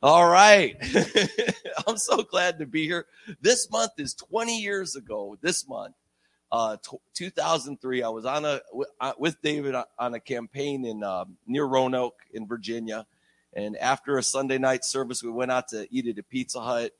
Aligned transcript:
All 0.00 0.28
right. 0.28 0.76
I'm 1.86 1.96
so 1.96 2.22
glad 2.22 2.60
to 2.60 2.66
be 2.66 2.84
here. 2.84 3.06
This 3.40 3.68
month 3.68 3.92
is 3.98 4.14
20 4.14 4.60
years 4.60 4.94
ago. 4.94 5.36
This 5.40 5.66
month, 5.66 5.96
uh, 6.52 6.76
t- 6.88 6.98
2003, 7.14 8.04
I 8.04 8.08
was 8.08 8.24
on 8.24 8.44
a 8.44 8.60
uh, 9.00 9.12
with 9.18 9.42
David 9.42 9.74
on 9.98 10.14
a 10.14 10.20
campaign 10.20 10.84
in 10.84 11.02
uh, 11.02 11.24
near 11.48 11.64
Roanoke 11.64 12.20
in 12.32 12.46
Virginia, 12.46 13.06
and 13.52 13.76
after 13.76 14.18
a 14.18 14.22
Sunday 14.22 14.58
night 14.58 14.84
service, 14.84 15.20
we 15.22 15.30
went 15.30 15.50
out 15.50 15.66
to 15.68 15.88
eat 15.90 16.06
at 16.06 16.18
a 16.18 16.22
Pizza 16.22 16.60
Hut. 16.60 16.92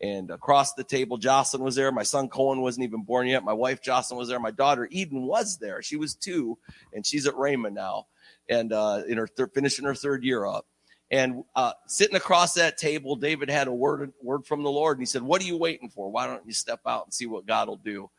And 0.00 0.30
across 0.30 0.74
the 0.74 0.84
table, 0.84 1.18
Jocelyn 1.18 1.62
was 1.62 1.76
there. 1.76 1.90
My 1.92 2.02
son 2.02 2.28
Cohen 2.28 2.60
wasn't 2.60 2.84
even 2.84 3.02
born 3.02 3.28
yet. 3.28 3.44
My 3.44 3.52
wife 3.52 3.80
Jocelyn 3.80 4.18
was 4.18 4.28
there. 4.28 4.40
My 4.40 4.50
daughter 4.50 4.88
Eden 4.90 5.22
was 5.22 5.58
there. 5.58 5.82
She 5.82 5.96
was 5.96 6.14
two, 6.14 6.58
and 6.92 7.06
she's 7.06 7.26
at 7.26 7.36
Raymond 7.36 7.74
now, 7.74 8.06
and 8.48 8.72
uh, 8.72 9.02
in 9.08 9.18
her 9.18 9.26
thir- 9.26 9.48
finishing 9.48 9.86
her 9.86 9.94
third 9.94 10.22
year 10.22 10.46
up. 10.46 10.66
And 11.14 11.44
uh, 11.54 11.74
sitting 11.86 12.16
across 12.16 12.54
that 12.54 12.76
table, 12.76 13.14
David 13.14 13.48
had 13.48 13.68
a 13.68 13.72
word 13.72 14.12
word 14.20 14.44
from 14.46 14.64
the 14.64 14.70
Lord, 14.70 14.96
and 14.98 15.02
he 15.02 15.06
said, 15.06 15.22
"What 15.22 15.40
are 15.40 15.44
you 15.44 15.56
waiting 15.56 15.88
for? 15.88 16.10
Why 16.10 16.26
don't 16.26 16.44
you 16.44 16.52
step 16.52 16.80
out 16.84 17.04
and 17.04 17.14
see 17.14 17.26
what 17.26 17.46
God 17.46 17.68
will 17.68 17.76
do?" 17.76 18.10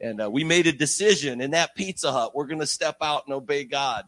And 0.00 0.22
uh, 0.22 0.30
we 0.30 0.44
made 0.44 0.68
a 0.68 0.72
decision 0.72 1.40
in 1.40 1.50
that 1.50 1.74
Pizza 1.74 2.12
Hut. 2.12 2.32
We're 2.32 2.46
going 2.46 2.60
to 2.60 2.66
step 2.66 2.98
out 3.02 3.24
and 3.26 3.34
obey 3.34 3.64
God. 3.64 4.04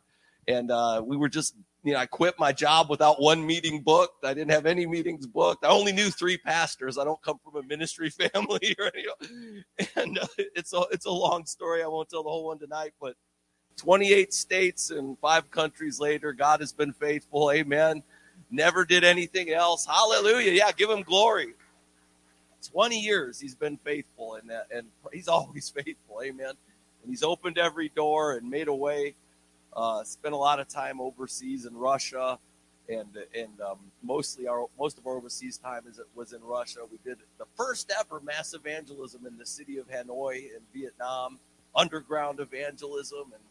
And 0.46 0.70
uh, 0.70 1.02
we 1.05 1.16
were 1.16 1.28
just, 1.28 1.56
you 1.82 1.92
know, 1.92 1.98
I 1.98 2.06
quit 2.06 2.38
my 2.38 2.52
job 2.52 2.88
without 2.88 3.20
one 3.20 3.45
meeting 3.45 3.82
booked. 3.82 4.24
I 4.24 4.32
didn't 4.32 4.52
have 4.52 4.66
any 4.66 4.86
meetings 4.86 5.27
booked. 5.27 5.64
I 5.64 5.70
only 5.70 5.91
knew 5.91 6.10
three 6.10 6.38
pastors. 6.38 6.98
I 6.98 7.05
don't 7.05 7.20
come 7.22 7.41
from 7.42 7.56
a 7.56 7.66
ministry 7.66 8.10
family 8.33 8.77
or. 8.78 8.92
And 9.97 10.20
uh, 10.20 10.27
it's 10.38 10.72
a 10.72 10.84
it's 10.92 11.06
a 11.06 11.10
long 11.10 11.47
story. 11.47 11.83
I 11.83 11.88
won't 11.88 12.08
tell 12.10 12.22
the 12.22 12.30
whole 12.30 12.47
one 12.47 12.60
tonight, 12.60 12.92
but 13.00 13.16
28 13.77 14.33
states 14.33 14.91
and 14.91 15.19
five 15.19 15.50
countries 15.50 15.98
later, 15.98 16.33
God 16.33 16.60
has 16.60 16.72
been 16.72 16.92
faithful. 16.92 17.50
Amen 17.50 18.05
never 18.50 18.84
did 18.84 19.05
anything 19.05 19.50
else. 19.50 19.86
Hallelujah. 19.86 20.52
Yeah, 20.52 20.73
give 20.73 20.91
him 20.91 21.02
glory. 21.02 21.55
20 22.72 22.98
years 22.98 23.39
he's 23.39 23.55
been 23.55 23.77
faithful 23.77 24.34
and, 24.34 24.50
and 24.75 24.86
he's 25.12 25.28
always 25.36 25.69
faithful. 25.69 26.22
Amen. 26.22 26.52
And 27.02 27.11
he's 27.11 27.22
opened 27.22 27.58
every 27.58 27.89
door 27.91 28.33
and 28.36 28.50
made 28.50 28.69
a 28.69 28.74
way. 28.74 29.14
Uh, 29.72 30.02
spent 30.05 30.34
a 30.34 30.39
lot 30.39 30.58
of 30.58 30.69
time 30.69 31.00
overseas 31.00 31.67
in 31.67 31.77
Russia 31.77 32.39
and 32.89 33.08
and 33.34 33.61
um, 33.61 33.78
mostly 34.02 34.47
our 34.47 34.67
most 34.78 34.98
of 34.98 35.06
our 35.06 35.17
overseas 35.17 35.58
time 35.58 35.83
is 35.89 36.00
was 36.14 36.33
in 36.33 36.42
Russia. 36.42 36.80
We 36.91 36.98
did 37.05 37.19
the 37.39 37.47
first 37.56 37.92
ever 37.98 38.20
mass 38.20 38.55
evangelism 38.55 39.27
in 39.27 39.36
the 39.36 39.47
city 39.47 39.78
of 39.78 39.89
Hanoi 39.89 40.36
in 40.36 40.61
Vietnam, 40.74 41.39
underground 41.74 42.41
evangelism, 42.41 43.33
and, 43.33 43.42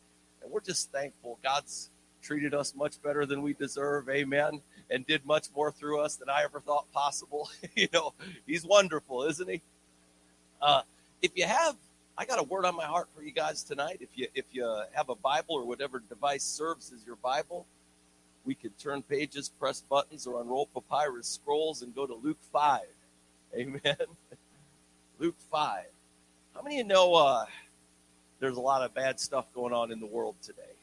and 0.41 0.51
we're 0.51 0.61
just 0.61 0.91
thankful. 0.91 1.39
God's 1.43 1.89
treated 2.25 2.53
us 2.53 2.73
much 2.75 3.01
better 3.01 3.25
than 3.25 3.41
we 3.41 3.53
deserve. 3.53 4.09
Amen 4.09 4.61
and 4.89 5.05
did 5.05 5.25
much 5.25 5.47
more 5.55 5.71
through 5.71 5.99
us 5.99 6.15
than 6.15 6.29
I 6.29 6.43
ever 6.43 6.59
thought 6.59 6.91
possible. 6.91 7.49
you 7.75 7.87
know, 7.93 8.13
he's 8.45 8.65
wonderful, 8.65 9.23
isn't 9.23 9.49
he? 9.49 9.61
Uh, 10.61 10.81
if 11.21 11.31
you 11.35 11.45
have, 11.45 11.75
I 12.17 12.25
got 12.25 12.39
a 12.39 12.43
word 12.43 12.65
on 12.65 12.75
my 12.75 12.85
heart 12.85 13.07
for 13.15 13.21
you 13.21 13.31
guys 13.31 13.63
tonight. 13.63 13.97
If 13.99 14.09
you 14.15 14.27
if 14.33 14.45
you 14.51 14.83
have 14.93 15.09
a 15.09 15.15
Bible 15.15 15.55
or 15.55 15.65
whatever 15.65 15.99
device 15.99 16.43
serves 16.43 16.91
as 16.93 17.05
your 17.05 17.17
Bible, 17.17 17.65
we 18.45 18.55
could 18.55 18.77
turn 18.77 19.01
pages, 19.01 19.49
press 19.49 19.81
buttons, 19.81 20.25
or 20.27 20.41
unroll 20.41 20.67
papyrus 20.67 21.27
scrolls 21.27 21.81
and 21.81 21.93
go 21.93 22.05
to 22.05 22.13
Luke 22.13 22.39
five. 22.51 22.87
Amen. 23.53 23.81
Luke 25.19 25.35
five. 25.51 25.87
How 26.53 26.61
many 26.61 26.79
of 26.79 26.87
you 26.87 26.93
know 26.93 27.13
uh, 27.15 27.45
there's 28.39 28.57
a 28.57 28.61
lot 28.61 28.81
of 28.81 28.93
bad 28.93 29.19
stuff 29.19 29.45
going 29.53 29.73
on 29.73 29.91
in 29.91 29.99
the 29.99 30.05
world 30.05 30.35
today? 30.41 30.74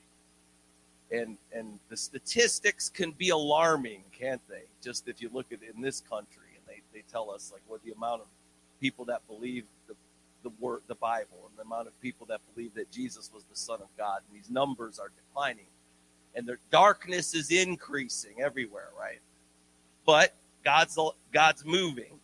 And 1.13 1.37
and 1.53 1.79
the 1.89 1.97
statistics 1.97 2.89
can 2.89 3.13
be 3.13 3.29
alarming, 3.29 4.03
can't 4.19 4.41
they? 4.49 4.63
Just 4.83 5.09
if 5.09 5.21
you 5.21 5.31
look 5.33 5.53
at 5.53 5.59
in 5.63 5.81
this 5.81 6.01
country, 6.01 6.49
and 6.57 6.65
they, 6.67 6.83
they 6.93 7.05
tell 7.11 7.31
us 7.31 7.51
like 7.53 7.63
what 7.69 7.83
the 7.85 7.93
amount 7.93 8.23
of 8.23 8.27
people 8.81 9.05
that 9.05 9.27
believe 9.29 9.65
the 9.87 9.95
the 10.43 10.51
word 10.59 10.81
the 10.89 10.95
Bible 10.95 11.49
and 11.49 11.57
the 11.57 11.63
amount 11.63 11.87
of 11.87 12.01
people 12.01 12.27
that 12.27 12.41
believe 12.55 12.75
that 12.75 12.91
Jesus 12.91 13.31
was 13.33 13.45
the 13.45 13.57
Son 13.57 13.81
of 13.81 13.89
God, 13.97 14.23
and 14.29 14.41
these 14.41 14.51
numbers 14.51 14.99
are 14.99 15.11
declining, 15.29 15.67
and 16.35 16.47
the 16.47 16.57
darkness 16.71 17.35
is 17.35 17.51
increasing 17.51 18.41
everywhere, 18.41 18.89
right? 18.99 19.21
But 20.07 20.35
God's 20.65 20.99
God's 21.33 21.65
moving, 21.65 22.19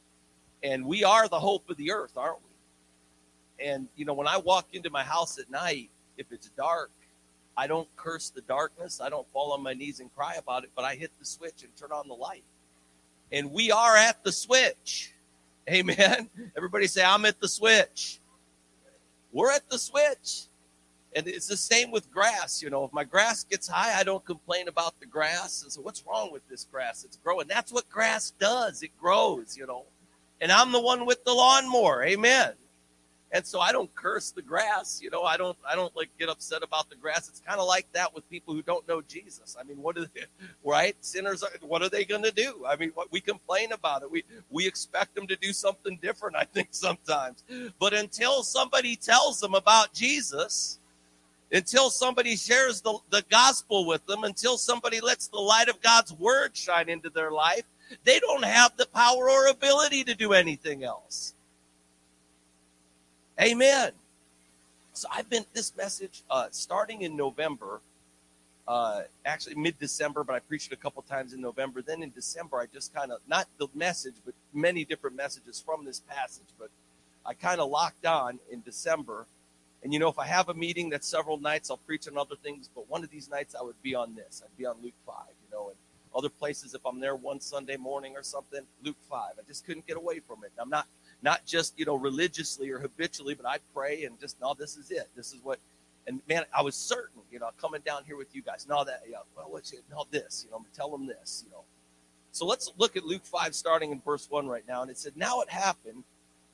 and 0.62 0.84
we 0.84 1.04
are 1.04 1.28
the 1.28 1.40
hope 1.40 1.68
of 1.68 1.76
the 1.76 1.92
earth, 1.92 2.16
aren't 2.16 2.38
we? 2.38 3.66
And 3.66 3.88
you 3.96 4.06
know, 4.06 4.14
when 4.14 4.28
I 4.28 4.38
walk 4.38 4.68
into 4.72 4.88
my 4.88 5.04
house 5.04 5.38
at 5.38 5.50
night, 5.50 5.90
if 6.16 6.32
it's 6.32 6.48
dark 6.50 6.90
I 7.58 7.66
don't 7.66 7.88
curse 7.96 8.30
the 8.30 8.40
darkness. 8.42 9.00
I 9.00 9.08
don't 9.08 9.26
fall 9.32 9.52
on 9.52 9.64
my 9.64 9.74
knees 9.74 9.98
and 9.98 10.14
cry 10.14 10.36
about 10.38 10.62
it, 10.62 10.70
but 10.76 10.84
I 10.84 10.94
hit 10.94 11.10
the 11.18 11.24
switch 11.24 11.64
and 11.64 11.76
turn 11.76 11.90
on 11.90 12.06
the 12.06 12.14
light. 12.14 12.44
And 13.32 13.52
we 13.52 13.72
are 13.72 13.96
at 13.96 14.22
the 14.22 14.30
switch. 14.30 15.12
Amen. 15.68 16.30
Everybody 16.56 16.86
say, 16.86 17.02
I'm 17.02 17.24
at 17.24 17.40
the 17.40 17.48
switch. 17.48 18.20
We're 19.32 19.50
at 19.50 19.68
the 19.68 19.76
switch. 19.76 20.44
And 21.16 21.26
it's 21.26 21.48
the 21.48 21.56
same 21.56 21.90
with 21.90 22.08
grass. 22.12 22.62
You 22.62 22.70
know, 22.70 22.84
if 22.84 22.92
my 22.92 23.02
grass 23.02 23.42
gets 23.42 23.66
high, 23.66 23.98
I 23.98 24.04
don't 24.04 24.24
complain 24.24 24.68
about 24.68 25.00
the 25.00 25.06
grass. 25.06 25.64
And 25.64 25.72
so, 25.72 25.80
what's 25.80 26.04
wrong 26.06 26.30
with 26.30 26.48
this 26.48 26.64
grass? 26.70 27.02
It's 27.02 27.16
growing. 27.16 27.48
That's 27.48 27.72
what 27.72 27.88
grass 27.90 28.30
does. 28.38 28.84
It 28.84 28.96
grows, 29.00 29.56
you 29.56 29.66
know. 29.66 29.84
And 30.40 30.52
I'm 30.52 30.70
the 30.70 30.80
one 30.80 31.06
with 31.06 31.24
the 31.24 31.34
lawnmower. 31.34 32.04
Amen 32.04 32.52
and 33.30 33.46
so 33.46 33.60
I 33.60 33.72
don't 33.72 33.94
curse 33.94 34.30
the 34.30 34.40
grass. 34.40 35.00
You 35.02 35.10
know, 35.10 35.22
I 35.22 35.36
don't 35.36 35.56
I 35.68 35.74
don't 35.74 35.94
like 35.94 36.08
get 36.18 36.28
upset 36.28 36.62
about 36.62 36.88
the 36.88 36.96
grass. 36.96 37.28
It's 37.28 37.40
kind 37.40 37.60
of 37.60 37.66
like 37.66 37.86
that 37.92 38.14
with 38.14 38.28
people 38.30 38.54
who 38.54 38.62
don't 38.62 38.86
know 38.88 39.02
Jesus. 39.02 39.56
I 39.58 39.64
mean, 39.64 39.82
what 39.82 39.98
are 39.98 40.06
they, 40.06 40.24
right? 40.64 40.96
Sinners, 41.00 41.42
are, 41.42 41.50
what 41.60 41.82
are 41.82 41.90
they 41.90 42.04
going 42.04 42.22
to 42.22 42.32
do? 42.32 42.64
I 42.66 42.76
mean, 42.76 42.90
what, 42.94 43.12
we 43.12 43.20
complain 43.20 43.72
about 43.72 44.02
it. 44.02 44.10
We 44.10 44.24
we 44.50 44.66
expect 44.66 45.14
them 45.14 45.26
to 45.26 45.36
do 45.36 45.52
something 45.52 45.98
different. 46.00 46.36
I 46.36 46.44
think 46.44 46.68
sometimes, 46.72 47.44
but 47.78 47.92
until 47.92 48.42
somebody 48.42 48.96
tells 48.96 49.40
them 49.40 49.54
about 49.54 49.92
Jesus. 49.92 50.78
Until 51.50 51.88
somebody 51.88 52.36
shares 52.36 52.82
the, 52.82 52.98
the 53.08 53.24
gospel 53.30 53.86
with 53.86 54.04
them, 54.04 54.22
until 54.22 54.58
somebody 54.58 55.00
lets 55.00 55.28
the 55.28 55.38
light 55.38 55.70
of 55.70 55.80
God's 55.80 56.12
word 56.12 56.54
shine 56.54 56.90
into 56.90 57.08
their 57.08 57.30
life, 57.30 57.64
they 58.04 58.20
don't 58.20 58.44
have 58.44 58.76
the 58.76 58.84
power 58.84 59.30
or 59.30 59.46
ability 59.46 60.04
to 60.04 60.14
do 60.14 60.34
anything 60.34 60.84
else. 60.84 61.32
Amen. 63.40 63.92
So 64.94 65.08
I've 65.12 65.30
been 65.30 65.44
this 65.54 65.76
message 65.76 66.22
uh, 66.28 66.48
starting 66.50 67.02
in 67.02 67.16
November, 67.16 67.80
uh, 68.66 69.02
actually 69.24 69.54
mid 69.54 69.78
December, 69.78 70.24
but 70.24 70.34
I 70.34 70.40
preached 70.40 70.72
it 70.72 70.74
a 70.74 70.80
couple 70.80 71.02
times 71.02 71.32
in 71.32 71.40
November. 71.40 71.80
Then 71.80 72.02
in 72.02 72.10
December, 72.10 72.58
I 72.58 72.66
just 72.66 72.92
kind 72.92 73.12
of 73.12 73.20
not 73.28 73.46
the 73.58 73.68
message, 73.74 74.14
but 74.24 74.34
many 74.52 74.84
different 74.84 75.14
messages 75.14 75.62
from 75.64 75.84
this 75.84 76.00
passage. 76.00 76.48
But 76.58 76.70
I 77.24 77.34
kind 77.34 77.60
of 77.60 77.70
locked 77.70 78.06
on 78.06 78.40
in 78.50 78.60
December. 78.62 79.26
And 79.84 79.92
you 79.92 80.00
know, 80.00 80.08
if 80.08 80.18
I 80.18 80.26
have 80.26 80.48
a 80.48 80.54
meeting 80.54 80.90
that's 80.90 81.06
several 81.06 81.38
nights, 81.38 81.70
I'll 81.70 81.76
preach 81.76 82.08
on 82.08 82.18
other 82.18 82.34
things. 82.42 82.68
But 82.74 82.90
one 82.90 83.04
of 83.04 83.10
these 83.10 83.30
nights, 83.30 83.54
I 83.54 83.62
would 83.62 83.80
be 83.82 83.94
on 83.94 84.16
this. 84.16 84.42
I'd 84.44 84.58
be 84.58 84.66
on 84.66 84.76
Luke 84.82 84.94
five. 85.06 85.30
You 85.48 85.56
know, 85.56 85.68
and 85.68 85.76
other 86.12 86.28
places, 86.28 86.74
if 86.74 86.84
I'm 86.84 86.98
there 86.98 87.14
one 87.14 87.40
Sunday 87.40 87.76
morning 87.76 88.14
or 88.16 88.24
something, 88.24 88.62
Luke 88.84 88.96
five. 89.08 89.34
I 89.38 89.42
just 89.46 89.64
couldn't 89.64 89.86
get 89.86 89.96
away 89.96 90.18
from 90.18 90.38
it. 90.42 90.50
I'm 90.58 90.70
not 90.70 90.88
not 91.22 91.44
just 91.44 91.78
you 91.78 91.84
know 91.84 91.96
religiously 91.96 92.70
or 92.70 92.78
habitually, 92.78 93.34
but 93.34 93.46
I 93.46 93.58
pray 93.74 94.04
and 94.04 94.18
just 94.20 94.40
no, 94.40 94.54
this 94.54 94.76
is 94.76 94.90
it. 94.90 95.08
This 95.16 95.32
is 95.32 95.40
what. 95.42 95.58
And 96.06 96.22
man, 96.26 96.44
I 96.56 96.62
was 96.62 96.74
certain, 96.74 97.20
you 97.30 97.38
know, 97.38 97.50
coming 97.60 97.82
down 97.84 98.02
here 98.06 98.16
with 98.16 98.34
you 98.34 98.40
guys. 98.40 98.66
No, 98.66 98.82
that, 98.82 99.02
yeah, 99.10 99.18
well, 99.36 99.48
what's 99.50 99.74
it? 99.74 99.80
No, 99.90 100.06
this, 100.10 100.46
you 100.46 100.50
know, 100.50 100.64
tell 100.74 100.90
them 100.90 101.06
this, 101.06 101.44
you 101.44 101.52
know. 101.52 101.64
So 102.32 102.46
let's 102.46 102.72
look 102.78 102.96
at 102.96 103.04
Luke 103.04 103.26
5, 103.26 103.54
starting 103.54 103.92
in 103.92 104.00
verse 104.00 104.26
1 104.30 104.46
right 104.46 104.64
now. 104.66 104.80
And 104.80 104.90
it 104.90 104.96
said, 104.96 105.16
Now 105.16 105.40
it 105.40 105.50
happened 105.50 106.04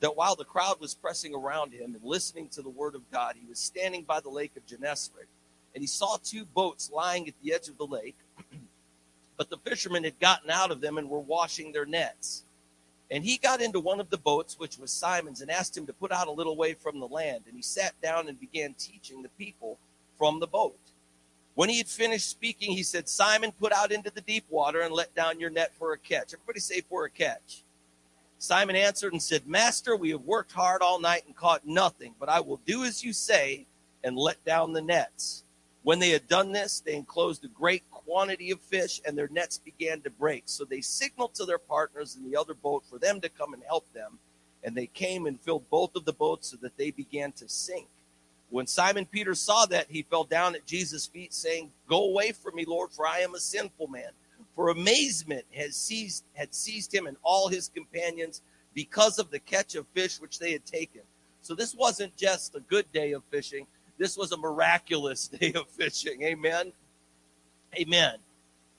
that 0.00 0.16
while 0.16 0.34
the 0.34 0.44
crowd 0.44 0.80
was 0.80 0.94
pressing 0.94 1.34
around 1.34 1.72
him 1.72 1.94
and 1.94 2.04
listening 2.04 2.48
to 2.50 2.62
the 2.62 2.68
word 2.68 2.94
of 2.94 3.10
God, 3.10 3.36
he 3.40 3.46
was 3.46 3.58
standing 3.58 4.02
by 4.02 4.20
the 4.20 4.28
lake 4.28 4.56
of 4.56 4.66
Gennesaret. 4.66 5.28
And 5.74 5.82
he 5.82 5.86
saw 5.86 6.16
two 6.22 6.44
boats 6.44 6.90
lying 6.92 7.28
at 7.28 7.34
the 7.42 7.52
edge 7.52 7.68
of 7.68 7.78
the 7.78 7.86
lake, 7.86 8.16
but 9.36 9.50
the 9.50 9.58
fishermen 9.58 10.04
had 10.04 10.18
gotten 10.20 10.50
out 10.50 10.70
of 10.70 10.80
them 10.80 10.98
and 10.98 11.08
were 11.08 11.20
washing 11.20 11.72
their 11.72 11.86
nets. 11.86 12.43
And 13.10 13.24
he 13.24 13.36
got 13.36 13.60
into 13.60 13.80
one 13.80 14.00
of 14.00 14.10
the 14.10 14.18
boats, 14.18 14.58
which 14.58 14.78
was 14.78 14.90
Simon's, 14.90 15.40
and 15.40 15.50
asked 15.50 15.76
him 15.76 15.86
to 15.86 15.92
put 15.92 16.10
out 16.10 16.26
a 16.26 16.32
little 16.32 16.56
way 16.56 16.74
from 16.74 17.00
the 17.00 17.06
land. 17.06 17.44
And 17.46 17.54
he 17.54 17.62
sat 17.62 18.00
down 18.00 18.28
and 18.28 18.40
began 18.40 18.74
teaching 18.74 19.22
the 19.22 19.28
people 19.30 19.78
from 20.18 20.40
the 20.40 20.46
boat. 20.46 20.78
When 21.54 21.68
he 21.68 21.78
had 21.78 21.86
finished 21.88 22.28
speaking, 22.28 22.72
he 22.72 22.82
said, 22.82 23.08
Simon, 23.08 23.52
put 23.52 23.72
out 23.72 23.92
into 23.92 24.10
the 24.10 24.20
deep 24.20 24.44
water 24.50 24.80
and 24.80 24.92
let 24.92 25.14
down 25.14 25.38
your 25.38 25.50
net 25.50 25.72
for 25.78 25.92
a 25.92 25.98
catch. 25.98 26.34
Everybody 26.34 26.60
say, 26.60 26.80
for 26.80 27.04
a 27.04 27.10
catch. 27.10 27.62
Simon 28.38 28.76
answered 28.76 29.12
and 29.12 29.22
said, 29.22 29.46
Master, 29.46 29.96
we 29.96 30.10
have 30.10 30.22
worked 30.22 30.52
hard 30.52 30.82
all 30.82 31.00
night 31.00 31.22
and 31.26 31.36
caught 31.36 31.66
nothing, 31.66 32.14
but 32.18 32.28
I 32.28 32.40
will 32.40 32.60
do 32.66 32.84
as 32.84 33.04
you 33.04 33.12
say 33.12 33.66
and 34.02 34.16
let 34.16 34.44
down 34.44 34.72
the 34.72 34.82
nets. 34.82 35.44
When 35.82 35.98
they 35.98 36.10
had 36.10 36.28
done 36.28 36.52
this, 36.52 36.80
they 36.80 36.94
enclosed 36.94 37.44
a 37.44 37.48
great 37.48 37.84
quantity 38.06 38.50
of 38.50 38.60
fish 38.60 39.00
and 39.06 39.16
their 39.16 39.28
nets 39.28 39.58
began 39.58 40.00
to 40.02 40.10
break. 40.10 40.44
So 40.46 40.64
they 40.64 40.80
signaled 40.80 41.34
to 41.34 41.44
their 41.44 41.58
partners 41.58 42.16
in 42.16 42.30
the 42.30 42.36
other 42.36 42.54
boat 42.54 42.84
for 42.88 42.98
them 42.98 43.20
to 43.20 43.28
come 43.28 43.54
and 43.54 43.62
help 43.64 43.92
them. 43.92 44.18
And 44.62 44.76
they 44.76 44.86
came 44.86 45.26
and 45.26 45.40
filled 45.40 45.68
both 45.70 45.94
of 45.96 46.04
the 46.04 46.12
boats 46.12 46.50
so 46.50 46.56
that 46.62 46.76
they 46.76 46.90
began 46.90 47.32
to 47.32 47.48
sink. 47.48 47.88
When 48.50 48.66
Simon 48.66 49.06
Peter 49.06 49.34
saw 49.34 49.66
that, 49.66 49.86
he 49.90 50.02
fell 50.02 50.24
down 50.24 50.54
at 50.54 50.66
Jesus' 50.66 51.06
feet, 51.06 51.34
saying, 51.34 51.72
Go 51.88 52.04
away 52.04 52.32
from 52.32 52.54
me, 52.54 52.64
Lord, 52.66 52.92
for 52.92 53.06
I 53.06 53.18
am 53.18 53.34
a 53.34 53.40
sinful 53.40 53.88
man. 53.88 54.10
For 54.54 54.68
amazement 54.68 55.44
has 55.52 55.74
seized, 55.74 56.24
had 56.34 56.54
seized 56.54 56.94
him 56.94 57.06
and 57.06 57.16
all 57.22 57.48
his 57.48 57.68
companions 57.68 58.42
because 58.72 59.18
of 59.18 59.30
the 59.30 59.40
catch 59.40 59.74
of 59.74 59.86
fish 59.88 60.20
which 60.20 60.38
they 60.38 60.52
had 60.52 60.64
taken. 60.64 61.02
So 61.42 61.54
this 61.54 61.74
wasn't 61.74 62.16
just 62.16 62.54
a 62.54 62.60
good 62.60 62.90
day 62.92 63.12
of 63.12 63.22
fishing. 63.30 63.66
This 63.98 64.16
was 64.16 64.32
a 64.32 64.36
miraculous 64.36 65.28
day 65.40 65.52
of 65.54 65.68
fishing. 65.68 66.22
Amen. 66.22 66.72
Amen. 67.78 68.14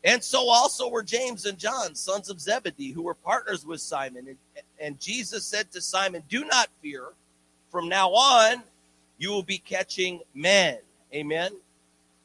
And 0.04 0.24
so 0.24 0.48
also 0.48 0.88
were 0.88 1.02
James 1.02 1.46
and 1.46 1.58
John, 1.58 1.96
sons 1.96 2.30
of 2.30 2.40
Zebedee, 2.40 2.92
who 2.92 3.02
were 3.02 3.16
partners 3.16 3.66
with 3.66 3.82
Simon. 3.82 4.28
And, 4.28 4.38
and 4.80 5.00
Jesus 5.00 5.46
said 5.46 5.72
to 5.72 5.82
Simon, 5.82 6.22
Do 6.30 6.46
not 6.46 6.70
fear. 6.82 7.08
From 7.72 7.90
now 7.90 8.10
on, 8.10 8.64
you 9.18 9.32
will 9.32 9.44
be 9.44 9.58
catching 9.58 10.22
men. 10.34 10.78
Amen. 11.14 11.52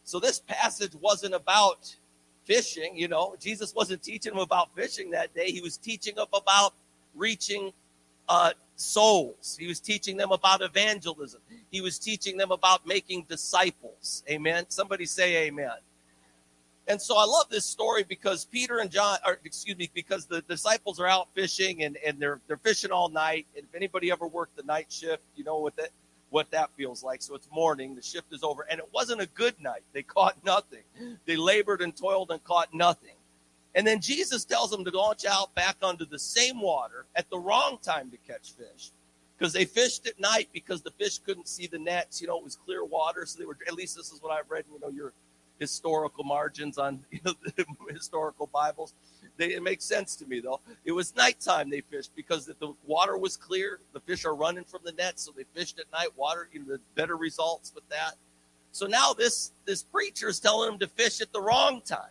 So 0.05 0.20
this 0.20 0.40
passage 0.40 0.93
wasn't 1.00 1.34
about 1.34 1.96
fishing. 2.44 2.96
You 2.96 3.08
know, 3.08 3.34
Jesus 3.40 3.75
wasn't 3.75 4.02
teaching 4.02 4.32
them 4.32 4.43
about 4.43 4.75
fishing 4.75 5.11
that 5.12 5.34
day. 5.34 5.50
He 5.50 5.61
was 5.61 5.76
teaching 5.76 6.17
them 6.17 6.26
about 6.34 6.75
reaching 7.14 7.72
uh, 8.28 8.52
souls. 8.76 9.56
He 9.58 9.67
was 9.67 9.81
teaching 9.81 10.17
them 10.17 10.32
about 10.32 10.62
evangelism. 10.62 11.40
He 11.70 11.81
was 11.81 11.99
teaching 11.99 12.37
them 12.37 12.50
about 12.50 12.87
making 12.87 13.26
disciples. 13.28 14.22
Amen. 14.28 14.67
Somebody 14.69 15.06
say 15.06 15.46
amen. 15.46 15.70
And 16.91 17.01
so 17.01 17.17
I 17.17 17.25
love 17.25 17.49
this 17.49 17.65
story 17.65 18.03
because 18.03 18.45
Peter 18.45 18.81
and 18.81 18.91
John, 18.91 19.17
or 19.25 19.39
excuse 19.45 19.79
me, 19.79 19.89
because 19.95 20.27
the 20.27 20.43
disciples 20.43 20.99
are 20.99 21.07
out 21.07 21.29
fishing 21.35 21.85
and, 21.85 21.97
and 22.05 22.19
they're 22.19 22.41
they're 22.49 22.57
fishing 22.57 22.91
all 22.91 23.09
night. 23.09 23.47
And 23.55 23.65
if 23.65 23.77
anybody 23.77 24.11
ever 24.11 24.27
worked 24.27 24.57
the 24.57 24.65
night 24.65 24.91
shift, 24.91 25.23
you 25.37 25.45
know 25.45 25.59
what 25.59 25.77
that 25.77 25.91
what 26.31 26.51
that 26.51 26.71
feels 26.77 27.05
like. 27.05 27.23
So 27.23 27.37
it's 27.37 27.49
morning, 27.53 27.95
the 27.95 28.03
shift 28.03 28.33
is 28.33 28.43
over, 28.43 28.67
and 28.69 28.81
it 28.81 28.89
wasn't 28.93 29.21
a 29.21 29.29
good 29.29 29.55
night. 29.61 29.83
They 29.93 30.03
caught 30.03 30.45
nothing. 30.45 30.83
They 31.27 31.37
labored 31.37 31.81
and 31.81 31.97
toiled 31.97 32.33
and 32.33 32.43
caught 32.43 32.75
nothing. 32.75 33.15
And 33.77 33.87
then 33.87 34.01
Jesus 34.01 34.45
tells 34.45 34.73
them 34.73 34.85
to 34.85 34.91
launch 34.91 35.25
out 35.25 35.55
back 35.55 35.77
onto 35.83 36.05
the 36.05 36.19
same 36.19 36.61
water 36.61 37.07
at 37.15 37.31
the 37.31 37.39
wrong 37.39 37.79
time 37.81 38.11
to 38.11 38.17
catch 38.17 38.55
fish. 38.55 38.91
Because 39.39 39.53
they 39.53 39.65
fished 39.65 40.09
at 40.09 40.19
night 40.19 40.49
because 40.53 40.83
the 40.83 40.91
fish 40.91 41.19
couldn't 41.19 41.47
see 41.47 41.69
the 41.69 41.79
nets. 41.79 42.21
You 42.21 42.27
know, 42.27 42.37
it 42.39 42.45
was 42.45 42.57
clear 42.57 42.85
water. 42.85 43.25
So 43.27 43.39
they 43.39 43.47
were, 43.47 43.57
at 43.69 43.75
least 43.75 43.97
this 43.97 44.11
is 44.11 44.21
what 44.21 44.33
I've 44.33 44.51
read, 44.51 44.65
you 44.71 44.81
know, 44.81 44.91
your 44.91 45.13
historical 45.61 46.25
margins 46.25 46.79
on 46.79 47.05
historical 47.91 48.49
Bibles. 48.49 48.95
They, 49.37 49.53
it 49.53 49.62
makes 49.62 49.85
sense 49.85 50.17
to 50.17 50.27
me 50.27 50.41
though. 50.41 50.61
It 50.85 50.93
was 50.93 51.15
nighttime 51.15 51.71
they 51.71 51.83
fished 51.83 52.11
because 52.17 52.47
the 52.47 52.75
water 52.85 53.17
was 53.17 53.37
clear. 53.37 53.79
The 53.93 54.01
fish 54.01 54.25
are 54.25 54.35
running 54.35 54.65
from 54.65 54.81
the 54.85 54.93
net, 54.93 55.21
so 55.21 55.33
they 55.37 55.45
fished 55.55 55.79
at 55.79 55.85
night. 55.93 56.09
Water, 56.17 56.49
you 56.53 56.61
know, 56.61 56.67
the 56.73 56.81
better 56.97 57.17
results 57.17 57.73
with 57.75 57.89
that. 57.91 58.15
So 58.73 58.87
now 58.87 59.12
this 59.12 59.53
this 59.67 59.83
preacher 59.83 60.29
is 60.29 60.41
telling 60.41 60.71
them 60.71 60.79
to 60.81 60.89
fish 60.89 61.21
at 61.21 61.33
the 61.33 61.41
wrong 61.41 61.83
time. 61.85 62.11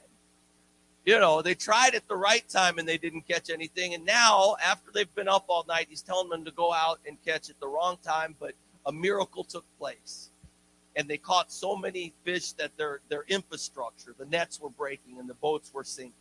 You 1.05 1.19
know, 1.19 1.41
they 1.41 1.55
tried 1.55 1.95
at 1.95 2.07
the 2.07 2.15
right 2.15 2.47
time 2.47 2.77
and 2.77 2.87
they 2.87 2.97
didn't 2.97 3.27
catch 3.27 3.49
anything. 3.49 3.95
And 3.95 4.05
now, 4.05 4.57
after 4.63 4.91
they've 4.93 5.13
been 5.15 5.29
up 5.29 5.45
all 5.47 5.65
night, 5.67 5.87
he's 5.89 6.03
telling 6.03 6.29
them 6.29 6.45
to 6.45 6.51
go 6.51 6.71
out 6.71 6.99
and 7.07 7.17
catch 7.25 7.49
at 7.49 7.59
the 7.59 7.67
wrong 7.67 7.97
time. 8.03 8.35
But 8.39 8.53
a 8.85 8.91
miracle 8.91 9.43
took 9.43 9.65
place 9.79 10.28
and 10.99 11.07
they 11.07 11.17
caught 11.17 11.49
so 11.49 11.77
many 11.77 12.13
fish 12.25 12.51
that 12.53 12.75
their 12.75 12.99
their 13.07 13.23
infrastructure, 13.29 14.13
the 14.19 14.25
nets 14.25 14.59
were 14.59 14.69
breaking 14.69 15.17
and 15.17 15.29
the 15.29 15.33
boats 15.33 15.73
were 15.73 15.85
sinking. 15.85 16.13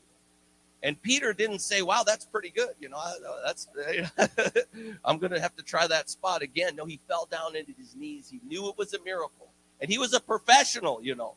And 0.85 1.03
Peter 1.03 1.33
didn't 1.33 1.59
say, 1.59 1.83
"Wow, 1.83 2.05
that's 2.07 2.25
pretty 2.25 2.51
good." 2.51 2.75
You 2.79 2.89
know, 2.91 3.01
that's 3.45 3.67
I'm 5.05 5.19
going 5.19 5.33
to 5.33 5.41
have 5.41 5.57
to 5.57 5.65
try 5.65 5.89
that 5.89 6.09
spot 6.09 6.43
again. 6.43 6.77
No, 6.77 6.85
he 6.85 7.01
fell 7.09 7.27
down 7.29 7.57
into 7.57 7.73
his 7.77 7.97
knees. 7.97 8.31
He 8.31 8.41
knew 8.47 8.69
it 8.69 8.79
was 8.79 8.95
a 8.95 9.03
miracle, 9.03 9.49
and 9.81 9.91
he 9.91 9.99
was 9.99 10.15
a 10.15 10.21
professional. 10.21 11.03
You 11.03 11.17
know, 11.17 11.35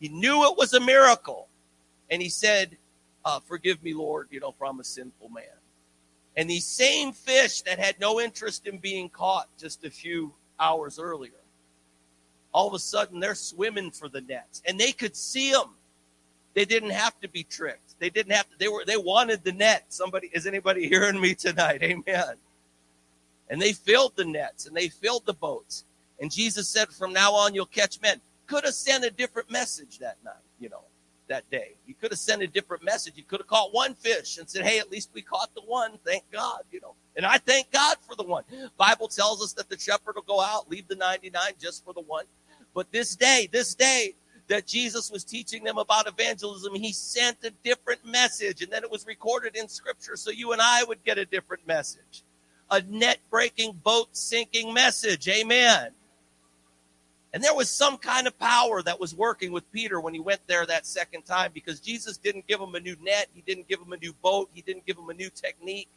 he 0.00 0.08
knew 0.08 0.42
it 0.50 0.58
was 0.58 0.74
a 0.74 0.80
miracle, 0.80 1.46
and 2.10 2.20
he 2.20 2.28
said, 2.28 2.76
uh, 3.24 3.38
"Forgive 3.38 3.84
me, 3.84 3.94
Lord. 3.94 4.26
You 4.32 4.40
know, 4.40 4.50
for 4.50 4.66
I'm 4.66 4.80
a 4.80 4.84
sinful 4.84 5.28
man." 5.28 5.44
And 6.36 6.50
these 6.50 6.66
same 6.66 7.12
fish 7.12 7.62
that 7.62 7.78
had 7.78 8.00
no 8.00 8.20
interest 8.20 8.66
in 8.66 8.78
being 8.78 9.08
caught 9.10 9.46
just 9.56 9.84
a 9.84 9.90
few 9.90 10.34
hours 10.58 10.98
earlier 10.98 11.39
all 12.52 12.68
of 12.68 12.74
a 12.74 12.78
sudden 12.78 13.20
they're 13.20 13.34
swimming 13.34 13.90
for 13.90 14.08
the 14.08 14.20
nets. 14.20 14.62
And 14.66 14.78
they 14.78 14.92
could 14.92 15.16
see 15.16 15.52
them 15.52 15.70
they 16.54 16.64
didn't 16.64 16.90
have 16.90 17.18
to 17.20 17.28
be 17.28 17.44
tricked. 17.44 17.98
They 17.98 18.10
didn't 18.10 18.32
have 18.32 18.48
to 18.50 18.58
they 18.58 18.68
were 18.68 18.84
they 18.84 18.96
wanted 18.96 19.44
the 19.44 19.52
net. 19.52 19.84
Somebody 19.88 20.30
is 20.32 20.46
anybody 20.46 20.88
hearing 20.88 21.20
me 21.20 21.34
tonight? 21.34 21.82
Amen. 21.82 22.34
And 23.48 23.60
they 23.60 23.72
filled 23.72 24.16
the 24.16 24.24
nets 24.24 24.66
and 24.66 24.76
they 24.76 24.88
filled 24.88 25.26
the 25.26 25.34
boats. 25.34 25.84
And 26.20 26.30
jesus 26.30 26.68
said 26.68 26.88
from 26.88 27.12
now 27.12 27.32
on 27.32 27.54
you'll 27.54 27.66
catch 27.66 28.00
men. 28.00 28.20
Could 28.46 28.64
have 28.64 28.74
sent 28.74 29.04
a 29.04 29.10
different 29.10 29.50
message 29.50 29.98
that 29.98 30.16
night 30.24 30.34
you 30.58 30.68
know 30.68 30.82
that 31.28 31.48
day 31.50 31.74
could 32.00 32.10
have 32.10 32.18
sent 32.18 32.42
a 32.42 32.46
different 32.46 32.82
message 32.82 33.12
he 33.14 33.22
could 33.22 33.40
have 33.40 33.46
caught 33.46 33.72
one 33.72 33.94
fish 33.94 34.38
and 34.38 34.48
said 34.48 34.64
hey 34.64 34.78
at 34.78 34.90
least 34.90 35.10
we 35.12 35.22
caught 35.22 35.54
the 35.54 35.62
one 35.62 35.92
thank 36.04 36.24
god 36.32 36.62
you 36.72 36.80
know 36.80 36.94
and 37.16 37.26
i 37.26 37.38
thank 37.38 37.70
god 37.70 37.96
for 38.08 38.14
the 38.16 38.22
one 38.22 38.44
bible 38.76 39.08
tells 39.08 39.42
us 39.42 39.52
that 39.52 39.68
the 39.68 39.78
shepherd 39.78 40.14
will 40.14 40.22
go 40.22 40.40
out 40.40 40.70
leave 40.70 40.88
the 40.88 40.96
99 40.96 41.52
just 41.58 41.84
for 41.84 41.92
the 41.92 42.00
one 42.00 42.24
but 42.74 42.92
this 42.92 43.16
day, 43.16 43.48
this 43.50 43.74
day 43.74 44.14
that 44.48 44.66
Jesus 44.66 45.10
was 45.10 45.24
teaching 45.24 45.64
them 45.64 45.78
about 45.78 46.08
evangelism, 46.08 46.74
he 46.74 46.92
sent 46.92 47.38
a 47.44 47.50
different 47.62 48.04
message. 48.04 48.62
And 48.62 48.72
then 48.72 48.82
it 48.82 48.90
was 48.90 49.06
recorded 49.06 49.56
in 49.56 49.68
scripture 49.68 50.16
so 50.16 50.30
you 50.30 50.52
and 50.52 50.60
I 50.60 50.84
would 50.84 51.02
get 51.04 51.18
a 51.18 51.24
different 51.24 51.66
message. 51.66 52.24
A 52.70 52.82
net 52.82 53.18
breaking, 53.30 53.80
boat 53.82 54.08
sinking 54.12 54.72
message. 54.72 55.28
Amen. 55.28 55.90
And 57.32 57.44
there 57.44 57.54
was 57.54 57.70
some 57.70 57.96
kind 57.96 58.26
of 58.26 58.36
power 58.38 58.82
that 58.82 58.98
was 58.98 59.14
working 59.14 59.52
with 59.52 59.70
Peter 59.70 60.00
when 60.00 60.14
he 60.14 60.20
went 60.20 60.40
there 60.48 60.66
that 60.66 60.84
second 60.84 61.22
time 61.22 61.52
because 61.54 61.78
Jesus 61.78 62.16
didn't 62.16 62.48
give 62.48 62.60
him 62.60 62.74
a 62.74 62.80
new 62.80 62.96
net. 63.00 63.28
He 63.32 63.42
didn't 63.42 63.68
give 63.68 63.80
him 63.80 63.92
a 63.92 63.96
new 63.96 64.12
boat. 64.14 64.50
He 64.52 64.62
didn't 64.62 64.84
give 64.84 64.98
him 64.98 65.08
a 65.10 65.14
new 65.14 65.30
technique. 65.30 65.88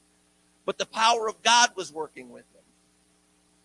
But 0.65 0.77
the 0.77 0.85
power 0.85 1.27
of 1.27 1.41
God 1.41 1.71
was 1.75 1.91
working 1.91 2.29
with 2.29 2.43
him. 2.53 2.61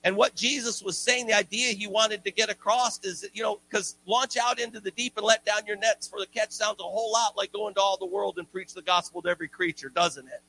And 0.05 0.17
what 0.17 0.35
Jesus 0.35 0.83
was 0.83 0.97
saying, 0.97 1.27
the 1.27 1.35
idea 1.35 1.75
he 1.75 1.87
wanted 1.87 2.25
to 2.25 2.31
get 2.31 2.49
across 2.49 3.05
is, 3.05 3.21
that, 3.21 3.37
you 3.37 3.43
know, 3.43 3.61
because 3.69 3.97
launch 4.07 4.37
out 4.37 4.59
into 4.61 4.81
the 4.81 4.93
deep 4.93 5.17
and 5.17 5.27
let 5.27 5.45
down 5.45 5.67
your 5.67 5.77
nets 5.77 6.09
for 6.09 6.21
the 6.21 6.27
catch 6.27 6.53
sounds 6.53 6.81
a 6.81 6.85
whole 6.85 7.13
lot 7.13 7.37
like 7.37 7.53
going 7.53 7.75
to 7.75 7.81
all 7.81 7.99
the 7.99 8.07
world 8.07 8.39
and 8.39 8.51
preach 8.51 8.73
the 8.73 8.83
gospel 8.83 9.21
to 9.23 9.29
every 9.29 9.49
creature, 9.49 9.89
doesn't 9.89 10.27
it? 10.27 10.41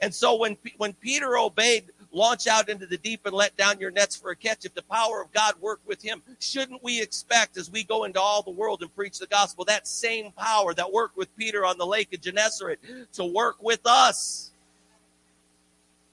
And 0.00 0.14
so 0.14 0.36
when 0.36 0.56
when 0.76 0.92
Peter 0.92 1.38
obeyed, 1.38 1.90
launch 2.16 2.46
out 2.46 2.68
into 2.68 2.86
the 2.86 2.96
deep 2.96 3.20
and 3.26 3.34
let 3.34 3.56
down 3.56 3.78
your 3.78 3.90
nets 3.90 4.16
for 4.16 4.30
a 4.30 4.36
catch, 4.36 4.64
if 4.64 4.74
the 4.74 4.82
power 4.82 5.22
of 5.22 5.30
God 5.32 5.54
worked 5.60 5.86
with 5.86 6.02
him, 6.02 6.22
shouldn't 6.40 6.82
we 6.82 7.00
expect 7.00 7.58
as 7.58 7.70
we 7.70 7.84
go 7.84 8.04
into 8.04 8.20
all 8.20 8.42
the 8.42 8.50
world 8.50 8.80
and 8.80 8.94
preach 8.96 9.18
the 9.18 9.26
gospel, 9.26 9.64
that 9.66 9.86
same 9.86 10.32
power 10.32 10.72
that 10.74 10.90
worked 10.90 11.16
with 11.16 11.34
Peter 11.36 11.64
on 11.64 11.76
the 11.76 11.86
lake 11.86 12.12
of 12.14 12.20
Gennesaret 12.22 12.80
to 13.12 13.24
work 13.24 13.62
with 13.62 13.80
us? 13.84 14.50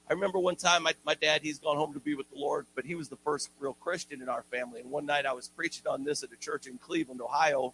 I 0.08 0.12
remember 0.12 0.38
one 0.38 0.56
time 0.56 0.82
my, 0.82 0.92
my 1.06 1.14
dad, 1.14 1.40
he's 1.42 1.58
gone 1.58 1.78
home 1.78 1.94
to 1.94 2.00
be 2.00 2.14
with 2.14 2.30
the 2.30 2.38
Lord, 2.38 2.66
but 2.74 2.84
he 2.84 2.94
was 2.94 3.08
the 3.08 3.16
first 3.16 3.48
real 3.58 3.72
Christian 3.72 4.20
in 4.20 4.28
our 4.28 4.42
family. 4.50 4.80
And 4.80 4.90
one 4.90 5.06
night 5.06 5.24
I 5.24 5.32
was 5.32 5.48
preaching 5.48 5.86
on 5.88 6.04
this 6.04 6.22
at 6.22 6.30
a 6.30 6.36
church 6.36 6.66
in 6.66 6.76
Cleveland, 6.76 7.22
Ohio. 7.22 7.72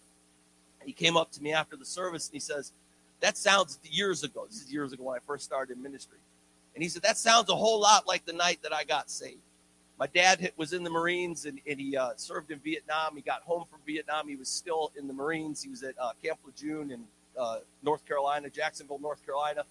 He 0.85 0.93
came 0.93 1.17
up 1.17 1.31
to 1.33 1.43
me 1.43 1.51
after 1.51 1.75
the 1.75 1.85
service 1.85 2.27
and 2.29 2.33
he 2.33 2.39
says, 2.39 2.71
That 3.19 3.37
sounds 3.37 3.77
years 3.83 4.23
ago. 4.23 4.45
This 4.47 4.61
is 4.61 4.71
years 4.71 4.93
ago 4.93 5.03
when 5.03 5.17
I 5.17 5.19
first 5.19 5.43
started 5.43 5.75
in 5.75 5.83
ministry. 5.83 6.17
And 6.75 6.83
he 6.83 6.89
said, 6.89 7.01
That 7.01 7.17
sounds 7.17 7.49
a 7.49 7.55
whole 7.55 7.79
lot 7.79 8.07
like 8.07 8.25
the 8.25 8.33
night 8.33 8.59
that 8.63 8.73
I 8.73 8.83
got 8.83 9.09
saved. 9.09 9.41
My 9.99 10.07
dad 10.07 10.51
was 10.57 10.73
in 10.73 10.83
the 10.83 10.89
Marines 10.89 11.45
and, 11.45 11.59
and 11.67 11.79
he 11.79 11.95
uh, 11.95 12.11
served 12.15 12.49
in 12.49 12.59
Vietnam. 12.59 13.15
He 13.15 13.21
got 13.21 13.43
home 13.43 13.65
from 13.69 13.79
Vietnam. 13.85 14.27
He 14.27 14.35
was 14.35 14.49
still 14.49 14.91
in 14.97 15.07
the 15.07 15.13
Marines. 15.13 15.61
He 15.61 15.69
was 15.69 15.83
at 15.83 15.93
uh, 15.99 16.13
Camp 16.23 16.39
Lejeune 16.43 16.91
in 16.91 17.03
uh, 17.37 17.59
North 17.83 18.05
Carolina, 18.07 18.49
Jacksonville, 18.49 18.99
North 18.99 19.23
Carolina 19.25 19.63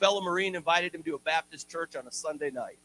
fellow 0.00 0.22
Marine 0.22 0.54
invited 0.56 0.94
him 0.94 1.02
to 1.02 1.14
a 1.14 1.18
Baptist 1.18 1.68
church 1.68 1.94
on 1.94 2.06
a 2.06 2.10
Sunday 2.10 2.50
night. 2.50 2.78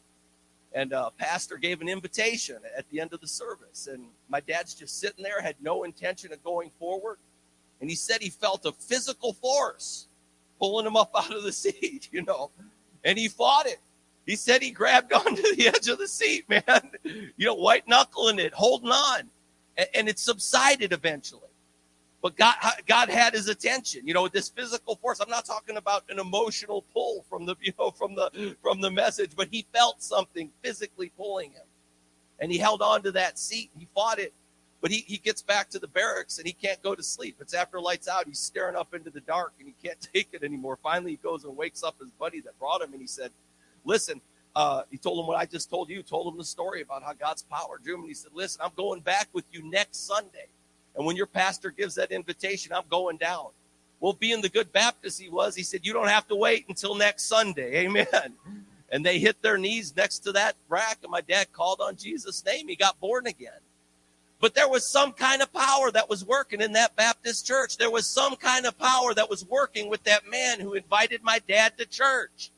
And 0.74 0.92
a 0.92 1.00
uh, 1.00 1.10
pastor 1.10 1.56
gave 1.56 1.80
an 1.80 1.88
invitation 1.88 2.58
at 2.76 2.88
the 2.90 3.00
end 3.00 3.14
of 3.14 3.20
the 3.20 3.26
service. 3.26 3.88
And 3.90 4.04
my 4.28 4.40
dad's 4.40 4.74
just 4.74 5.00
sitting 5.00 5.24
there, 5.24 5.40
had 5.40 5.56
no 5.60 5.84
intention 5.84 6.32
of 6.32 6.44
going 6.44 6.70
forward. 6.78 7.16
And 7.80 7.88
he 7.88 7.96
said 7.96 8.20
he 8.20 8.28
felt 8.28 8.66
a 8.66 8.72
physical 8.72 9.32
force 9.32 10.06
pulling 10.58 10.86
him 10.86 10.96
up 10.96 11.10
out 11.16 11.34
of 11.34 11.42
the 11.42 11.52
seat, 11.52 12.10
you 12.12 12.22
know. 12.22 12.50
And 13.06 13.16
he 13.16 13.28
fought 13.28 13.66
it. 13.66 13.78
He 14.26 14.36
said 14.36 14.60
he 14.60 14.72
grabbed 14.72 15.12
onto 15.14 15.42
the 15.54 15.68
edge 15.68 15.88
of 15.88 15.98
the 15.98 16.08
seat, 16.08 16.46
man, 16.48 16.90
you 17.04 17.46
know, 17.46 17.54
white 17.54 17.88
knuckling 17.88 18.38
it, 18.38 18.52
holding 18.52 18.90
on. 18.90 19.30
And 19.94 20.08
it 20.08 20.18
subsided 20.18 20.92
eventually. 20.92 21.42
But 22.22 22.36
God, 22.36 22.56
God 22.86 23.08
had 23.08 23.34
his 23.34 23.48
attention. 23.48 24.06
You 24.06 24.14
know, 24.14 24.22
with 24.22 24.32
this 24.32 24.48
physical 24.48 24.96
force. 24.96 25.20
I'm 25.20 25.30
not 25.30 25.44
talking 25.44 25.76
about 25.76 26.04
an 26.08 26.18
emotional 26.18 26.82
pull 26.92 27.24
from 27.28 27.46
the, 27.46 27.54
you 27.60 27.72
know, 27.78 27.90
from 27.90 28.14
the 28.14 28.56
from 28.60 28.80
the 28.80 28.90
message, 28.90 29.32
but 29.36 29.48
he 29.50 29.66
felt 29.72 30.02
something 30.02 30.50
physically 30.62 31.12
pulling 31.16 31.52
him, 31.52 31.66
and 32.40 32.50
he 32.50 32.58
held 32.58 32.82
on 32.82 33.02
to 33.02 33.12
that 33.12 33.38
seat. 33.38 33.70
He 33.78 33.86
fought 33.94 34.18
it, 34.18 34.32
but 34.86 34.92
he, 34.92 35.02
he 35.08 35.16
gets 35.16 35.42
back 35.42 35.68
to 35.70 35.80
the 35.80 35.88
barracks 35.88 36.38
and 36.38 36.46
he 36.46 36.52
can't 36.52 36.80
go 36.80 36.94
to 36.94 37.02
sleep. 37.02 37.38
It's 37.40 37.54
after 37.54 37.80
lights 37.80 38.06
out. 38.06 38.28
He's 38.28 38.38
staring 38.38 38.76
up 38.76 38.94
into 38.94 39.10
the 39.10 39.18
dark 39.18 39.52
and 39.58 39.66
he 39.66 39.74
can't 39.82 40.00
take 40.14 40.28
it 40.30 40.44
anymore. 40.44 40.78
Finally, 40.80 41.10
he 41.10 41.16
goes 41.16 41.42
and 41.42 41.56
wakes 41.56 41.82
up 41.82 41.96
his 41.98 42.12
buddy 42.12 42.40
that 42.42 42.56
brought 42.60 42.82
him, 42.82 42.92
and 42.92 43.00
he 43.00 43.08
said, 43.08 43.32
"Listen." 43.84 44.20
Uh, 44.54 44.82
he 44.88 44.96
told 44.96 45.18
him 45.18 45.26
what 45.26 45.36
I 45.36 45.44
just 45.44 45.68
told 45.68 45.90
you. 45.90 46.04
Told 46.04 46.32
him 46.32 46.38
the 46.38 46.44
story 46.44 46.82
about 46.82 47.02
how 47.02 47.14
God's 47.14 47.42
power 47.42 47.80
drew 47.82 47.94
him. 47.94 48.02
And 48.02 48.08
he 48.10 48.14
said, 48.14 48.30
"Listen, 48.32 48.60
I'm 48.64 48.70
going 48.76 49.00
back 49.00 49.26
with 49.32 49.44
you 49.50 49.68
next 49.68 50.06
Sunday." 50.06 50.46
And 50.94 51.04
when 51.04 51.16
your 51.16 51.26
pastor 51.26 51.72
gives 51.72 51.96
that 51.96 52.12
invitation, 52.12 52.72
I'm 52.72 52.86
going 52.88 53.16
down. 53.16 53.48
Well, 53.98 54.12
being 54.12 54.40
the 54.40 54.48
good 54.48 54.72
Baptist 54.72 55.20
he 55.20 55.28
was, 55.28 55.56
he 55.56 55.64
said, 55.64 55.84
You 55.84 55.94
don't 55.94 56.08
have 56.08 56.28
to 56.28 56.36
wait 56.36 56.64
until 56.68 56.94
next 56.94 57.24
Sunday. 57.24 57.76
Amen. 57.86 58.34
And 58.92 59.04
they 59.04 59.18
hit 59.18 59.42
their 59.42 59.58
knees 59.58 59.96
next 59.96 60.20
to 60.20 60.32
that 60.32 60.54
rack, 60.68 60.98
and 61.02 61.10
my 61.10 61.22
dad 61.22 61.52
called 61.52 61.80
on 61.80 61.96
Jesus' 61.96 62.44
name. 62.44 62.68
He 62.68 62.76
got 62.76 63.00
born 63.00 63.26
again. 63.26 63.58
But 64.46 64.54
there 64.54 64.68
was 64.68 64.88
some 64.88 65.10
kind 65.10 65.42
of 65.42 65.52
power 65.52 65.90
that 65.90 66.08
was 66.08 66.24
working 66.24 66.60
in 66.60 66.74
that 66.74 66.94
Baptist 66.94 67.44
church. 67.44 67.78
There 67.78 67.90
was 67.90 68.06
some 68.06 68.36
kind 68.36 68.64
of 68.64 68.78
power 68.78 69.12
that 69.12 69.28
was 69.28 69.44
working 69.44 69.90
with 69.90 70.04
that 70.04 70.30
man 70.30 70.60
who 70.60 70.74
invited 70.74 71.24
my 71.24 71.40
dad 71.48 71.76
to 71.78 71.84
church. 71.84 72.52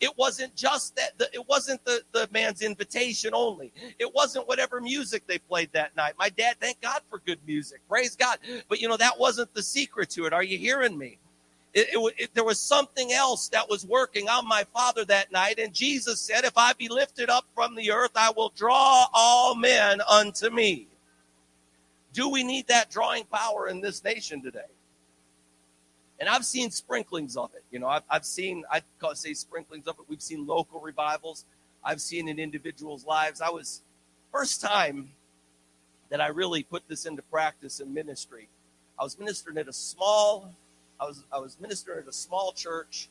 It 0.00 0.10
wasn't 0.18 0.56
just 0.56 0.96
that, 0.96 1.12
it 1.32 1.48
wasn't 1.48 1.84
the, 1.84 2.02
the 2.10 2.28
man's 2.32 2.60
invitation 2.60 3.34
only. 3.34 3.72
It 4.00 4.12
wasn't 4.12 4.48
whatever 4.48 4.80
music 4.80 5.28
they 5.28 5.38
played 5.38 5.70
that 5.74 5.94
night. 5.94 6.14
My 6.18 6.28
dad, 6.28 6.56
thank 6.58 6.80
God 6.80 7.02
for 7.08 7.20
good 7.20 7.38
music. 7.46 7.82
Praise 7.88 8.16
God. 8.16 8.38
But 8.68 8.80
you 8.80 8.88
know, 8.88 8.96
that 8.96 9.20
wasn't 9.20 9.54
the 9.54 9.62
secret 9.62 10.10
to 10.10 10.26
it. 10.26 10.32
Are 10.32 10.42
you 10.42 10.58
hearing 10.58 10.98
me? 10.98 11.18
It, 11.72 11.90
it, 11.92 12.14
it, 12.18 12.34
there 12.34 12.42
was 12.42 12.60
something 12.60 13.12
else 13.12 13.46
that 13.50 13.70
was 13.70 13.86
working 13.86 14.28
on 14.28 14.48
my 14.48 14.64
father 14.74 15.04
that 15.04 15.30
night. 15.30 15.60
And 15.60 15.72
Jesus 15.72 16.20
said, 16.20 16.44
If 16.44 16.58
I 16.58 16.72
be 16.72 16.88
lifted 16.88 17.30
up 17.30 17.44
from 17.54 17.76
the 17.76 17.92
earth, 17.92 18.16
I 18.16 18.32
will 18.36 18.52
draw 18.56 19.06
all 19.14 19.54
men 19.54 20.00
unto 20.00 20.50
me. 20.50 20.88
Do 22.12 22.28
we 22.28 22.42
need 22.42 22.68
that 22.68 22.90
drawing 22.90 23.24
power 23.24 23.68
in 23.68 23.80
this 23.80 24.02
nation 24.02 24.42
today? 24.42 24.60
And 26.20 26.28
I've 26.28 26.44
seen 26.44 26.70
sprinklings 26.70 27.36
of 27.36 27.50
it. 27.54 27.62
You 27.70 27.78
know, 27.78 27.86
I've, 27.86 28.02
I've 28.10 28.24
seen, 28.24 28.64
I 28.70 28.82
say 29.14 29.34
sprinklings 29.34 29.86
of 29.86 29.96
it. 29.98 30.06
We've 30.08 30.22
seen 30.22 30.46
local 30.46 30.80
revivals. 30.80 31.44
I've 31.84 32.00
seen 32.00 32.28
in 32.28 32.38
individuals' 32.38 33.06
lives. 33.06 33.40
I 33.40 33.50
was, 33.50 33.82
first 34.32 34.60
time 34.60 35.12
that 36.10 36.20
I 36.20 36.28
really 36.28 36.62
put 36.62 36.88
this 36.88 37.06
into 37.06 37.22
practice 37.22 37.80
in 37.80 37.94
ministry, 37.94 38.48
I 38.98 39.04
was 39.04 39.18
ministering 39.18 39.58
at 39.58 39.68
a 39.68 39.72
small, 39.72 40.52
I 40.98 41.04
was, 41.04 41.24
I 41.32 41.38
was 41.38 41.56
ministering 41.60 42.00
at 42.00 42.08
a 42.08 42.12
small 42.12 42.52
church, 42.52 43.08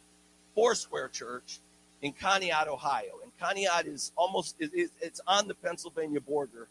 four 0.54 0.76
square 0.76 1.08
church 1.08 1.60
in 2.02 2.12
Conneaut, 2.12 2.68
Ohio. 2.68 3.14
And 3.24 3.32
Conneaut 3.40 3.88
is 3.88 4.12
almost, 4.18 4.58
it, 4.60 4.92
it's 5.00 5.22
on 5.26 5.48
the 5.48 5.56
Pennsylvania 5.56 6.20
border 6.20 6.68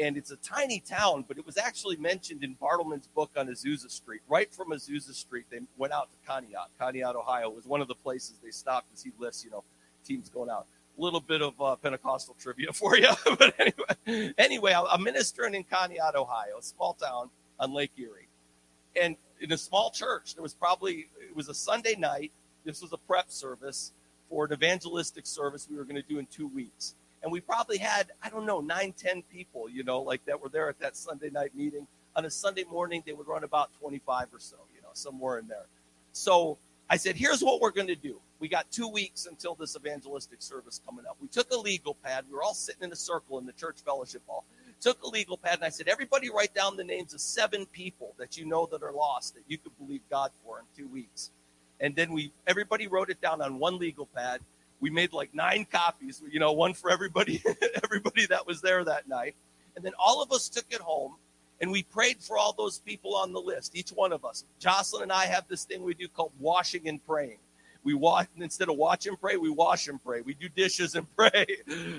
and 0.00 0.16
it's 0.16 0.30
a 0.30 0.36
tiny 0.36 0.80
town, 0.80 1.24
but 1.28 1.36
it 1.36 1.44
was 1.44 1.58
actually 1.58 1.96
mentioned 1.96 2.42
in 2.42 2.54
Bartleman's 2.54 3.06
book 3.08 3.30
on 3.36 3.48
Azusa 3.48 3.90
Street. 3.90 4.22
Right 4.28 4.52
from 4.52 4.70
Azusa 4.70 5.12
Street, 5.12 5.44
they 5.50 5.60
went 5.76 5.92
out 5.92 6.08
to 6.10 6.30
Conneaut. 6.30 6.68
Conneaut, 6.80 7.14
Ohio 7.14 7.50
was 7.50 7.66
one 7.66 7.82
of 7.82 7.88
the 7.88 7.94
places 7.94 8.38
they 8.42 8.50
stopped 8.50 8.86
as 8.94 9.02
he 9.02 9.12
lists, 9.18 9.44
you 9.44 9.50
know, 9.50 9.62
teams 10.04 10.30
going 10.30 10.48
out. 10.48 10.66
A 10.98 11.02
little 11.02 11.20
bit 11.20 11.42
of 11.42 11.60
uh, 11.60 11.76
Pentecostal 11.76 12.34
trivia 12.40 12.72
for 12.72 12.96
you. 12.96 13.08
but 13.38 13.54
anyway, 13.58 14.32
anyway, 14.38 14.74
I'm 14.74 15.02
ministering 15.02 15.54
in 15.54 15.64
Conneaut, 15.64 16.14
Ohio, 16.14 16.58
a 16.58 16.62
small 16.62 16.94
town 16.94 17.28
on 17.58 17.74
Lake 17.74 17.92
Erie. 17.98 18.28
And 19.00 19.16
in 19.40 19.52
a 19.52 19.58
small 19.58 19.90
church, 19.90 20.34
there 20.34 20.42
was 20.42 20.54
probably, 20.54 21.08
it 21.20 21.36
was 21.36 21.48
a 21.48 21.54
Sunday 21.54 21.94
night. 21.94 22.32
This 22.64 22.80
was 22.80 22.92
a 22.92 22.98
prep 22.98 23.30
service 23.30 23.92
for 24.30 24.46
an 24.46 24.52
evangelistic 24.52 25.26
service 25.26 25.68
we 25.70 25.76
were 25.76 25.84
going 25.84 25.96
to 25.96 26.08
do 26.08 26.18
in 26.18 26.26
two 26.26 26.48
weeks 26.48 26.94
and 27.22 27.30
we 27.30 27.40
probably 27.40 27.78
had 27.78 28.08
i 28.22 28.28
don't 28.28 28.46
know 28.46 28.60
nine 28.60 28.92
ten 28.96 29.22
people 29.22 29.68
you 29.68 29.82
know 29.84 30.00
like 30.00 30.24
that 30.26 30.40
were 30.40 30.48
there 30.48 30.68
at 30.68 30.78
that 30.80 30.96
sunday 30.96 31.30
night 31.30 31.54
meeting. 31.54 31.86
On 32.16 32.24
a 32.24 32.30
sunday 32.30 32.64
morning 32.64 33.02
they 33.06 33.12
would 33.12 33.26
run 33.26 33.44
about 33.44 33.70
25 33.80 34.28
or 34.32 34.38
so 34.38 34.56
you 34.74 34.82
know 34.82 34.88
somewhere 34.92 35.38
in 35.38 35.46
there. 35.46 35.66
So 36.12 36.58
i 36.88 36.96
said 36.96 37.16
here's 37.16 37.42
what 37.42 37.60
we're 37.60 37.70
going 37.70 37.86
to 37.88 37.96
do. 37.96 38.20
We 38.40 38.48
got 38.48 38.70
two 38.70 38.88
weeks 38.88 39.26
until 39.26 39.54
this 39.54 39.76
evangelistic 39.76 40.40
service 40.40 40.80
coming 40.84 41.04
up. 41.06 41.16
We 41.20 41.28
took 41.28 41.52
a 41.52 41.56
legal 41.56 41.94
pad. 42.02 42.24
We 42.28 42.34
were 42.34 42.42
all 42.42 42.54
sitting 42.54 42.82
in 42.82 42.92
a 42.92 42.96
circle 42.96 43.38
in 43.38 43.46
the 43.46 43.52
church 43.52 43.76
fellowship 43.84 44.22
hall. 44.26 44.44
Took 44.80 45.02
a 45.02 45.08
legal 45.08 45.36
pad 45.36 45.56
and 45.56 45.64
i 45.64 45.68
said 45.68 45.88
everybody 45.88 46.30
write 46.30 46.54
down 46.54 46.76
the 46.76 46.84
names 46.84 47.14
of 47.14 47.20
seven 47.20 47.66
people 47.66 48.14
that 48.18 48.36
you 48.36 48.46
know 48.46 48.66
that 48.72 48.82
are 48.82 48.92
lost 48.92 49.34
that 49.34 49.44
you 49.46 49.58
could 49.58 49.76
believe 49.78 50.00
god 50.10 50.30
for 50.44 50.58
in 50.58 50.64
two 50.76 50.88
weeks. 50.88 51.30
And 51.80 51.94
then 51.94 52.12
we 52.12 52.32
everybody 52.46 52.86
wrote 52.88 53.10
it 53.10 53.20
down 53.20 53.40
on 53.40 53.58
one 53.58 53.78
legal 53.78 54.06
pad 54.06 54.40
we 54.80 54.90
made 54.90 55.12
like 55.12 55.34
nine 55.34 55.66
copies, 55.70 56.22
you 56.30 56.40
know, 56.40 56.52
one 56.52 56.74
for 56.74 56.90
everybody, 56.90 57.42
everybody 57.84 58.26
that 58.26 58.46
was 58.46 58.60
there 58.60 58.84
that 58.84 59.08
night. 59.08 59.36
And 59.76 59.84
then 59.84 59.92
all 59.98 60.22
of 60.22 60.32
us 60.32 60.48
took 60.48 60.66
it 60.70 60.80
home 60.80 61.16
and 61.60 61.70
we 61.70 61.82
prayed 61.82 62.22
for 62.22 62.38
all 62.38 62.52
those 62.52 62.78
people 62.78 63.14
on 63.14 63.32
the 63.32 63.40
list, 63.40 63.76
each 63.76 63.90
one 63.90 64.12
of 64.12 64.24
us. 64.24 64.44
Jocelyn 64.58 65.04
and 65.04 65.12
I 65.12 65.26
have 65.26 65.46
this 65.48 65.64
thing 65.64 65.82
we 65.82 65.94
do 65.94 66.08
called 66.08 66.32
washing 66.38 66.88
and 66.88 67.04
praying. 67.06 67.38
We 67.82 67.94
watch 67.94 68.28
instead 68.38 68.68
of 68.68 68.76
watch 68.76 69.06
and 69.06 69.20
pray, 69.20 69.36
we 69.36 69.50
wash 69.50 69.88
and 69.88 70.02
pray. 70.02 70.20
We 70.22 70.34
do 70.34 70.48
dishes 70.48 70.94
and 70.94 71.06
pray. 71.16 71.46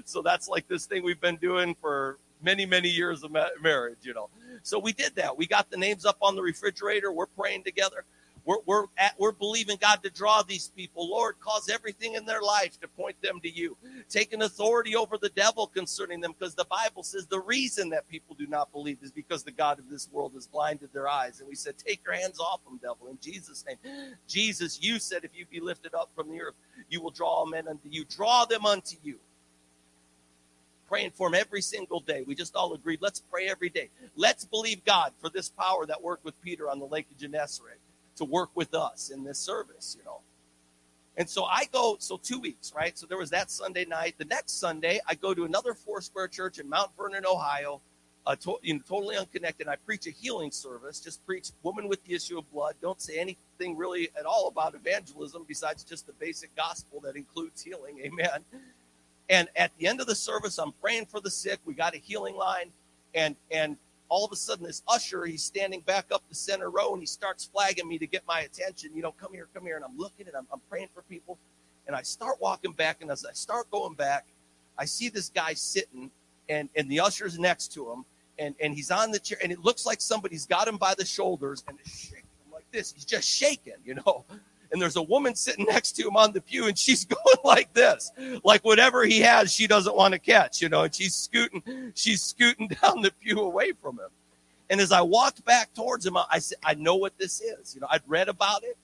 So 0.05 0.21
that's 0.21 0.47
like 0.47 0.67
this 0.67 0.85
thing 0.85 1.03
we've 1.03 1.21
been 1.21 1.37
doing 1.37 1.75
for 1.79 2.17
many, 2.41 2.65
many 2.65 2.89
years 2.89 3.23
of 3.23 3.31
marriage, 3.61 3.99
you 4.01 4.13
know. 4.13 4.29
So 4.63 4.79
we 4.79 4.93
did 4.93 5.15
that. 5.15 5.37
We 5.37 5.47
got 5.47 5.69
the 5.69 5.77
names 5.77 6.05
up 6.05 6.17
on 6.21 6.35
the 6.35 6.41
refrigerator. 6.41 7.11
We're 7.11 7.27
praying 7.27 7.63
together. 7.63 8.05
We're, 8.45 8.57
we're, 8.65 8.85
at, 8.97 9.13
we're 9.19 9.31
believing 9.31 9.77
God 9.79 10.01
to 10.03 10.09
draw 10.09 10.41
these 10.41 10.69
people. 10.75 11.09
Lord, 11.09 11.35
cause 11.39 11.69
everything 11.69 12.15
in 12.15 12.25
their 12.25 12.41
life 12.41 12.79
to 12.81 12.87
point 12.87 13.21
them 13.21 13.39
to 13.41 13.49
you. 13.49 13.77
Take 14.09 14.33
an 14.33 14.41
authority 14.41 14.95
over 14.95 15.17
the 15.17 15.29
devil 15.29 15.67
concerning 15.67 16.21
them 16.21 16.33
because 16.37 16.55
the 16.55 16.65
Bible 16.65 17.03
says 17.03 17.27
the 17.27 17.39
reason 17.39 17.89
that 17.89 18.07
people 18.07 18.35
do 18.37 18.47
not 18.47 18.71
believe 18.71 18.97
is 19.01 19.11
because 19.11 19.43
the 19.43 19.51
God 19.51 19.79
of 19.79 19.89
this 19.89 20.09
world 20.11 20.33
has 20.33 20.47
blinded 20.47 20.91
their 20.93 21.07
eyes. 21.07 21.39
And 21.39 21.47
we 21.47 21.55
said, 21.55 21.77
Take 21.77 22.01
your 22.03 22.15
hands 22.15 22.39
off 22.39 22.63
them, 22.63 22.79
devil, 22.81 23.07
in 23.09 23.17
Jesus' 23.21 23.63
name. 23.67 23.77
Jesus, 24.27 24.81
you 24.81 24.99
said, 24.99 25.23
if 25.23 25.31
you 25.35 25.45
be 25.45 25.59
lifted 25.59 25.93
up 25.93 26.09
from 26.15 26.29
the 26.29 26.41
earth, 26.41 26.55
you 26.89 27.01
will 27.01 27.11
draw 27.11 27.45
men 27.45 27.67
unto 27.67 27.89
you. 27.89 28.05
Draw 28.05 28.45
them 28.45 28.65
unto 28.65 28.95
you 29.03 29.19
praying 30.87 31.11
for 31.11 31.29
them 31.29 31.39
every 31.39 31.61
single 31.61 32.01
day. 32.01 32.21
We 32.27 32.35
just 32.35 32.53
all 32.53 32.73
agreed, 32.73 32.99
let's 33.01 33.21
pray 33.21 33.47
every 33.47 33.69
day. 33.69 33.89
Let's 34.17 34.43
believe 34.43 34.83
God 34.83 35.13
for 35.21 35.29
this 35.29 35.47
power 35.47 35.85
that 35.85 36.03
worked 36.03 36.25
with 36.25 36.41
Peter 36.41 36.69
on 36.69 36.79
the 36.79 36.85
lake 36.85 37.07
of 37.09 37.17
Gennesaret 37.17 37.79
to 38.21 38.25
work 38.25 38.51
with 38.53 38.75
us 38.75 39.09
in 39.09 39.23
this 39.23 39.39
service, 39.39 39.97
you 39.97 40.05
know. 40.05 40.19
And 41.17 41.27
so 41.27 41.43
I 41.43 41.65
go, 41.73 41.97
so 41.99 42.17
two 42.17 42.39
weeks, 42.39 42.71
right? 42.75 42.97
So 42.97 43.05
there 43.05 43.17
was 43.17 43.31
that 43.31 43.51
Sunday 43.51 43.83
night. 43.83 44.15
The 44.17 44.25
next 44.25 44.59
Sunday, 44.59 44.99
I 45.07 45.15
go 45.15 45.33
to 45.33 45.43
another 45.43 45.73
four 45.73 46.01
square 46.01 46.27
church 46.27 46.59
in 46.59 46.69
Mount 46.69 46.91
Vernon, 46.95 47.25
Ohio, 47.25 47.81
uh, 48.25 48.35
to, 48.37 48.57
you 48.61 48.75
know, 48.75 48.81
totally 48.87 49.17
unconnected. 49.17 49.67
I 49.67 49.75
preach 49.75 50.05
a 50.05 50.11
healing 50.11 50.51
service, 50.51 50.99
just 50.99 51.25
preach 51.25 51.49
woman 51.63 51.87
with 51.87 52.03
the 52.05 52.13
issue 52.13 52.37
of 52.37 52.49
blood. 52.51 52.75
Don't 52.81 53.01
say 53.01 53.17
anything 53.17 53.75
really 53.75 54.09
at 54.17 54.25
all 54.25 54.47
about 54.47 54.75
evangelism 54.75 55.43
besides 55.47 55.83
just 55.83 56.05
the 56.05 56.13
basic 56.13 56.55
gospel 56.55 56.99
that 57.01 57.15
includes 57.15 57.61
healing. 57.63 57.99
Amen. 58.03 58.45
And 59.29 59.49
at 59.55 59.71
the 59.79 59.87
end 59.87 59.99
of 59.99 60.07
the 60.07 60.15
service, 60.15 60.59
I'm 60.59 60.73
praying 60.73 61.07
for 61.07 61.19
the 61.19 61.31
sick. 61.31 61.59
We 61.65 61.73
got 61.73 61.95
a 61.95 61.97
healing 61.97 62.35
line. 62.35 62.71
And, 63.13 63.35
and 63.49 63.77
all 64.11 64.25
of 64.25 64.31
a 64.33 64.35
sudden 64.35 64.65
this 64.65 64.83
usher 64.89 65.25
he's 65.25 65.41
standing 65.41 65.79
back 65.79 66.07
up 66.11 66.21
the 66.27 66.35
center 66.35 66.69
row 66.69 66.91
and 66.91 67.01
he 67.01 67.05
starts 67.05 67.45
flagging 67.45 67.87
me 67.87 67.97
to 67.97 68.05
get 68.05 68.27
my 68.27 68.41
attention. 68.41 68.91
You 68.93 69.01
know 69.01 69.13
come 69.13 69.33
here 69.33 69.47
come 69.53 69.63
here. 69.63 69.77
And 69.77 69.85
i'm 69.85 69.97
looking 69.97 70.27
and 70.27 70.35
i'm, 70.35 70.45
I'm 70.51 70.59
praying 70.69 70.89
for 70.93 71.01
people. 71.03 71.39
And 71.87 71.95
i 71.95 72.01
start 72.01 72.35
walking 72.41 72.73
back. 72.73 72.97
And 73.01 73.09
as 73.09 73.25
i 73.25 73.31
start 73.31 73.71
going 73.71 73.95
back 73.95 74.27
i 74.77 74.83
see 74.83 75.07
this 75.07 75.29
guy 75.29 75.53
sitting 75.53 76.11
and 76.49 76.67
and 76.75 76.91
the 76.91 76.99
usher's 76.99 77.39
next 77.39 77.71
to 77.73 77.89
him. 77.89 78.05
And 78.37 78.53
and 78.59 78.75
he's 78.75 78.91
on 78.91 79.11
the 79.11 79.19
chair. 79.19 79.37
And 79.41 79.49
it 79.49 79.61
looks 79.61 79.85
like 79.85 80.01
somebody's 80.01 80.45
got 80.45 80.67
him 80.67 80.75
by 80.75 80.93
the 80.93 81.05
shoulders 81.05 81.63
and 81.69 81.77
is 81.83 81.91
shaking 81.91 82.25
him 82.45 82.51
like 82.53 82.69
this. 82.71 82.91
He's 82.91 83.05
just 83.05 83.29
shaking 83.29 83.75
you 83.85 83.95
know 83.95 84.25
and 84.71 84.81
there's 84.81 84.95
a 84.95 85.01
woman 85.01 85.35
sitting 85.35 85.65
next 85.69 85.93
to 85.93 86.07
him 86.07 86.15
on 86.15 86.31
the 86.31 86.41
pew 86.41 86.67
and 86.67 86.77
she's 86.77 87.05
going 87.17 87.37
like 87.43 87.73
this 87.73 88.11
like 88.43 88.63
whatever 88.63 89.03
he 89.05 89.19
has 89.19 89.51
she 89.51 89.67
doesn't 89.67 89.95
want 89.95 90.13
to 90.13 90.19
catch 90.19 90.61
you 90.61 90.69
know 90.69 90.83
and 90.83 90.93
she's 90.93 91.15
scooting 91.15 91.91
she's 91.95 92.21
scooting 92.21 92.67
down 92.81 93.01
the 93.01 93.11
pew 93.21 93.39
away 93.39 93.71
from 93.81 93.99
him. 93.99 94.09
And 94.69 94.79
as 94.79 94.91
i 94.91 95.01
walked 95.01 95.43
back 95.45 95.73
towards 95.73 96.05
him 96.05 96.17
i 96.17 96.39
said 96.39 96.57
i 96.63 96.73
know 96.73 96.95
what 96.95 97.17
this 97.17 97.41
is. 97.41 97.75
You 97.75 97.81
know 97.81 97.87
i'd 97.91 98.03
read 98.07 98.29
about 98.29 98.63
it 98.63 98.77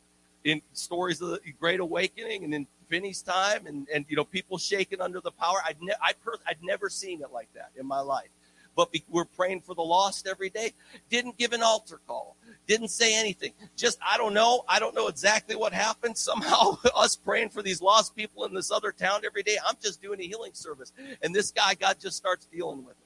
in 0.44 0.62
stories 0.74 1.22
of 1.22 1.30
the 1.30 1.40
great 1.60 1.80
awakening 1.80 2.44
and 2.44 2.54
in 2.54 2.68
Finney's 2.88 3.22
time 3.22 3.68
and, 3.68 3.86
and 3.94 4.06
you 4.08 4.16
know 4.16 4.24
people 4.24 4.58
shaking 4.58 5.02
under 5.02 5.20
the 5.20 5.32
power. 5.32 5.58
I'd, 5.66 5.82
ne- 5.82 5.94
I 6.02 6.14
I'd 6.48 6.64
never 6.64 6.90
seen 6.90 7.22
it 7.22 7.32
like 7.34 7.50
that 7.54 7.72
in 7.78 7.86
my 7.86 8.00
life 8.00 8.30
but 8.78 8.96
we're 9.10 9.26
praying 9.26 9.60
for 9.60 9.76
the 9.76 9.82
lost 9.82 10.26
every 10.26 10.50
day 10.50 10.72
didn't 11.10 11.38
give 11.38 11.52
an 11.52 11.62
altar 11.62 12.00
call 12.08 12.38
didn't 12.68 12.90
say 12.90 13.18
anything. 13.18 13.54
Just, 13.76 13.98
I 14.08 14.18
don't 14.18 14.34
know. 14.34 14.64
I 14.68 14.80
don't 14.80 14.94
know 14.94 15.08
exactly 15.08 15.56
what 15.56 15.74
happened. 15.74 16.18
Somehow, 16.28 16.78
us 16.96 17.16
praying 17.16 17.50
for 17.50 17.62
these 17.62 17.82
lost 17.82 18.16
people 18.16 18.46
in 18.46 18.54
this 18.54 18.72
other 18.72 18.92
town 18.92 19.22
every 19.26 19.44
day, 19.44 19.58
I'm 19.66 19.76
just 19.82 20.02
doing 20.02 20.20
a 20.20 20.24
healing 20.24 20.52
service. 20.54 20.92
And 21.24 21.34
this 21.34 21.52
guy, 21.52 21.74
God 21.74 21.98
just 22.00 22.18
starts 22.18 22.46
dealing 22.46 22.80
with 22.80 22.96
him. 22.96 23.04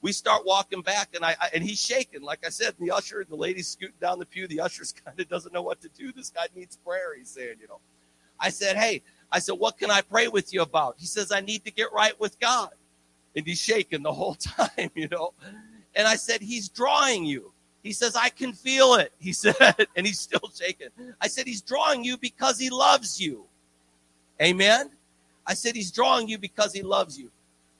We 0.00 0.12
start 0.12 0.46
walking 0.46 0.82
back, 0.82 1.16
and 1.16 1.24
I, 1.24 1.34
I 1.40 1.50
and 1.52 1.64
he's 1.64 1.84
shaking. 1.84 2.22
Like 2.22 2.46
I 2.46 2.50
said, 2.50 2.74
the 2.78 2.92
usher, 2.92 3.20
and 3.20 3.28
the 3.28 3.36
lady's 3.36 3.66
scooting 3.66 3.96
down 4.00 4.20
the 4.20 4.26
pew. 4.26 4.46
The 4.46 4.60
usher's 4.60 4.92
kind 5.04 5.18
of 5.18 5.28
doesn't 5.28 5.52
know 5.52 5.62
what 5.62 5.80
to 5.80 5.88
do. 5.88 6.12
This 6.12 6.30
guy 6.30 6.46
needs 6.54 6.76
prayer. 6.76 7.16
He's 7.16 7.30
saying, 7.30 7.56
you 7.60 7.66
know. 7.66 7.80
I 8.38 8.50
said, 8.50 8.76
hey, 8.76 9.02
I 9.32 9.40
said, 9.40 9.54
what 9.58 9.78
can 9.78 9.90
I 9.90 10.02
pray 10.02 10.28
with 10.28 10.54
you 10.54 10.62
about? 10.62 10.94
He 10.98 11.06
says, 11.06 11.32
I 11.32 11.40
need 11.40 11.64
to 11.64 11.72
get 11.72 11.92
right 11.92 12.18
with 12.20 12.38
God. 12.38 12.70
And 13.38 13.46
he's 13.46 13.60
shaking 13.62 14.02
the 14.02 14.12
whole 14.12 14.34
time, 14.56 14.90
you 14.96 15.08
know. 15.08 15.32
And 15.96 16.08
I 16.08 16.16
said, 16.16 16.42
he's 16.42 16.68
drawing 16.68 17.24
you. 17.24 17.52
He 17.82 17.92
says, 17.94 18.16
I 18.16 18.30
can 18.30 18.52
feel 18.52 18.94
it. 18.96 19.12
He 19.18 19.32
said, 19.44 19.56
and 19.96 20.06
he's 20.06 20.20
still 20.20 20.50
shaking. 20.54 20.88
I 21.20 21.28
said, 21.28 21.46
He's 21.46 21.62
drawing 21.62 22.04
you 22.04 22.18
because 22.18 22.58
he 22.58 22.70
loves 22.70 23.20
you. 23.20 23.46
Amen. 24.42 24.90
I 25.46 25.54
said, 25.54 25.76
He's 25.76 25.92
drawing 25.92 26.28
you 26.28 26.38
because 26.38 26.72
he 26.74 26.82
loves 26.82 27.18
you. 27.18 27.30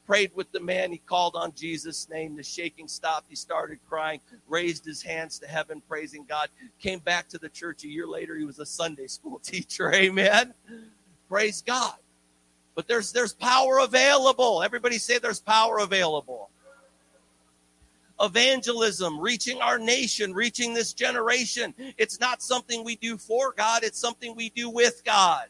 prayed 0.06 0.32
with 0.34 0.50
the 0.52 0.60
man. 0.60 0.92
He 0.92 0.98
called 0.98 1.36
on 1.36 1.52
Jesus' 1.54 2.08
name. 2.08 2.36
The 2.36 2.44
shaking 2.44 2.88
stopped. 2.88 3.26
He 3.28 3.36
started 3.36 3.80
crying, 3.88 4.20
raised 4.48 4.84
his 4.86 5.02
hands 5.02 5.38
to 5.40 5.48
heaven, 5.48 5.82
praising 5.88 6.24
God. 6.26 6.48
Came 6.80 7.00
back 7.00 7.28
to 7.30 7.38
the 7.38 7.50
church 7.50 7.84
a 7.84 7.88
year 7.88 8.06
later. 8.06 8.36
He 8.36 8.46
was 8.46 8.60
a 8.60 8.66
Sunday 8.66 9.08
school 9.08 9.38
teacher. 9.44 9.92
Amen. 9.94 10.54
Praise 11.28 11.62
God. 11.62 11.96
But 12.78 12.86
there's 12.86 13.10
there's 13.10 13.32
power 13.32 13.80
available. 13.80 14.62
Everybody 14.62 14.98
say 14.98 15.18
there's 15.18 15.40
power 15.40 15.78
available. 15.78 16.48
Evangelism, 18.20 19.18
reaching 19.18 19.60
our 19.60 19.80
nation, 19.80 20.32
reaching 20.32 20.74
this 20.74 20.92
generation. 20.92 21.74
It's 21.96 22.20
not 22.20 22.40
something 22.40 22.84
we 22.84 22.94
do 22.94 23.16
for 23.16 23.52
God, 23.52 23.82
it's 23.82 23.98
something 23.98 24.36
we 24.36 24.50
do 24.50 24.70
with 24.70 25.02
God. 25.04 25.46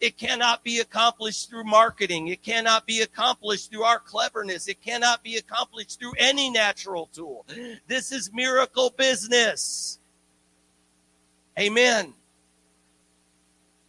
It 0.00 0.18
cannot 0.18 0.64
be 0.64 0.80
accomplished 0.80 1.50
through 1.50 1.66
marketing. 1.66 2.26
It 2.26 2.42
cannot 2.42 2.84
be 2.84 3.00
accomplished 3.02 3.70
through 3.70 3.84
our 3.84 4.00
cleverness. 4.00 4.66
It 4.66 4.82
cannot 4.82 5.22
be 5.22 5.36
accomplished 5.36 6.00
through 6.00 6.14
any 6.18 6.50
natural 6.50 7.08
tool. 7.12 7.46
This 7.86 8.10
is 8.10 8.32
miracle 8.32 8.90
business. 8.90 10.00
Amen. 11.56 12.14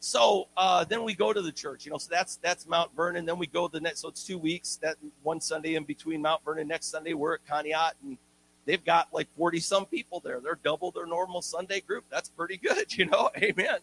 So 0.03 0.47
uh, 0.57 0.83
then 0.83 1.03
we 1.03 1.13
go 1.13 1.31
to 1.31 1.43
the 1.43 1.51
church, 1.51 1.85
you 1.85 1.91
know. 1.91 1.99
So 1.99 2.09
that's 2.09 2.37
that's 2.37 2.67
Mount 2.67 2.89
Vernon. 2.95 3.23
Then 3.23 3.37
we 3.37 3.45
go 3.45 3.67
the 3.67 3.79
next. 3.79 3.99
So 3.99 4.09
it's 4.09 4.23
two 4.25 4.39
weeks. 4.39 4.77
That 4.77 4.95
one 5.21 5.39
Sunday 5.39 5.75
in 5.75 5.83
between 5.83 6.23
Mount 6.23 6.43
Vernon. 6.43 6.67
Next 6.67 6.87
Sunday 6.87 7.13
we're 7.13 7.35
at 7.35 7.45
Conneaut, 7.45 7.91
and 8.01 8.17
they've 8.65 8.83
got 8.83 9.09
like 9.13 9.27
forty 9.37 9.59
some 9.59 9.85
people 9.85 10.19
there. 10.19 10.39
They're 10.39 10.57
double 10.63 10.89
their 10.89 11.05
normal 11.05 11.43
Sunday 11.43 11.81
group. 11.81 12.05
That's 12.09 12.29
pretty 12.29 12.57
good, 12.57 12.91
you 12.97 13.05
know. 13.05 13.29
Amen. 13.37 13.77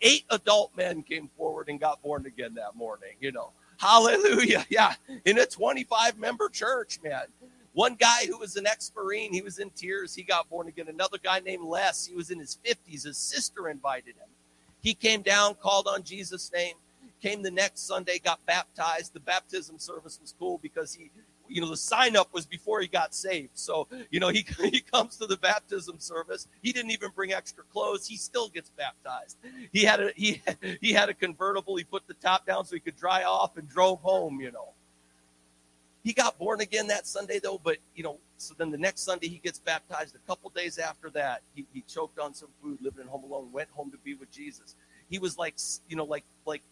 Eight 0.00 0.24
adult 0.30 0.72
men 0.76 1.04
came 1.04 1.30
forward 1.36 1.68
and 1.68 1.78
got 1.78 2.02
born 2.02 2.26
again 2.26 2.54
that 2.54 2.74
morning. 2.74 3.12
You 3.20 3.30
know, 3.30 3.50
Hallelujah. 3.78 4.66
Yeah, 4.68 4.94
in 5.24 5.38
a 5.38 5.46
twenty-five 5.46 6.18
member 6.18 6.48
church, 6.48 6.98
man. 7.04 7.26
One 7.72 7.94
guy 7.94 8.26
who 8.26 8.36
was 8.36 8.56
an 8.56 8.66
ex-marine, 8.66 9.32
he 9.32 9.42
was 9.42 9.58
in 9.60 9.70
tears. 9.70 10.12
He 10.14 10.24
got 10.24 10.50
born 10.50 10.66
again. 10.68 10.88
Another 10.88 11.18
guy 11.22 11.38
named 11.38 11.64
Les, 11.64 12.04
he 12.04 12.14
was 12.16 12.30
in 12.30 12.40
his 12.40 12.58
fifties. 12.64 13.04
His 13.04 13.16
sister 13.16 13.68
invited 13.68 14.16
him. 14.16 14.28
He 14.82 14.94
came 14.94 15.22
down, 15.22 15.54
called 15.54 15.86
on 15.88 16.02
Jesus' 16.02 16.50
name, 16.52 16.74
came 17.20 17.42
the 17.42 17.50
next 17.50 17.86
Sunday, 17.86 18.18
got 18.18 18.44
baptized. 18.46 19.14
The 19.14 19.20
baptism 19.20 19.78
service 19.78 20.18
was 20.20 20.34
cool 20.36 20.58
because 20.60 20.92
he, 20.92 21.10
you 21.48 21.60
know, 21.60 21.70
the 21.70 21.76
sign 21.76 22.16
up 22.16 22.34
was 22.34 22.46
before 22.46 22.80
he 22.80 22.88
got 22.88 23.14
saved. 23.14 23.50
So, 23.54 23.86
you 24.10 24.18
know, 24.18 24.28
he, 24.28 24.44
he 24.58 24.80
comes 24.80 25.16
to 25.18 25.26
the 25.26 25.36
baptism 25.36 26.00
service. 26.00 26.48
He 26.62 26.72
didn't 26.72 26.90
even 26.90 27.10
bring 27.14 27.32
extra 27.32 27.62
clothes. 27.72 28.08
He 28.08 28.16
still 28.16 28.48
gets 28.48 28.70
baptized. 28.70 29.38
He 29.72 29.84
had 29.84 30.00
a, 30.00 30.12
he, 30.16 30.42
he 30.80 30.92
had 30.92 31.08
a 31.08 31.14
convertible. 31.14 31.76
He 31.76 31.84
put 31.84 32.08
the 32.08 32.14
top 32.14 32.44
down 32.44 32.64
so 32.64 32.74
he 32.74 32.80
could 32.80 32.96
dry 32.96 33.22
off 33.22 33.56
and 33.56 33.68
drove 33.68 34.00
home, 34.00 34.40
you 34.40 34.50
know. 34.50 34.70
He 36.04 36.12
got 36.12 36.38
born 36.38 36.60
again 36.60 36.88
that 36.88 37.06
Sunday 37.06 37.38
though, 37.38 37.60
but 37.62 37.78
you 37.94 38.02
know, 38.02 38.18
so 38.36 38.54
then 38.58 38.70
the 38.70 38.78
next 38.78 39.02
Sunday 39.02 39.28
he 39.28 39.38
gets 39.38 39.58
baptized. 39.58 40.16
A 40.16 40.26
couple 40.26 40.50
days 40.50 40.78
after 40.78 41.10
that, 41.10 41.42
he, 41.54 41.64
he 41.72 41.82
choked 41.82 42.18
on 42.18 42.34
some 42.34 42.48
food, 42.60 42.78
lived 42.82 42.98
at 42.98 43.06
home 43.06 43.22
alone, 43.22 43.52
went 43.52 43.68
home 43.70 43.90
to 43.92 43.98
be 43.98 44.14
with 44.14 44.30
Jesus. 44.32 44.74
He 45.08 45.18
was 45.18 45.38
like, 45.38 45.54
you 45.88 45.96
know, 45.96 46.04
like 46.04 46.24
like 46.44 46.62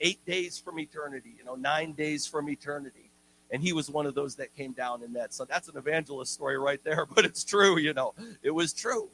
eight 0.00 0.24
days 0.26 0.58
from 0.58 0.80
eternity, 0.80 1.34
you 1.38 1.44
know, 1.44 1.54
nine 1.54 1.92
days 1.92 2.26
from 2.26 2.48
eternity. 2.48 3.10
And 3.52 3.62
he 3.62 3.72
was 3.72 3.90
one 3.90 4.06
of 4.06 4.14
those 4.14 4.34
that 4.36 4.54
came 4.56 4.72
down 4.72 5.02
in 5.02 5.12
that. 5.12 5.32
So 5.32 5.44
that's 5.44 5.68
an 5.68 5.76
evangelist 5.76 6.32
story 6.32 6.58
right 6.58 6.82
there, 6.82 7.06
but 7.14 7.24
it's 7.24 7.44
true, 7.44 7.78
you 7.78 7.92
know. 7.92 8.14
It 8.42 8.50
was 8.50 8.72
true. 8.72 9.10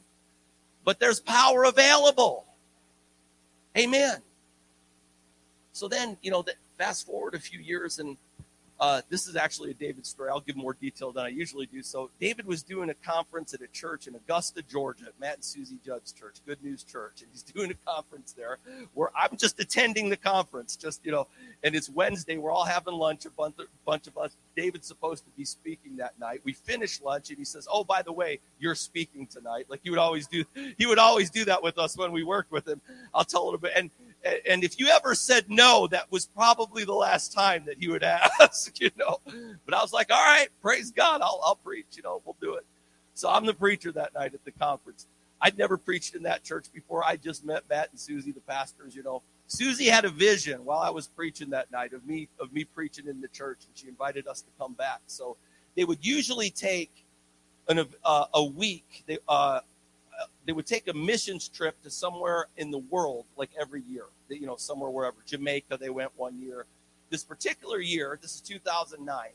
But 0.83 0.99
there's 0.99 1.19
power 1.19 1.65
available. 1.65 2.45
Amen. 3.77 4.17
So 5.73 5.87
then, 5.87 6.17
you 6.21 6.31
know, 6.31 6.41
that 6.43 6.55
fast 6.77 7.05
forward 7.05 7.35
a 7.35 7.39
few 7.39 7.59
years 7.59 7.99
and 7.99 8.17
uh, 8.79 9.01
this 9.09 9.27
is 9.27 9.35
actually 9.35 9.71
a 9.71 9.73
David 9.73 10.05
story. 10.05 10.29
I'll 10.29 10.39
give 10.39 10.55
more 10.55 10.73
detail 10.73 11.11
than 11.11 11.25
I 11.25 11.29
usually 11.29 11.65
do. 11.65 11.83
So, 11.83 12.09
David 12.19 12.45
was 12.45 12.63
doing 12.63 12.89
a 12.89 12.93
conference 12.93 13.53
at 13.53 13.61
a 13.61 13.67
church 13.67 14.07
in 14.07 14.15
Augusta, 14.15 14.61
Georgia, 14.61 15.07
Matt 15.19 15.35
and 15.35 15.43
Susie 15.43 15.79
Judd's 15.85 16.13
church, 16.13 16.37
Good 16.45 16.63
News 16.63 16.83
Church. 16.83 17.21
And 17.21 17.29
he's 17.31 17.43
doing 17.53 17.71
a 17.71 17.91
conference 17.91 18.33
there 18.33 18.57
where 18.93 19.09
I'm 19.15 19.35
just 19.37 19.59
attending 19.59 20.09
the 20.09 20.17
conference, 20.17 20.75
just, 20.75 21.05
you 21.05 21.11
know, 21.11 21.27
and 21.63 21.75
it's 21.75 21.89
Wednesday. 21.89 22.37
We're 22.37 22.51
all 22.51 22.65
having 22.65 22.93
lunch, 22.93 23.25
a 23.25 23.29
bunch, 23.31 23.55
a 23.59 23.63
bunch 23.85 24.07
of 24.07 24.17
us. 24.17 24.35
David's 24.55 24.87
supposed 24.87 25.25
to 25.25 25.31
be 25.37 25.45
speaking 25.45 25.97
that 25.97 26.17
night. 26.19 26.41
We 26.43 26.53
finish 26.53 27.01
lunch 27.01 27.29
and 27.29 27.37
he 27.37 27.45
says, 27.45 27.67
Oh, 27.71 27.83
by 27.83 28.01
the 28.01 28.11
way, 28.11 28.39
you're 28.59 28.75
speaking 28.75 29.27
tonight. 29.27 29.65
Like 29.69 29.81
he 29.83 29.89
would 29.89 29.99
always 29.99 30.27
do, 30.27 30.45
he 30.77 30.85
would 30.85 30.99
always 30.99 31.29
do 31.29 31.45
that 31.45 31.61
with 31.61 31.77
us 31.77 31.97
when 31.97 32.11
we 32.11 32.23
worked 32.23 32.51
with 32.51 32.67
him. 32.67 32.81
I'll 33.13 33.25
tell 33.25 33.43
a 33.43 33.45
little 33.45 33.59
bit. 33.59 33.73
And 33.75 33.89
and 34.47 34.63
if 34.63 34.79
you 34.79 34.87
ever 34.87 35.15
said 35.15 35.45
no, 35.49 35.87
that 35.87 36.11
was 36.11 36.25
probably 36.25 36.83
the 36.83 36.93
last 36.93 37.33
time 37.33 37.65
that 37.65 37.77
he 37.79 37.87
would 37.87 38.03
ask, 38.39 38.79
you 38.79 38.91
know. 38.97 39.19
But 39.65 39.73
I 39.75 39.81
was 39.81 39.93
like, 39.93 40.11
all 40.11 40.23
right, 40.23 40.49
praise 40.61 40.91
God, 40.91 41.21
I'll, 41.21 41.41
I'll 41.43 41.55
preach, 41.55 41.87
you 41.95 42.03
know, 42.03 42.21
we'll 42.25 42.37
do 42.41 42.55
it. 42.55 42.65
So 43.13 43.29
I'm 43.29 43.45
the 43.45 43.53
preacher 43.53 43.91
that 43.93 44.13
night 44.13 44.33
at 44.33 44.43
the 44.45 44.51
conference. 44.51 45.07
I'd 45.41 45.57
never 45.57 45.77
preached 45.77 46.15
in 46.15 46.23
that 46.23 46.43
church 46.43 46.67
before. 46.73 47.03
I 47.03 47.15
just 47.15 47.45
met 47.45 47.63
Matt 47.69 47.89
and 47.91 47.99
Susie, 47.99 48.31
the 48.31 48.41
pastors, 48.41 48.95
you 48.95 49.03
know. 49.03 49.21
Susie 49.47 49.85
had 49.85 50.05
a 50.05 50.09
vision 50.09 50.63
while 50.65 50.79
I 50.79 50.89
was 50.89 51.07
preaching 51.07 51.49
that 51.51 51.71
night 51.71 51.93
of 51.93 52.05
me 52.05 52.27
of 52.39 52.53
me 52.53 52.65
preaching 52.65 53.07
in 53.07 53.19
the 53.19 53.27
church, 53.29 53.59
and 53.65 53.75
she 53.75 53.87
invited 53.87 54.27
us 54.27 54.41
to 54.41 54.49
come 54.59 54.73
back. 54.73 55.01
So 55.07 55.37
they 55.75 55.85
would 55.85 56.05
usually 56.05 56.49
take 56.49 57.05
an, 57.67 57.85
uh, 58.03 58.25
a 58.33 58.43
week. 58.43 59.03
They, 59.07 59.17
uh, 59.27 59.61
they 60.45 60.53
would 60.53 60.65
take 60.65 60.87
a 60.87 60.93
missions 60.93 61.47
trip 61.47 61.81
to 61.83 61.89
somewhere 61.89 62.47
in 62.57 62.71
the 62.71 62.77
world, 62.77 63.25
like 63.37 63.51
every 63.59 63.81
year. 63.81 64.05
You 64.29 64.47
know, 64.47 64.55
somewhere 64.55 64.89
wherever. 64.89 65.17
Jamaica, 65.25 65.77
they 65.77 65.89
went 65.89 66.11
one 66.15 66.39
year. 66.41 66.65
This 67.09 67.23
particular 67.23 67.79
year, 67.79 68.19
this 68.21 68.35
is 68.35 68.41
2009, 68.41 69.29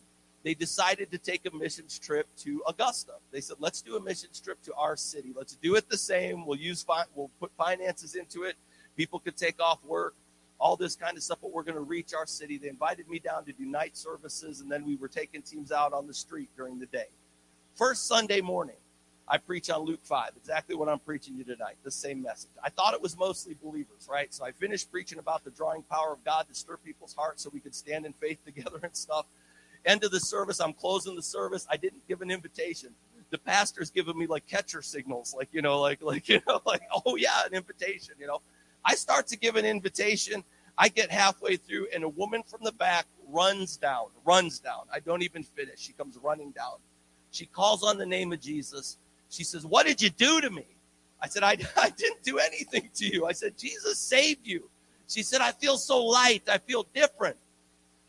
they 0.44 0.54
decided 0.54 1.10
to 1.10 1.18
take 1.18 1.46
a 1.46 1.56
missions 1.56 1.98
trip 1.98 2.28
to 2.38 2.62
Augusta. 2.68 3.14
They 3.32 3.40
said, 3.40 3.56
"Let's 3.58 3.80
do 3.80 3.96
a 3.96 4.00
missions 4.00 4.40
trip 4.40 4.62
to 4.62 4.74
our 4.74 4.96
city. 4.96 5.32
Let's 5.34 5.56
do 5.56 5.74
it 5.74 5.88
the 5.88 5.96
same. 5.96 6.46
We'll 6.46 6.58
use 6.58 6.82
fi- 6.82 7.06
we'll 7.14 7.30
put 7.40 7.50
finances 7.56 8.14
into 8.14 8.44
it. 8.44 8.56
People 8.94 9.18
could 9.18 9.36
take 9.36 9.60
off 9.60 9.82
work, 9.84 10.14
all 10.60 10.76
this 10.76 10.94
kind 10.94 11.16
of 11.16 11.22
stuff. 11.22 11.38
But 11.40 11.50
we're 11.50 11.62
going 11.62 11.76
to 11.76 11.80
reach 11.80 12.12
our 12.12 12.26
city." 12.26 12.58
They 12.58 12.68
invited 12.68 13.08
me 13.08 13.18
down 13.18 13.46
to 13.46 13.52
do 13.52 13.64
night 13.64 13.96
services, 13.96 14.60
and 14.60 14.70
then 14.70 14.84
we 14.84 14.96
were 14.96 15.08
taking 15.08 15.42
teams 15.42 15.72
out 15.72 15.92
on 15.92 16.06
the 16.06 16.14
street 16.14 16.50
during 16.56 16.78
the 16.78 16.86
day. 16.86 17.08
First 17.74 18.06
Sunday 18.06 18.42
morning, 18.42 18.76
I 19.26 19.38
preach 19.38 19.70
on 19.70 19.80
Luke 19.82 20.04
5, 20.04 20.32
exactly 20.36 20.74
what 20.74 20.88
I'm 20.88 20.98
preaching 20.98 21.36
you 21.36 21.44
tonight, 21.44 21.76
the 21.82 21.90
same 21.90 22.22
message. 22.22 22.50
I 22.62 22.68
thought 22.68 22.92
it 22.92 23.00
was 23.00 23.16
mostly 23.16 23.56
believers, 23.62 24.06
right? 24.10 24.32
So 24.34 24.44
I 24.44 24.52
finished 24.52 24.90
preaching 24.92 25.18
about 25.18 25.44
the 25.44 25.50
drawing 25.50 25.82
power 25.82 26.12
of 26.12 26.22
God 26.24 26.46
to 26.48 26.54
stir 26.54 26.76
people's 26.76 27.14
hearts 27.14 27.42
so 27.42 27.50
we 27.52 27.60
could 27.60 27.74
stand 27.74 28.04
in 28.04 28.12
faith 28.12 28.38
together 28.44 28.80
and 28.82 28.94
stuff. 28.94 29.26
End 29.86 30.04
of 30.04 30.10
the 30.10 30.20
service, 30.20 30.60
I'm 30.60 30.74
closing 30.74 31.16
the 31.16 31.22
service. 31.22 31.66
I 31.70 31.76
didn't 31.76 32.06
give 32.06 32.20
an 32.20 32.30
invitation. 32.30 32.90
The 33.30 33.38
pastor's 33.38 33.90
giving 33.90 34.18
me 34.18 34.26
like 34.26 34.46
catcher 34.46 34.82
signals, 34.82 35.34
like, 35.36 35.48
you 35.52 35.62
know, 35.62 35.80
like, 35.80 36.02
like, 36.02 36.28
you 36.28 36.40
know, 36.46 36.60
like, 36.66 36.82
oh 37.06 37.16
yeah, 37.16 37.46
an 37.46 37.54
invitation, 37.54 38.14
you 38.18 38.26
know. 38.26 38.42
I 38.84 38.94
start 38.94 39.26
to 39.28 39.38
give 39.38 39.56
an 39.56 39.64
invitation. 39.64 40.44
I 40.76 40.88
get 40.88 41.10
halfway 41.10 41.56
through, 41.56 41.88
and 41.94 42.04
a 42.04 42.08
woman 42.08 42.42
from 42.42 42.60
the 42.62 42.72
back 42.72 43.06
runs 43.28 43.78
down, 43.78 44.08
runs 44.26 44.58
down. 44.58 44.82
I 44.92 45.00
don't 45.00 45.22
even 45.22 45.42
finish. 45.42 45.78
She 45.80 45.94
comes 45.94 46.18
running 46.22 46.50
down. 46.50 46.76
She 47.30 47.46
calls 47.46 47.82
on 47.82 47.96
the 47.96 48.04
name 48.06 48.32
of 48.32 48.40
Jesus 48.40 48.98
she 49.34 49.44
says, 49.44 49.66
What 49.66 49.86
did 49.86 50.00
you 50.00 50.10
do 50.10 50.40
to 50.40 50.50
me? 50.50 50.66
I 51.20 51.28
said, 51.28 51.42
I, 51.42 51.56
I 51.76 51.90
didn't 51.90 52.22
do 52.22 52.38
anything 52.38 52.90
to 52.96 53.06
you. 53.06 53.26
I 53.26 53.32
said, 53.32 53.58
Jesus 53.58 53.98
saved 53.98 54.46
you. 54.46 54.70
She 55.08 55.22
said, 55.22 55.40
I 55.40 55.52
feel 55.52 55.76
so 55.76 56.04
light. 56.04 56.42
I 56.48 56.58
feel 56.58 56.86
different. 56.94 57.36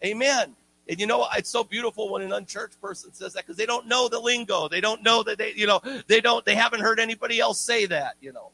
Amen. 0.03 0.55
And 0.87 0.99
you 0.99 1.07
know, 1.07 1.27
it's 1.35 1.49
so 1.49 1.63
beautiful 1.63 2.11
when 2.11 2.21
an 2.21 2.31
unchurched 2.31 2.79
person 2.79 3.11
says 3.13 3.33
that 3.33 3.43
because 3.43 3.57
they 3.57 3.65
don't 3.65 3.87
know 3.87 4.07
the 4.07 4.19
lingo. 4.19 4.67
They 4.67 4.81
don't 4.81 5.01
know 5.01 5.23
that 5.23 5.37
they, 5.37 5.53
you 5.55 5.65
know, 5.65 5.81
they 6.07 6.21
don't, 6.21 6.45
they 6.45 6.55
haven't 6.55 6.81
heard 6.81 6.99
anybody 6.99 7.39
else 7.39 7.59
say 7.59 7.87
that, 7.87 8.15
you 8.21 8.31
know. 8.31 8.51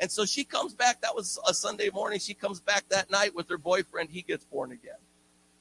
And 0.00 0.10
so 0.10 0.24
she 0.24 0.42
comes 0.42 0.74
back. 0.74 1.00
That 1.02 1.14
was 1.14 1.38
a 1.46 1.54
Sunday 1.54 1.90
morning. 1.90 2.18
She 2.18 2.34
comes 2.34 2.58
back 2.58 2.88
that 2.88 3.08
night 3.08 3.36
with 3.36 3.48
her 3.48 3.58
boyfriend. 3.58 4.10
He 4.10 4.22
gets 4.22 4.44
born 4.44 4.72
again 4.72 4.96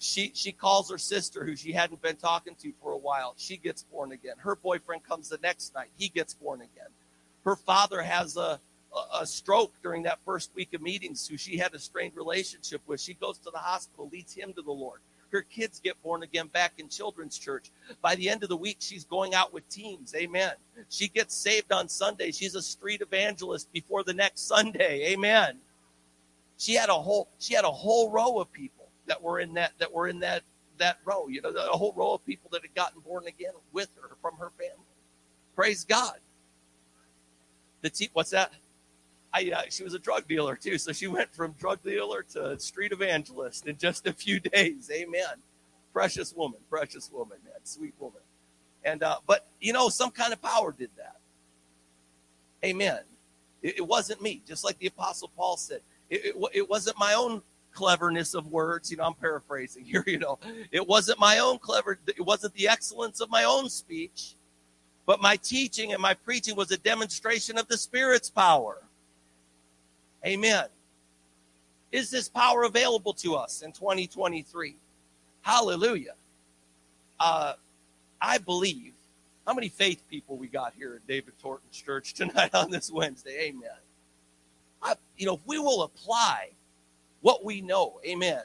she 0.01 0.31
she 0.33 0.51
calls 0.51 0.89
her 0.89 0.97
sister 0.97 1.45
who 1.45 1.55
she 1.55 1.71
hadn't 1.71 2.01
been 2.01 2.15
talking 2.15 2.55
to 2.55 2.73
for 2.81 2.91
a 2.91 2.97
while. 2.97 3.35
She 3.37 3.55
gets 3.55 3.83
born 3.83 4.11
again. 4.11 4.33
Her 4.39 4.55
boyfriend 4.55 5.03
comes 5.03 5.29
the 5.29 5.37
next 5.43 5.75
night. 5.75 5.89
He 5.95 6.09
gets 6.09 6.33
born 6.33 6.61
again. 6.61 6.89
Her 7.45 7.55
father 7.55 8.01
has 8.01 8.35
a 8.35 8.59
a 9.13 9.25
stroke 9.25 9.73
during 9.83 10.03
that 10.03 10.19
first 10.25 10.51
week 10.55 10.73
of 10.73 10.81
meetings 10.81 11.27
who 11.27 11.37
she 11.37 11.55
had 11.55 11.73
a 11.73 11.79
strained 11.79 12.15
relationship 12.15 12.81
with. 12.87 12.99
She 12.99 13.13
goes 13.13 13.37
to 13.39 13.51
the 13.51 13.59
hospital 13.59 14.09
leads 14.11 14.33
him 14.33 14.53
to 14.53 14.63
the 14.63 14.71
lord. 14.71 15.01
Her 15.31 15.43
kids 15.43 15.79
get 15.79 16.01
born 16.01 16.23
again 16.23 16.47
back 16.47 16.73
in 16.77 16.89
children's 16.89 17.37
church. 17.37 17.71
By 18.01 18.15
the 18.15 18.27
end 18.27 18.41
of 18.41 18.49
the 18.49 18.57
week 18.57 18.77
she's 18.79 19.05
going 19.05 19.35
out 19.35 19.53
with 19.53 19.69
teams 19.69 20.15
amen. 20.15 20.53
She 20.89 21.09
gets 21.09 21.35
saved 21.35 21.71
on 21.71 21.87
sunday. 21.87 22.31
She's 22.31 22.55
a 22.55 22.61
street 22.61 23.01
evangelist 23.01 23.71
before 23.71 24.03
the 24.03 24.15
next 24.15 24.47
sunday. 24.47 25.11
Amen. 25.13 25.59
She 26.57 26.73
had 26.73 26.89
a 26.89 26.93
whole 26.93 27.27
she 27.37 27.53
had 27.53 27.65
a 27.65 27.71
whole 27.71 28.09
row 28.09 28.39
of 28.39 28.51
people 28.51 28.80
that 29.11 29.21
were 29.23 29.39
in 29.41 29.55
that 29.55 29.73
that 29.79 29.93
were 29.93 30.07
in 30.09 30.21
that 30.21 30.43
that 30.79 30.99
row. 31.05 31.27
You 31.29 31.43
know, 31.43 31.49
a 31.51 31.77
whole 31.77 31.93
row 31.95 32.13
of 32.13 32.25
people 32.25 32.49
that 32.53 32.63
had 32.63 32.75
gotten 32.75 33.01
born 33.01 33.27
again 33.27 33.53
with 33.73 33.89
her 34.01 34.17
from 34.21 34.37
her 34.39 34.51
family. 34.57 34.85
Praise 35.55 35.85
God. 35.85 36.19
The 37.81 37.89
te- 37.91 38.11
what's 38.13 38.31
that? 38.31 38.53
I 39.33 39.51
uh, 39.51 39.63
she 39.69 39.83
was 39.83 39.93
a 39.95 39.99
drug 39.99 40.27
dealer 40.27 40.55
too, 40.57 40.77
so 40.79 40.93
she 40.93 41.07
went 41.07 41.33
from 41.35 41.53
drug 41.59 41.83
dealer 41.83 42.23
to 42.33 42.59
street 42.59 42.93
evangelist 42.93 43.67
in 43.67 43.77
just 43.77 44.07
a 44.07 44.13
few 44.13 44.39
days. 44.41 44.89
Amen. 44.93 45.35
precious 45.93 46.33
woman, 46.35 46.59
precious 46.69 47.11
woman, 47.11 47.37
man, 47.45 47.55
sweet 47.63 47.95
woman. 47.99 48.21
And 48.85 49.03
uh, 49.03 49.17
but 49.27 49.47
you 49.61 49.73
know, 49.73 49.89
some 49.89 50.11
kind 50.11 50.33
of 50.33 50.41
power 50.41 50.73
did 50.77 50.91
that. 50.97 51.17
Amen. 52.65 52.99
It, 53.63 53.79
it 53.79 53.87
wasn't 53.87 54.21
me, 54.21 54.43
just 54.47 54.63
like 54.65 54.79
the 54.79 54.87
Apostle 54.87 55.31
Paul 55.37 55.57
said. 55.57 55.81
It, 56.09 56.35
it, 56.35 56.35
it 56.53 56.69
wasn't 56.69 56.99
my 56.99 57.13
own 57.15 57.41
cleverness 57.73 58.33
of 58.33 58.47
words. 58.47 58.91
You 58.91 58.97
know, 58.97 59.03
I'm 59.03 59.13
paraphrasing 59.13 59.85
here. 59.85 60.03
You 60.05 60.19
know, 60.19 60.39
it 60.71 60.87
wasn't 60.87 61.19
my 61.19 61.39
own 61.39 61.59
clever. 61.59 61.99
It 62.07 62.25
wasn't 62.25 62.53
the 62.53 62.67
excellence 62.67 63.21
of 63.21 63.29
my 63.29 63.43
own 63.43 63.69
speech, 63.69 64.35
but 65.05 65.21
my 65.21 65.35
teaching 65.37 65.93
and 65.93 66.01
my 66.01 66.13
preaching 66.13 66.55
was 66.55 66.71
a 66.71 66.77
demonstration 66.77 67.57
of 67.57 67.67
the 67.67 67.77
Spirit's 67.77 68.29
power. 68.29 68.81
Amen. 70.25 70.65
Is 71.91 72.09
this 72.09 72.29
power 72.29 72.63
available 72.63 73.13
to 73.15 73.35
us 73.35 73.63
in 73.63 73.71
2023? 73.73 74.75
Hallelujah. 75.41 76.13
Uh, 77.19 77.53
I 78.21 78.37
believe. 78.37 78.93
How 79.45 79.55
many 79.55 79.69
faith 79.69 80.03
people 80.09 80.37
we 80.37 80.47
got 80.47 80.73
here 80.77 80.93
at 80.95 81.07
David 81.07 81.33
Horton's 81.41 81.75
church 81.75 82.13
tonight 82.13 82.51
on 82.53 82.69
this 82.69 82.91
Wednesday? 82.91 83.47
Amen. 83.47 83.69
I, 84.81 84.93
you 85.17 85.25
know, 85.25 85.33
if 85.33 85.41
we 85.45 85.57
will 85.57 85.83
apply 85.83 86.51
what 87.21 87.45
we 87.45 87.61
know, 87.61 87.99
amen, 88.05 88.41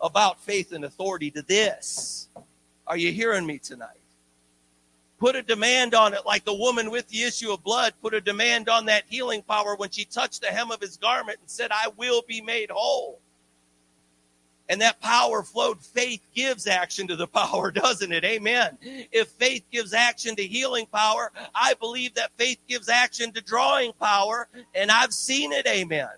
about 0.00 0.40
faith 0.40 0.72
and 0.72 0.84
authority 0.84 1.30
to 1.32 1.42
this, 1.42 2.28
are 2.86 2.96
you 2.96 3.12
hearing 3.12 3.46
me 3.46 3.58
tonight? 3.58 4.00
Put 5.18 5.34
a 5.34 5.42
demand 5.42 5.94
on 5.94 6.12
it 6.12 6.26
like 6.26 6.44
the 6.44 6.54
woman 6.54 6.90
with 6.90 7.08
the 7.08 7.22
issue 7.22 7.50
of 7.50 7.62
blood 7.62 7.94
put 8.02 8.12
a 8.12 8.20
demand 8.20 8.68
on 8.68 8.86
that 8.86 9.04
healing 9.08 9.42
power 9.42 9.74
when 9.74 9.90
she 9.90 10.04
touched 10.04 10.42
the 10.42 10.48
hem 10.48 10.70
of 10.70 10.80
his 10.80 10.98
garment 10.98 11.38
and 11.40 11.50
said, 11.50 11.70
I 11.72 11.88
will 11.96 12.22
be 12.26 12.42
made 12.42 12.70
whole. 12.70 13.20
And 14.68 14.80
that 14.80 15.00
power 15.00 15.42
flowed. 15.42 15.80
Faith 15.80 16.20
gives 16.34 16.66
action 16.66 17.06
to 17.06 17.16
the 17.16 17.26
power, 17.26 17.70
doesn't 17.70 18.12
it? 18.12 18.24
Amen. 18.24 18.76
If 18.82 19.28
faith 19.28 19.64
gives 19.70 19.94
action 19.94 20.36
to 20.36 20.42
healing 20.42 20.86
power, 20.86 21.32
I 21.54 21.74
believe 21.74 22.14
that 22.14 22.32
faith 22.36 22.58
gives 22.68 22.88
action 22.88 23.32
to 23.32 23.40
drawing 23.40 23.92
power, 23.94 24.48
and 24.74 24.90
I've 24.90 25.14
seen 25.14 25.52
it. 25.52 25.66
Amen. 25.66 26.08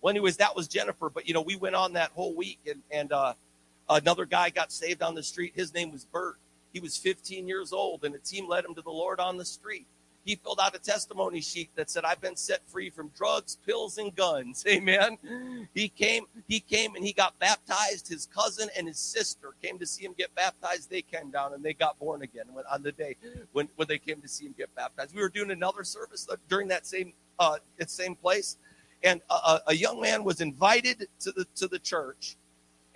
Well, 0.00 0.10
anyways, 0.10 0.36
that 0.38 0.54
was 0.56 0.68
Jennifer. 0.68 1.10
But 1.10 1.28
you 1.28 1.34
know, 1.34 1.42
we 1.42 1.56
went 1.56 1.74
on 1.74 1.92
that 1.94 2.10
whole 2.12 2.34
week, 2.34 2.60
and 2.66 2.82
and 2.90 3.12
uh, 3.12 3.34
another 3.88 4.24
guy 4.24 4.50
got 4.50 4.72
saved 4.72 5.02
on 5.02 5.14
the 5.14 5.22
street. 5.22 5.52
His 5.54 5.74
name 5.74 5.92
was 5.92 6.04
Bert. 6.04 6.36
He 6.72 6.80
was 6.80 6.96
15 6.96 7.48
years 7.48 7.72
old, 7.72 8.04
and 8.04 8.14
a 8.14 8.18
team 8.18 8.48
led 8.48 8.64
him 8.64 8.74
to 8.76 8.82
the 8.82 8.90
Lord 8.90 9.18
on 9.18 9.36
the 9.36 9.44
street. 9.44 9.86
He 10.24 10.36
filled 10.36 10.60
out 10.60 10.76
a 10.76 10.78
testimony 10.78 11.40
sheet 11.40 11.70
that 11.76 11.90
said, 11.90 12.04
"I've 12.04 12.20
been 12.20 12.36
set 12.36 12.60
free 12.68 12.90
from 12.90 13.08
drugs, 13.16 13.56
pills, 13.66 13.98
and 13.98 14.14
guns." 14.14 14.64
Amen. 14.68 15.18
He 15.74 15.88
came. 15.88 16.26
He 16.46 16.60
came 16.60 16.94
and 16.94 17.04
he 17.04 17.12
got 17.12 17.38
baptized. 17.38 18.08
His 18.08 18.26
cousin 18.26 18.68
and 18.76 18.86
his 18.86 18.98
sister 18.98 19.54
came 19.62 19.78
to 19.78 19.86
see 19.86 20.04
him 20.04 20.14
get 20.16 20.34
baptized. 20.34 20.90
They 20.90 21.02
came 21.02 21.30
down 21.30 21.54
and 21.54 21.64
they 21.64 21.72
got 21.72 21.98
born 21.98 22.22
again 22.22 22.44
on 22.70 22.82
the 22.82 22.92
day 22.92 23.16
when 23.52 23.68
when 23.76 23.88
they 23.88 23.98
came 23.98 24.20
to 24.20 24.28
see 24.28 24.46
him 24.46 24.54
get 24.56 24.74
baptized. 24.74 25.14
We 25.14 25.22
were 25.22 25.30
doing 25.30 25.50
another 25.50 25.84
service 25.84 26.28
during 26.48 26.68
that 26.68 26.86
same 26.86 27.14
uh, 27.38 27.56
same 27.86 28.14
place, 28.14 28.58
and 29.02 29.20
a, 29.30 29.60
a 29.68 29.74
young 29.74 30.00
man 30.00 30.24
was 30.24 30.40
invited 30.40 31.08
to 31.20 31.32
the 31.32 31.46
to 31.56 31.68
the 31.68 31.78
church 31.78 32.36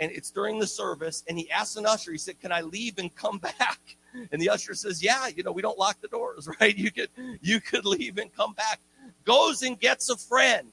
and 0.00 0.10
it's 0.12 0.30
during 0.30 0.58
the 0.58 0.66
service 0.66 1.24
and 1.28 1.38
he 1.38 1.50
asked 1.50 1.76
an 1.76 1.86
usher 1.86 2.12
he 2.12 2.18
said 2.18 2.38
can 2.40 2.52
i 2.52 2.60
leave 2.60 2.98
and 2.98 3.14
come 3.14 3.38
back? 3.58 3.96
And 4.30 4.40
the 4.40 4.48
usher 4.48 4.74
says 4.74 5.02
yeah 5.02 5.28
you 5.28 5.42
know 5.42 5.52
we 5.52 5.62
don't 5.62 5.78
lock 5.78 6.00
the 6.00 6.08
doors 6.08 6.48
right? 6.60 6.76
You 6.76 6.90
could 6.90 7.10
you 7.40 7.60
could 7.60 7.84
leave 7.84 8.18
and 8.18 8.34
come 8.34 8.54
back. 8.54 8.80
Goes 9.24 9.62
and 9.62 9.78
gets 9.78 10.08
a 10.10 10.16
friend. 10.16 10.70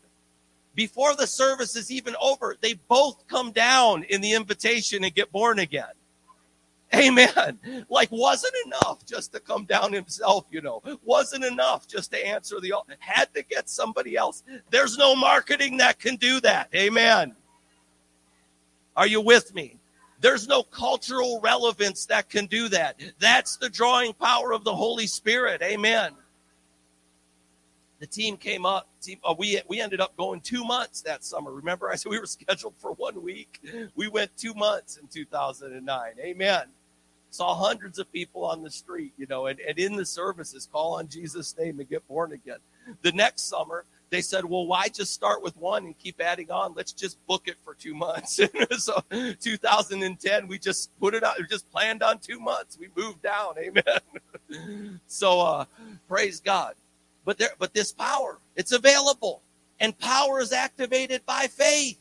Before 0.74 1.16
the 1.16 1.28
service 1.28 1.76
is 1.76 1.92
even 1.92 2.16
over 2.22 2.56
they 2.62 2.76
both 2.88 3.28
come 3.28 3.52
down 3.52 4.04
in 4.04 4.22
the 4.22 4.34
invitation 4.34 5.04
and 5.04 5.14
get 5.14 5.32
born 5.32 5.60
again 5.60 5.94
Amen. 6.96 7.86
Like 7.90 8.12
wasn't 8.12 8.54
enough 8.66 9.06
just 9.06 9.32
to 9.34 9.40
come 9.40 9.64
down 9.64 9.94
himself, 9.94 10.46
you 10.52 10.62
know. 10.62 10.82
Wasn't 11.04 11.46
enough 11.46 11.88
just 11.88 12.12
to 12.12 12.26
answer 12.26 12.60
the 12.60 12.74
had 13.00 13.34
to 13.34 13.44
get 13.44 13.70
somebody 13.70 14.18
else. 14.18 14.44
There's 14.72 14.98
no 14.98 15.16
marketing 15.16 15.78
that 15.78 16.00
can 16.00 16.18
do 16.18 16.42
that. 16.42 16.70
Amen. 16.76 17.36
Are 18.98 19.08
you 19.08 19.22
with 19.22 19.56
me? 19.56 19.80
There's 20.20 20.50
no 20.50 20.64
cultural 20.64 21.40
relevance 21.42 22.06
that 22.08 22.30
can 22.30 22.46
do 22.46 22.68
that. 22.70 23.00
That's 23.20 23.56
the 23.56 23.70
drawing 23.70 24.14
power 24.14 24.52
of 24.52 24.66
the 24.66 24.76
Holy 24.76 25.08
Spirit. 25.08 25.62
Amen. 25.62 26.12
The 28.00 28.08
team 28.08 28.36
came 28.36 28.66
up. 28.66 28.90
Team, 29.02 29.20
uh, 29.24 29.34
we 29.38 29.62
we 29.70 29.80
ended 29.80 30.02
up 30.02 30.18
going 30.18 30.42
two 30.42 30.66
months 30.66 31.02
that 31.04 31.24
summer. 31.24 31.52
Remember, 31.54 31.90
I 31.90 31.96
said 31.96 32.10
we 32.10 32.20
were 32.20 32.26
scheduled 32.26 32.74
for 32.78 32.92
one 32.92 33.24
week. 33.24 33.62
We 33.96 34.10
went 34.10 34.36
two 34.36 34.54
months 34.54 34.98
in 34.98 35.08
2009. 35.08 36.12
Amen 36.20 36.66
saw 37.32 37.56
hundreds 37.56 37.98
of 37.98 38.12
people 38.12 38.46
on 38.46 38.62
the 38.62 38.70
street, 38.70 39.14
you 39.18 39.26
know, 39.26 39.48
and, 39.48 39.60
and 39.62 39.80
in 39.80 39.96
the 39.96 40.06
services, 40.06 40.68
call 40.72 40.96
on 40.96 41.08
Jesus' 41.08 41.56
name 41.58 41.80
and 41.80 41.90
get 41.90 42.08
born 42.08 42.34
again. 42.34 42.60
The 43.02 43.14
next 43.14 43.44
summer, 43.44 43.86
they 44.10 44.22
said, 44.22 44.44
well, 44.44 44.68
why 44.68 44.90
just 44.90 45.14
start 45.14 45.42
with 45.42 45.56
one 45.56 45.86
and 45.86 45.98
keep 45.98 46.20
adding 46.20 46.52
on? 46.52 46.74
Let's 46.76 46.92
just 46.92 47.26
book 47.28 47.44
it 47.48 47.56
for 47.64 47.74
two 47.74 47.96
months. 47.96 48.42
so 48.78 49.02
2010, 49.10 50.48
we 50.48 50.60
just 50.60 50.92
put 51.00 51.16
it 51.16 51.24
out, 51.24 51.38
we 51.40 51.48
just 51.48 51.72
planned 51.72 52.04
on 52.04 52.20
two 52.20 52.40
months. 52.40 52.78
We 52.78 52.90
moved 52.96 53.22
down. 53.22 53.54
Amen. 53.58 55.00
so 55.08 55.40
uh, 55.40 55.66
praise 56.10 56.42
God. 56.42 56.76
But 57.24 57.38
there, 57.38 57.52
but 57.58 57.74
this 57.74 57.94
power, 57.94 58.40
it's 58.58 58.74
available. 58.74 59.42
And 59.80 59.98
power 59.98 60.42
is 60.42 60.52
activated 60.52 61.26
by 61.26 61.48
faith. 61.48 61.98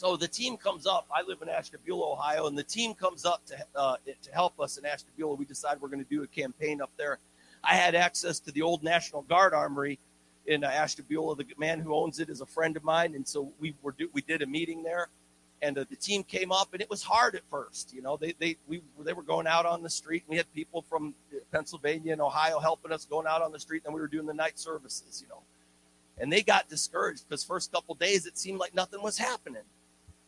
So 0.00 0.16
the 0.16 0.28
team 0.28 0.56
comes 0.56 0.86
up. 0.86 1.06
I 1.14 1.20
live 1.28 1.42
in 1.42 1.50
Ashtabula, 1.50 2.12
Ohio, 2.12 2.46
and 2.46 2.56
the 2.56 2.62
team 2.62 2.94
comes 2.94 3.26
up 3.26 3.44
to 3.44 3.66
uh, 3.76 3.96
to 4.22 4.32
help 4.32 4.58
us 4.58 4.78
in 4.78 4.86
Ashtabula. 4.86 5.34
We 5.34 5.44
decided 5.44 5.82
we're 5.82 5.90
going 5.90 6.02
to 6.02 6.08
do 6.08 6.22
a 6.22 6.26
campaign 6.26 6.80
up 6.80 6.90
there. 6.96 7.18
I 7.62 7.74
had 7.74 7.94
access 7.94 8.40
to 8.40 8.50
the 8.50 8.62
old 8.62 8.82
National 8.82 9.20
Guard 9.20 9.52
Armory 9.52 9.98
in 10.46 10.64
uh, 10.64 10.68
Ashtabula. 10.68 11.36
The 11.36 11.44
man 11.58 11.80
who 11.80 11.94
owns 11.94 12.18
it 12.18 12.30
is 12.30 12.40
a 12.40 12.46
friend 12.46 12.78
of 12.78 12.82
mine, 12.82 13.14
and 13.14 13.28
so 13.28 13.52
we 13.60 13.74
were 13.82 13.92
do, 13.92 14.08
we 14.14 14.22
did 14.22 14.40
a 14.40 14.46
meeting 14.46 14.82
there, 14.82 15.10
and 15.60 15.76
uh, 15.76 15.84
the 15.90 15.96
team 15.96 16.22
came 16.24 16.50
up, 16.50 16.72
and 16.72 16.80
it 16.80 16.88
was 16.88 17.02
hard 17.02 17.34
at 17.34 17.42
first. 17.50 17.92
You 17.92 18.00
know, 18.00 18.16
they 18.16 18.32
they 18.38 18.56
we 18.66 18.80
they 19.00 19.12
were 19.12 19.22
going 19.22 19.46
out 19.46 19.66
on 19.66 19.82
the 19.82 19.90
street. 19.90 20.22
And 20.26 20.30
we 20.30 20.38
had 20.38 20.50
people 20.54 20.80
from 20.80 21.14
Pennsylvania 21.52 22.14
and 22.14 22.22
Ohio 22.22 22.58
helping 22.58 22.90
us 22.90 23.04
going 23.04 23.26
out 23.26 23.42
on 23.42 23.52
the 23.52 23.60
street, 23.60 23.82
and 23.84 23.92
we 23.92 24.00
were 24.00 24.08
doing 24.08 24.24
the 24.24 24.32
night 24.32 24.58
services. 24.58 25.20
You 25.20 25.28
know, 25.28 25.42
and 26.16 26.32
they 26.32 26.40
got 26.40 26.70
discouraged 26.70 27.28
because 27.28 27.44
first 27.44 27.70
couple 27.70 27.94
days 27.96 28.24
it 28.24 28.38
seemed 28.38 28.58
like 28.58 28.74
nothing 28.74 29.02
was 29.02 29.18
happening. 29.18 29.64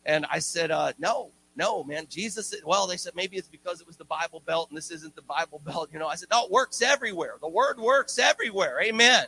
And 0.04 0.26
I 0.30 0.38
said, 0.40 0.70
uh, 0.70 0.92
no, 0.98 1.30
no, 1.56 1.84
man. 1.84 2.06
Jesus, 2.08 2.54
well, 2.64 2.86
they 2.86 2.96
said 2.96 3.14
maybe 3.14 3.36
it's 3.36 3.48
because 3.48 3.80
it 3.80 3.86
was 3.86 3.96
the 3.96 4.04
Bible 4.04 4.42
Belt 4.44 4.70
and 4.70 4.76
this 4.76 4.90
isn't 4.90 5.14
the 5.14 5.22
Bible 5.22 5.60
Belt. 5.64 5.90
You 5.92 5.98
know, 5.98 6.08
I 6.08 6.14
said, 6.14 6.28
no, 6.30 6.44
it 6.44 6.50
works 6.50 6.82
everywhere. 6.82 7.36
The 7.40 7.48
word 7.48 7.78
works 7.78 8.18
everywhere. 8.18 8.80
Amen. 8.82 9.26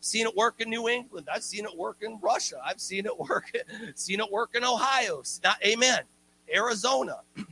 Seen 0.00 0.26
it 0.26 0.36
work 0.36 0.60
in 0.60 0.68
New 0.68 0.88
England. 0.88 1.28
I've 1.32 1.44
seen 1.44 1.64
it 1.64 1.76
work 1.76 1.98
in 2.02 2.18
Russia. 2.20 2.56
I've 2.64 2.80
seen 2.80 3.06
it 3.06 3.16
work, 3.16 3.52
seen 3.94 4.18
it 4.18 4.30
work 4.32 4.50
in 4.54 4.64
Ohio. 4.64 5.22
Not, 5.44 5.64
amen. 5.64 6.00
Arizona. 6.52 7.20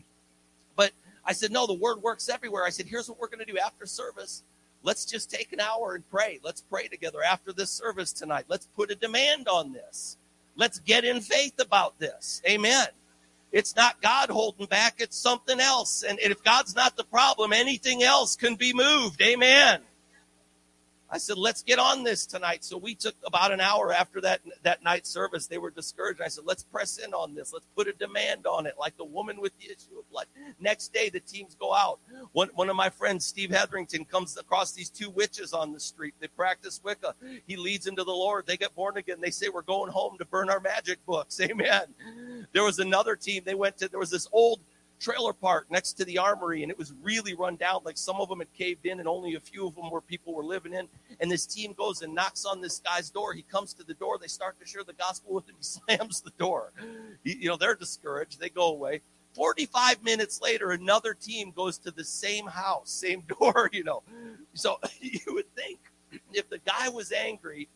but 0.77 0.91
I 1.25 1.33
said, 1.33 1.53
no, 1.53 1.69
the 1.69 1.75
word 1.75 2.03
works 2.03 2.29
everywhere. 2.29 2.65
I 2.65 2.71
said, 2.71 2.87
here's 2.87 3.09
what 3.09 3.21
we're 3.21 3.29
going 3.29 3.45
to 3.47 3.51
do 3.53 3.59
after 3.59 3.87
service. 3.87 4.43
Let's 4.83 5.05
just 5.05 5.31
take 5.31 5.53
an 5.53 5.61
hour 5.61 5.95
and 5.95 6.09
pray. 6.11 6.41
Let's 6.43 6.63
pray 6.63 6.89
together 6.89 7.23
after 7.23 7.53
this 7.53 7.71
service 7.71 8.13
tonight. 8.13 8.47
Let's 8.49 8.67
put 8.67 8.91
a 8.91 8.95
demand 8.97 9.47
on 9.47 9.73
this. 9.73 10.17
Let's 10.61 10.79
get 10.79 11.05
in 11.07 11.23
faith 11.23 11.59
about 11.59 11.99
this. 11.99 12.43
Amen. 12.47 12.87
It's 13.51 13.75
not 13.75 14.03
God 14.03 14.29
holding 14.29 14.67
back, 14.67 14.97
it's 14.99 15.17
something 15.17 15.59
else. 15.59 16.05
And 16.07 16.21
if 16.21 16.45
God's 16.45 16.77
not 16.77 16.99
the 16.99 17.05
problem, 17.05 17.55
anything 17.55 18.03
else 18.03 18.37
can 18.37 18.57
be 18.57 18.75
moved. 18.75 19.23
Amen. 19.23 19.81
I 21.13 21.19
said, 21.19 21.39
let's 21.39 21.63
get 21.63 21.79
on 21.79 22.05
this 22.05 22.25
tonight. 22.25 22.65
So 22.65 22.79
we 22.79 22.95
took 22.95 23.17
about 23.25 23.51
an 23.53 23.61
hour 23.61 23.93
after 23.93 24.21
that, 24.21 24.41
that 24.63 24.85
night 24.85 25.07
service. 25.07 25.47
They 25.47 25.59
were 25.59 25.71
discouraged. 25.71 26.21
I 26.21 26.29
said, 26.29 26.45
let's 26.47 26.63
press 26.63 26.99
in 26.99 27.13
on 27.13 27.35
this. 27.35 27.53
Let's 27.53 27.67
put 27.75 27.89
a 27.89 27.93
demand 27.93 28.47
on 28.47 28.67
it, 28.67 28.75
like 28.79 28.97
the 28.97 29.05
woman 29.05 29.41
with 29.41 29.53
the 29.59 29.67
issue 29.67 29.99
of 29.99 30.09
blood. 30.11 30.27
Next 30.61 30.93
day, 30.93 31.09
the 31.09 31.19
teams 31.19 31.57
go 31.59 31.75
out. 31.75 31.99
One, 32.33 32.49
one 32.55 32.71
of 32.71 32.77
my 32.77 32.91
friends, 32.91 33.27
Steve 33.27 33.51
Hetherington, 33.51 34.05
comes 34.05 34.37
across 34.37 34.73
these 34.73 34.89
two 34.89 35.11
witches 35.11 35.53
on 35.53 35.73
the 35.73 35.81
street. 35.81 36.15
They 36.21 36.29
practice 36.29 36.81
Wicca. 36.85 37.15
He 37.47 37.57
leads 37.57 37.85
them 37.85 37.97
to 37.97 38.05
the 38.05 38.13
Lord. 38.13 38.47
They 38.47 38.57
get 38.57 38.75
born 38.77 38.97
again. 38.97 39.21
They 39.21 39.31
say, 39.31 39.49
we're 39.49 39.63
going 39.63 39.91
home 39.91 40.17
to 40.19 40.25
burn 40.25 40.49
our 40.49 40.61
magic 40.61 41.05
books. 41.07 41.41
Amen. 41.43 42.47
There 42.53 42.63
was 42.63 42.79
another 42.79 43.17
team. 43.17 43.43
They 43.45 43.55
went 43.55 43.79
to, 43.79 43.89
there 43.89 44.01
was 44.01 44.11
this 44.11 44.29
old 44.33 44.61
trailer 45.01 45.33
park 45.33 45.67
next 45.71 45.95
to 45.95 46.05
the 46.05 46.19
armory 46.19 46.63
and 46.63 46.71
it 46.71 46.79
was 46.79 46.93
really 47.03 47.35
run 47.35 47.57
down. 47.57 47.81
Like 47.85 47.97
some 47.97 48.17
of 48.21 48.29
them 48.29 48.39
had 48.39 48.53
caved 48.53 48.85
in 48.87 49.01
and 49.01 49.09
only 49.09 49.35
a 49.35 49.41
few 49.41 49.67
of 49.67 49.75
them 49.75 49.91
were 49.91 50.03
people 50.03 50.35
were 50.35 50.45
living 50.45 50.75
in. 50.75 50.89
And 51.21 51.31
this 51.31 51.47
team 51.47 51.73
goes 51.73 52.03
and 52.03 52.15
knocks 52.15 52.45
on 52.45 52.61
this 52.61 52.81
guy's 52.81 53.11
door. 53.11 53.33
He 53.33 53.43
comes 53.43 53.73
to 53.75 53.83
the 53.83 53.95
door. 53.95 54.19
They 54.19 54.29
start 54.29 54.61
to 54.61 54.67
share 54.67 54.85
the 54.85 54.93
gospel 54.93 55.35
with 55.35 55.49
him. 55.49 55.57
He 55.61 55.65
slams 55.65 56.21
the 56.21 56.33
door. 56.39 56.73
You 57.25 57.49
know 57.49 57.57
they're 57.57 57.75
discouraged. 57.75 58.39
They 58.41 58.51
go 58.51 58.69
away. 58.69 59.01
45 59.35 60.03
minutes 60.03 60.41
later 60.41 60.73
another 60.73 61.15
team 61.15 61.53
goes 61.55 61.79
to 61.79 61.91
the 61.91 62.05
same 62.05 62.47
house 62.47 62.91
same 62.91 63.23
door 63.41 63.71
you 63.73 63.85
know. 63.85 64.03
So 64.55 64.79
you 65.01 65.21
would 65.29 65.55
think 65.55 65.79
if 66.33 66.49
the 66.49 66.59
guy 66.59 66.89
was 66.89 67.13
angry 67.13 67.69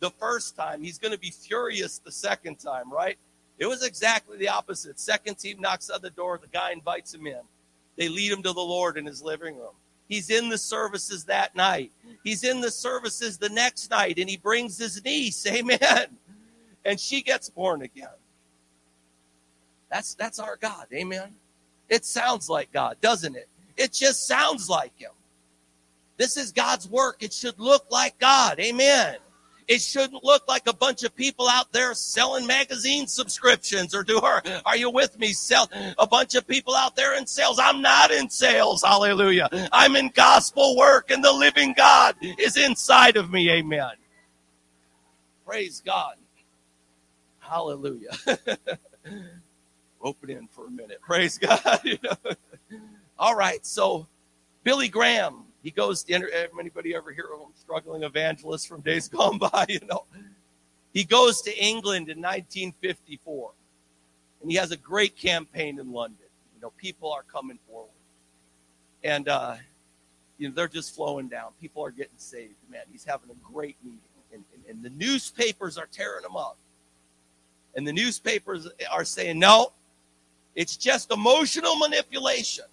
the 0.00 0.10
first 0.10 0.56
time 0.56 0.82
he's 0.82 0.98
going 0.98 1.12
to 1.12 1.18
be 1.18 1.30
furious 1.30 1.98
the 1.98 2.12
second 2.12 2.56
time 2.58 2.92
right 2.92 3.18
It 3.58 3.66
was 3.66 3.82
exactly 3.82 4.36
the 4.36 4.48
opposite. 4.48 5.00
Second 5.00 5.36
team 5.38 5.60
knocks 5.60 5.88
on 5.90 6.02
the 6.02 6.10
door. 6.10 6.38
The 6.40 6.48
guy 6.48 6.72
invites 6.72 7.14
him 7.14 7.26
in. 7.26 7.40
They 7.96 8.08
lead 8.08 8.32
him 8.32 8.42
to 8.42 8.52
the 8.52 8.60
Lord 8.60 8.98
in 8.98 9.06
his 9.06 9.22
living 9.22 9.56
room. 9.56 9.74
He's 10.08 10.30
in 10.30 10.48
the 10.48 10.58
services 10.58 11.24
that 11.24 11.56
night. 11.56 11.90
He's 12.22 12.44
in 12.44 12.60
the 12.60 12.70
services 12.70 13.38
the 13.38 13.48
next 13.48 13.90
night, 13.90 14.18
and 14.18 14.28
he 14.28 14.36
brings 14.36 14.78
his 14.78 15.02
niece. 15.04 15.46
Amen. 15.48 16.18
And 16.84 17.00
she 17.00 17.22
gets 17.22 17.48
born 17.48 17.82
again. 17.82 18.08
That's 19.90 20.14
that's 20.14 20.38
our 20.38 20.56
God. 20.56 20.86
Amen. 20.92 21.34
It 21.88 22.04
sounds 22.04 22.48
like 22.48 22.72
God, 22.72 22.96
doesn't 23.00 23.36
it? 23.36 23.48
It 23.76 23.92
just 23.92 24.26
sounds 24.26 24.68
like 24.68 24.96
him. 24.98 25.10
This 26.16 26.36
is 26.36 26.52
God's 26.52 26.88
work. 26.88 27.22
It 27.22 27.32
should 27.32 27.58
look 27.58 27.86
like 27.90 28.18
God. 28.18 28.58
Amen. 28.58 29.16
It 29.68 29.80
shouldn't 29.80 30.22
look 30.22 30.46
like 30.46 30.68
a 30.68 30.72
bunch 30.72 31.02
of 31.02 31.14
people 31.16 31.48
out 31.48 31.72
there 31.72 31.92
selling 31.94 32.46
magazine 32.46 33.08
subscriptions 33.08 33.94
or 33.94 34.04
do 34.04 34.20
her. 34.20 34.40
Are 34.64 34.76
you 34.76 34.90
with 34.90 35.18
me? 35.18 35.32
Sell 35.32 35.68
a 35.98 36.06
bunch 36.06 36.36
of 36.36 36.46
people 36.46 36.74
out 36.74 36.94
there 36.94 37.18
in 37.18 37.26
sales. 37.26 37.58
I'm 37.58 37.82
not 37.82 38.12
in 38.12 38.30
sales. 38.30 38.82
Hallelujah. 38.82 39.48
I'm 39.72 39.96
in 39.96 40.10
gospel 40.10 40.76
work 40.76 41.10
and 41.10 41.24
the 41.24 41.32
living 41.32 41.74
God 41.76 42.14
is 42.20 42.56
inside 42.56 43.16
of 43.16 43.32
me. 43.32 43.50
Amen. 43.50 43.90
Praise 45.44 45.82
God. 45.84 46.14
Hallelujah. 47.40 48.10
Open 50.00 50.30
in 50.30 50.46
for 50.46 50.66
a 50.66 50.70
minute. 50.70 51.00
Praise 51.00 51.38
God. 51.38 51.98
All 53.18 53.34
right. 53.34 53.64
So 53.66 54.06
Billy 54.62 54.88
Graham 54.88 55.45
he 55.66 55.72
goes 55.72 56.04
to 56.04 56.14
anybody 56.56 56.94
ever 56.94 57.10
hear 57.10 57.28
of 57.34 57.40
him 57.40 57.48
struggling 57.56 58.04
evangelist 58.04 58.68
from 58.68 58.82
days 58.82 59.08
gone 59.18 59.36
by, 59.36 59.66
you 59.68 59.80
know. 59.90 60.04
He 60.92 61.02
goes 61.02 61.42
to 61.42 61.58
England 61.58 62.08
in 62.08 62.18
1954 62.18 63.50
and 64.42 64.48
he 64.48 64.56
has 64.58 64.70
a 64.70 64.76
great 64.76 65.16
campaign 65.16 65.80
in 65.80 65.90
London. 65.90 66.28
You 66.54 66.60
know, 66.60 66.72
people 66.76 67.12
are 67.12 67.24
coming 67.24 67.58
forward. 67.68 67.90
And 69.02 69.28
uh, 69.28 69.56
you 70.38 70.46
know, 70.46 70.54
they're 70.54 70.68
just 70.68 70.94
flowing 70.94 71.26
down. 71.26 71.48
People 71.60 71.84
are 71.84 71.90
getting 71.90 72.16
saved. 72.16 72.54
Man, 72.70 72.82
he's 72.92 73.04
having 73.04 73.30
a 73.30 73.52
great 73.52 73.76
meeting. 73.82 73.98
And, 74.32 74.44
and, 74.54 74.76
and 74.76 74.84
the 74.84 75.04
newspapers 75.04 75.78
are 75.78 75.88
tearing 75.90 76.24
him 76.24 76.36
up. 76.36 76.56
And 77.74 77.84
the 77.84 77.92
newspapers 77.92 78.68
are 78.92 79.04
saying, 79.04 79.40
no, 79.40 79.72
it's 80.54 80.76
just 80.76 81.10
emotional 81.10 81.74
manipulation. 81.74 82.66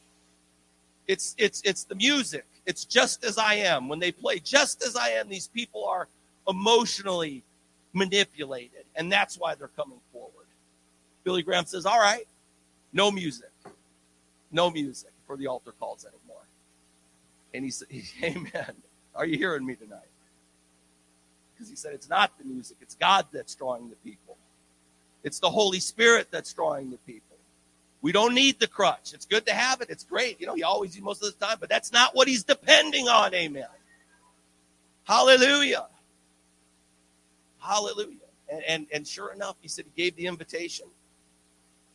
It's 1.07 1.33
it's 1.39 1.59
it's 1.65 1.85
the 1.85 1.95
music. 1.95 2.45
It's 2.65 2.85
just 2.85 3.23
as 3.23 3.37
I 3.37 3.55
am. 3.55 3.89
When 3.89 3.99
they 3.99 4.11
play 4.11 4.39
just 4.39 4.83
as 4.83 4.95
I 4.95 5.09
am, 5.09 5.29
these 5.29 5.47
people 5.47 5.85
are 5.85 6.07
emotionally 6.47 7.43
manipulated, 7.93 8.85
and 8.95 9.11
that's 9.11 9.37
why 9.37 9.55
they're 9.55 9.67
coming 9.69 9.99
forward. 10.11 10.31
Billy 11.23 11.43
Graham 11.43 11.65
says, 11.65 11.85
All 11.85 11.99
right, 11.99 12.27
no 12.91 13.11
music. 13.11 13.49
No 14.51 14.69
music 14.69 15.11
for 15.25 15.35
the 15.35 15.47
altar 15.47 15.73
calls 15.79 16.05
anymore. 16.05 16.43
And 17.53 17.65
he 17.65 17.71
said, 17.71 17.87
Amen. 18.23 18.73
Are 19.15 19.25
you 19.25 19.37
hearing 19.37 19.65
me 19.65 19.75
tonight? 19.75 19.99
Because 21.53 21.69
he 21.69 21.75
said, 21.75 21.93
It's 21.93 22.09
not 22.09 22.37
the 22.37 22.45
music, 22.45 22.77
it's 22.81 22.95
God 22.95 23.27
that's 23.31 23.55
drawing 23.55 23.89
the 23.89 23.95
people. 23.97 24.37
It's 25.23 25.39
the 25.39 25.49
Holy 25.49 25.79
Spirit 25.79 26.27
that's 26.31 26.51
drawing 26.53 26.91
the 26.91 26.97
people. 26.97 27.32
We 28.03 28.11
don't 28.11 28.35
need 28.35 28.59
the 28.59 28.67
crutch. 28.67 29.13
It's 29.13 29.25
good 29.25 29.45
to 29.45 29.53
have 29.53 29.79
it. 29.79 29.89
It's 29.89 30.03
great. 30.03 30.41
You 30.41 30.45
know, 30.45 30.55
you 30.55 30.65
always 30.65 30.93
use 30.93 31.03
most 31.03 31.23
of 31.23 31.33
the 31.33 31.45
time, 31.45 31.55
but 31.61 31.69
that's 31.69 31.93
not 31.93 32.13
what 32.13 32.27
he's 32.27 32.43
depending 32.43 33.07
on. 33.07 33.33
Amen. 33.33 33.65
Hallelujah. 35.05 35.87
Hallelujah. 37.59 38.17
And, 38.51 38.63
and, 38.67 38.87
and 38.93 39.07
sure 39.07 39.31
enough, 39.31 39.55
he 39.61 39.69
said 39.69 39.85
he 39.85 40.03
gave 40.03 40.17
the 40.17 40.27
invitation. 40.27 40.85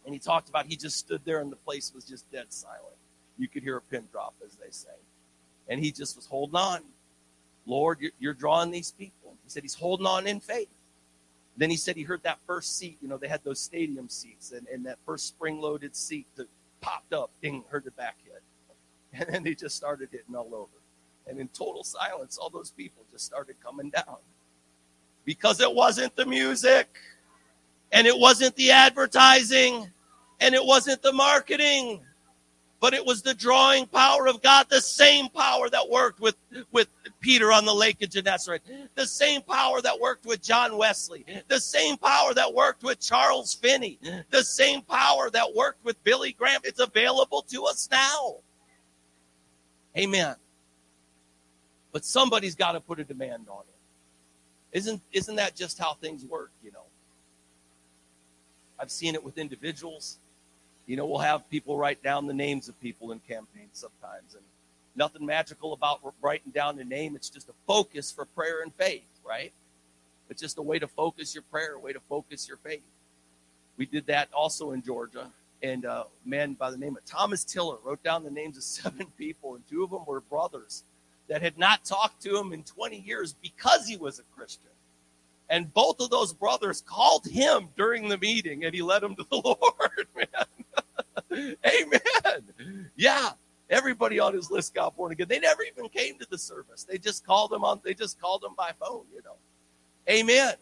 And 0.06 0.14
he 0.14 0.18
talked 0.18 0.48
about 0.48 0.64
he 0.64 0.76
just 0.76 0.96
stood 0.96 1.20
there 1.26 1.40
and 1.40 1.52
the 1.52 1.56
place 1.56 1.92
was 1.94 2.04
just 2.04 2.30
dead 2.32 2.46
silent. 2.48 2.96
You 3.36 3.46
could 3.46 3.62
hear 3.62 3.76
a 3.76 3.82
pin 3.82 4.04
drop, 4.10 4.32
as 4.42 4.56
they 4.56 4.70
say. 4.70 4.88
And 5.68 5.78
he 5.78 5.92
just 5.92 6.16
was 6.16 6.24
holding 6.24 6.56
on. 6.56 6.80
Lord, 7.66 7.98
you're, 8.00 8.12
you're 8.18 8.32
drawing 8.32 8.70
these 8.70 8.92
people. 8.92 9.36
He 9.44 9.50
said 9.50 9.62
he's 9.62 9.74
holding 9.74 10.06
on 10.06 10.26
in 10.26 10.40
faith. 10.40 10.70
Then 11.58 11.70
he 11.70 11.76
said 11.76 11.96
he 11.96 12.04
heard 12.04 12.22
that 12.22 12.38
first 12.46 12.78
seat. 12.78 12.98
You 13.02 13.08
know, 13.08 13.18
they 13.18 13.26
had 13.26 13.42
those 13.42 13.58
stadium 13.58 14.08
seats, 14.08 14.52
and, 14.52 14.66
and 14.68 14.86
that 14.86 14.98
first 15.04 15.26
spring 15.26 15.60
loaded 15.60 15.96
seat 15.96 16.28
that 16.36 16.46
popped 16.80 17.12
up, 17.12 17.32
ding, 17.42 17.64
heard 17.68 17.84
the 17.84 17.90
back 17.90 18.16
hit. 18.24 18.34
And 19.10 19.26
then 19.34 19.42
they 19.42 19.54
just 19.54 19.74
started 19.74 20.10
hitting 20.12 20.36
all 20.36 20.54
over. 20.54 20.68
And 21.26 21.40
in 21.40 21.48
total 21.48 21.82
silence, 21.82 22.36
all 22.36 22.50
those 22.50 22.70
people 22.70 23.04
just 23.10 23.24
started 23.24 23.56
coming 23.64 23.88
down. 23.88 24.18
Because 25.24 25.60
it 25.60 25.74
wasn't 25.74 26.14
the 26.14 26.26
music, 26.26 26.98
and 27.90 28.06
it 28.06 28.16
wasn't 28.16 28.54
the 28.56 28.70
advertising, 28.70 29.90
and 30.40 30.54
it 30.54 30.64
wasn't 30.64 31.02
the 31.02 31.12
marketing 31.12 32.02
but 32.80 32.94
it 32.94 33.04
was 33.04 33.22
the 33.22 33.34
drawing 33.34 33.86
power 33.86 34.28
of 34.28 34.40
God, 34.40 34.66
the 34.68 34.80
same 34.80 35.28
power 35.28 35.68
that 35.68 35.88
worked 35.88 36.20
with, 36.20 36.36
with 36.70 36.88
Peter 37.20 37.52
on 37.52 37.64
the 37.64 37.74
lake 37.74 38.02
of 38.02 38.10
Gennesaret, 38.10 38.62
the 38.94 39.06
same 39.06 39.42
power 39.42 39.80
that 39.82 39.98
worked 39.98 40.24
with 40.26 40.42
John 40.42 40.76
Wesley, 40.76 41.24
the 41.48 41.60
same 41.60 41.96
power 41.96 42.34
that 42.34 42.54
worked 42.54 42.84
with 42.84 43.00
Charles 43.00 43.54
Finney, 43.54 43.98
the 44.30 44.44
same 44.44 44.82
power 44.82 45.28
that 45.30 45.54
worked 45.54 45.84
with 45.84 46.02
Billy 46.04 46.32
Graham. 46.32 46.60
It's 46.64 46.80
available 46.80 47.42
to 47.50 47.64
us 47.64 47.88
now. 47.90 48.36
Amen. 49.96 50.36
But 51.90 52.04
somebody's 52.04 52.54
got 52.54 52.72
to 52.72 52.80
put 52.80 53.00
a 53.00 53.04
demand 53.04 53.46
on 53.50 53.62
it. 53.62 54.78
Isn't, 54.78 55.02
isn't 55.12 55.36
that 55.36 55.56
just 55.56 55.78
how 55.78 55.94
things 55.94 56.24
work, 56.24 56.52
you 56.62 56.70
know? 56.70 56.84
I've 58.78 58.90
seen 58.90 59.14
it 59.16 59.24
with 59.24 59.38
individuals. 59.38 60.18
You 60.88 60.96
know, 60.96 61.04
we'll 61.04 61.18
have 61.18 61.48
people 61.50 61.76
write 61.76 62.02
down 62.02 62.26
the 62.26 62.32
names 62.32 62.70
of 62.70 62.80
people 62.80 63.12
in 63.12 63.20
campaigns 63.20 63.72
sometimes, 63.74 64.34
and 64.34 64.42
nothing 64.96 65.26
magical 65.26 65.74
about 65.74 66.00
writing 66.22 66.50
down 66.50 66.76
the 66.76 66.84
name. 66.84 67.14
It's 67.14 67.28
just 67.28 67.50
a 67.50 67.52
focus 67.66 68.10
for 68.10 68.24
prayer 68.24 68.62
and 68.62 68.72
faith, 68.74 69.04
right? 69.22 69.52
It's 70.30 70.40
just 70.40 70.56
a 70.56 70.62
way 70.62 70.78
to 70.78 70.88
focus 70.88 71.34
your 71.34 71.44
prayer, 71.50 71.74
a 71.74 71.78
way 71.78 71.92
to 71.92 72.00
focus 72.08 72.48
your 72.48 72.56
faith. 72.56 72.80
We 73.76 73.84
did 73.84 74.06
that 74.06 74.30
also 74.32 74.72
in 74.72 74.82
Georgia, 74.82 75.30
and 75.62 75.84
a 75.84 76.06
man 76.24 76.54
by 76.54 76.70
the 76.70 76.78
name 76.78 76.96
of 76.96 77.04
Thomas 77.04 77.44
Tiller 77.44 77.76
wrote 77.84 78.02
down 78.02 78.24
the 78.24 78.30
names 78.30 78.56
of 78.56 78.62
seven 78.64 79.08
people, 79.18 79.56
and 79.56 79.68
two 79.68 79.84
of 79.84 79.90
them 79.90 80.06
were 80.06 80.22
brothers 80.22 80.84
that 81.28 81.42
had 81.42 81.58
not 81.58 81.84
talked 81.84 82.22
to 82.22 82.38
him 82.38 82.54
in 82.54 82.62
20 82.62 82.98
years 82.98 83.34
because 83.34 83.86
he 83.86 83.98
was 83.98 84.18
a 84.18 84.22
Christian. 84.34 84.70
And 85.50 85.72
both 85.72 86.00
of 86.00 86.08
those 86.08 86.32
brothers 86.32 86.80
called 86.80 87.26
him 87.26 87.68
during 87.76 88.08
the 88.08 88.18
meeting 88.18 88.64
and 88.64 88.74
he 88.74 88.82
led 88.82 89.02
them 89.02 89.14
to 89.16 89.26
the 89.30 89.36
Lord, 89.44 90.06
man. 90.16 90.46
Amen. 91.66 92.90
Yeah. 92.96 93.30
Everybody 93.70 94.18
on 94.18 94.34
his 94.34 94.50
list 94.50 94.74
got 94.74 94.96
born 94.96 95.12
again. 95.12 95.28
They 95.28 95.40
never 95.40 95.62
even 95.62 95.88
came 95.90 96.18
to 96.18 96.26
the 96.30 96.38
service. 96.38 96.84
They 96.84 96.96
just 96.96 97.26
called 97.26 97.50
them 97.50 97.64
on, 97.64 97.80
they 97.84 97.94
just 97.94 98.20
called 98.20 98.42
them 98.42 98.54
by 98.56 98.70
phone, 98.80 99.04
you 99.14 99.20
know. 99.24 99.36
Amen. 100.08 100.54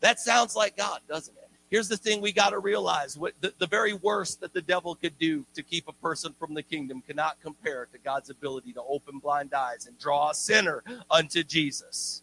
That 0.00 0.18
sounds 0.18 0.56
like 0.56 0.76
God, 0.76 1.00
doesn't 1.06 1.36
it? 1.36 1.48
Here's 1.70 1.88
the 1.88 1.98
thing 1.98 2.22
we 2.22 2.32
got 2.32 2.50
to 2.50 2.60
realize 2.60 3.18
what 3.18 3.34
the, 3.42 3.52
the 3.58 3.66
very 3.66 3.92
worst 3.92 4.40
that 4.40 4.54
the 4.54 4.62
devil 4.62 4.94
could 4.94 5.18
do 5.18 5.44
to 5.54 5.62
keep 5.62 5.86
a 5.86 5.92
person 5.92 6.34
from 6.38 6.54
the 6.54 6.62
kingdom 6.62 7.02
cannot 7.06 7.36
compare 7.42 7.86
to 7.92 7.98
God's 7.98 8.30
ability 8.30 8.72
to 8.72 8.82
open 8.88 9.18
blind 9.18 9.52
eyes 9.52 9.86
and 9.86 9.98
draw 9.98 10.30
a 10.30 10.34
sinner 10.34 10.82
unto 11.10 11.42
Jesus. 11.42 12.22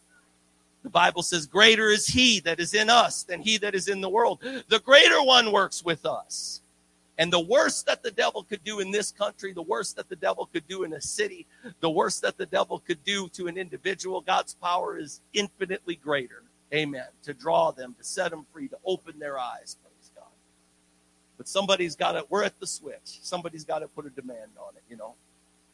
The 0.82 0.90
Bible 0.90 1.22
says, 1.22 1.46
Greater 1.46 1.90
is 1.90 2.08
he 2.08 2.40
that 2.42 2.60
is 2.60 2.74
in 2.74 2.90
us 2.90 3.22
than 3.22 3.42
he 3.42 3.58
that 3.60 3.76
is 3.76 3.88
in 3.88 4.02
the 4.02 4.10
world. 4.10 4.40
The 4.68 4.80
greater 4.80 5.22
one 5.22 5.52
works 5.52 5.84
with 5.84 6.08
us. 6.08 6.62
And 7.18 7.32
the 7.32 7.40
worst 7.40 7.86
that 7.86 8.04
the 8.04 8.12
devil 8.12 8.44
could 8.44 8.64
do 8.64 8.80
in 8.80 8.92
this 8.92 9.12
country, 9.12 9.54
the 9.54 9.62
worst 9.62 9.96
that 9.96 10.10
the 10.10 10.18
devil 10.18 10.50
could 10.52 10.68
do 10.68 10.84
in 10.84 10.94
a 10.94 11.02
city, 11.02 11.48
the 11.80 11.90
worst 11.90 12.22
that 12.24 12.38
the 12.38 12.46
devil 12.46 12.80
could 12.80 13.04
do 13.06 13.30
to 13.30 13.48
an 13.48 13.58
individual, 13.58 14.20
God's 14.20 14.54
power 14.56 14.98
is 14.98 15.22
infinitely 15.34 15.96
greater. 15.96 16.44
Amen. 16.74 17.06
To 17.24 17.34
draw 17.34 17.72
them, 17.72 17.96
to 17.98 18.04
set 18.04 18.32
them 18.32 18.46
free, 18.52 18.68
to 18.68 18.78
open 18.86 19.18
their 19.18 19.40
eyes. 19.40 19.78
Praise 19.82 20.12
God. 20.14 20.26
But 21.38 21.48
somebody's 21.48 21.96
got 21.96 22.14
to, 22.14 22.26
we're 22.30 22.44
at 22.44 22.60
the 22.60 22.68
switch. 22.68 23.20
Somebody's 23.22 23.64
got 23.64 23.80
to 23.80 23.88
put 23.88 24.06
a 24.06 24.10
demand 24.10 24.52
on 24.60 24.76
it, 24.76 24.84
you 24.90 24.98
know. 24.98 25.14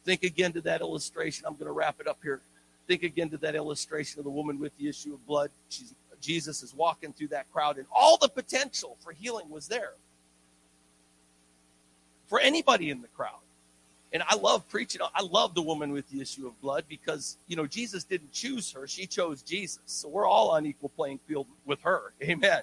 Think 0.04 0.22
again 0.22 0.52
to 0.52 0.60
that 0.62 0.80
illustration. 0.80 1.44
I'm 1.46 1.54
going 1.54 1.66
to 1.66 1.72
wrap 1.72 2.00
it 2.00 2.06
up 2.06 2.18
here. 2.22 2.40
Think 2.86 3.02
again 3.02 3.30
to 3.30 3.36
that 3.38 3.56
illustration 3.56 4.20
of 4.20 4.24
the 4.24 4.30
woman 4.30 4.60
with 4.60 4.76
the 4.78 4.88
issue 4.88 5.14
of 5.14 5.26
blood. 5.26 5.50
She's, 5.70 5.94
Jesus 6.20 6.62
is 6.62 6.72
walking 6.72 7.12
through 7.12 7.28
that 7.28 7.50
crowd, 7.52 7.78
and 7.78 7.86
all 7.92 8.16
the 8.16 8.28
potential 8.28 8.96
for 9.00 9.10
healing 9.10 9.50
was 9.50 9.66
there 9.66 9.94
for 12.32 12.40
anybody 12.40 12.88
in 12.88 13.02
the 13.02 13.08
crowd. 13.08 13.40
And 14.10 14.22
I 14.26 14.36
love 14.36 14.66
preaching. 14.70 15.02
I 15.14 15.20
love 15.20 15.54
the 15.54 15.60
woman 15.60 15.92
with 15.92 16.08
the 16.08 16.22
issue 16.22 16.46
of 16.46 16.58
blood 16.62 16.84
because, 16.88 17.36
you 17.46 17.56
know, 17.56 17.66
Jesus 17.66 18.04
didn't 18.04 18.32
choose 18.32 18.72
her. 18.72 18.86
She 18.86 19.04
chose 19.04 19.42
Jesus. 19.42 19.82
So 19.84 20.08
we're 20.08 20.26
all 20.26 20.48
on 20.52 20.64
equal 20.64 20.88
playing 20.88 21.20
field 21.28 21.46
with 21.66 21.82
her. 21.82 22.14
Amen. 22.22 22.62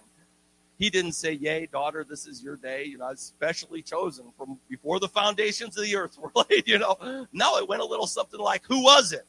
He 0.80 0.90
didn't 0.90 1.12
say, 1.12 1.34
Yay, 1.34 1.68
daughter, 1.68 2.04
this 2.04 2.26
is 2.26 2.42
your 2.42 2.56
day. 2.56 2.86
You 2.86 2.98
know, 2.98 3.06
was 3.10 3.20
specially 3.20 3.84
chosen 3.84 4.26
from 4.36 4.58
before 4.68 5.00
the 5.00 5.08
foundations 5.08 5.78
of 5.78 5.84
the 5.84 5.96
earth 5.96 6.18
were 6.20 6.32
laid, 6.34 6.68
you 6.68 6.80
know. 6.80 7.28
No, 7.32 7.58
it 7.58 7.70
went 7.70 7.84
a 7.84 7.86
little 7.86 8.08
something 8.08 8.40
like, 8.40 8.64
Who 8.70 8.82
was 8.82 9.12
it? 9.12 9.28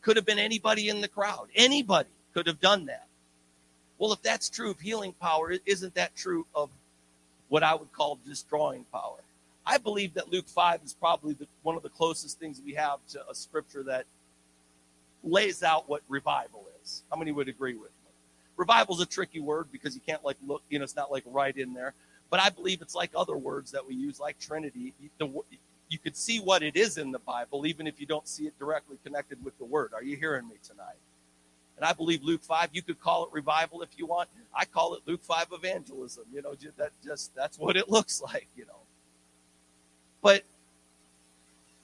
Could 0.00 0.14
have 0.14 0.26
been 0.26 0.38
anybody 0.38 0.90
in 0.90 1.00
the 1.00 1.08
crowd. 1.08 1.48
Anybody 1.56 2.10
could 2.34 2.46
have 2.46 2.60
done 2.60 2.86
that. 2.86 3.08
Well, 3.98 4.12
if 4.12 4.22
that's 4.22 4.48
true 4.48 4.70
of 4.70 4.78
healing 4.78 5.12
power, 5.20 5.54
isn't 5.66 5.96
that 5.96 6.14
true 6.14 6.46
of 6.54 6.70
what 7.48 7.64
I 7.64 7.74
would 7.74 7.90
call 7.92 8.20
destroying 8.24 8.84
power? 8.92 9.18
I 9.66 9.78
believe 9.78 10.14
that 10.14 10.32
Luke 10.32 10.48
5 10.48 10.80
is 10.84 10.94
probably 10.94 11.34
the, 11.34 11.46
one 11.62 11.76
of 11.76 11.82
the 11.82 11.88
closest 11.88 12.38
things 12.38 12.62
we 12.64 12.74
have 12.74 12.98
to 13.08 13.28
a 13.28 13.34
scripture 13.34 13.82
that 13.84 14.06
lays 15.24 15.62
out 15.62 15.88
what 15.88 16.02
revival 16.08 16.66
is. 16.82 17.02
How 17.10 17.16
many 17.16 17.32
would 17.32 17.48
agree 17.48 17.74
with 17.74 17.90
me? 17.90 18.10
Revival 18.56 18.94
is 18.94 19.00
a 19.00 19.06
tricky 19.06 19.40
word 19.40 19.66
because 19.72 19.94
you 19.94 20.00
can't 20.06 20.24
like 20.24 20.36
look, 20.46 20.62
you 20.70 20.78
know, 20.78 20.84
it's 20.84 20.94
not 20.94 21.10
like 21.10 21.24
right 21.26 21.56
in 21.56 21.74
there. 21.74 21.94
But 22.30 22.40
I 22.40 22.50
believe 22.50 22.80
it's 22.80 22.94
like 22.94 23.10
other 23.14 23.36
words 23.36 23.72
that 23.72 23.86
we 23.86 23.94
use, 23.94 24.20
like 24.20 24.38
Trinity. 24.38 24.94
The, 25.18 25.30
you 25.88 25.98
could 25.98 26.16
see 26.16 26.38
what 26.40 26.62
it 26.62 26.76
is 26.76 26.98
in 26.98 27.12
the 27.12 27.18
Bible, 27.18 27.66
even 27.66 27.86
if 27.86 28.00
you 28.00 28.06
don't 28.06 28.26
see 28.26 28.46
it 28.46 28.58
directly 28.58 28.98
connected 29.04 29.44
with 29.44 29.56
the 29.58 29.64
word. 29.64 29.92
Are 29.94 30.02
you 30.02 30.16
hearing 30.16 30.48
me 30.48 30.56
tonight? 30.62 30.96
And 31.76 31.84
I 31.84 31.92
believe 31.92 32.22
Luke 32.22 32.42
5, 32.42 32.70
you 32.72 32.82
could 32.82 33.00
call 33.00 33.24
it 33.24 33.30
revival 33.32 33.82
if 33.82 33.90
you 33.96 34.06
want. 34.06 34.28
I 34.54 34.64
call 34.64 34.94
it 34.94 35.02
Luke 35.06 35.22
5 35.22 35.48
evangelism. 35.52 36.24
You 36.32 36.42
know, 36.42 36.54
that 36.78 36.92
just 37.04 37.34
that's 37.34 37.58
what 37.58 37.76
it 37.76 37.88
looks 37.90 38.20
like, 38.20 38.48
you 38.56 38.64
know. 38.64 38.85
But 40.26 40.42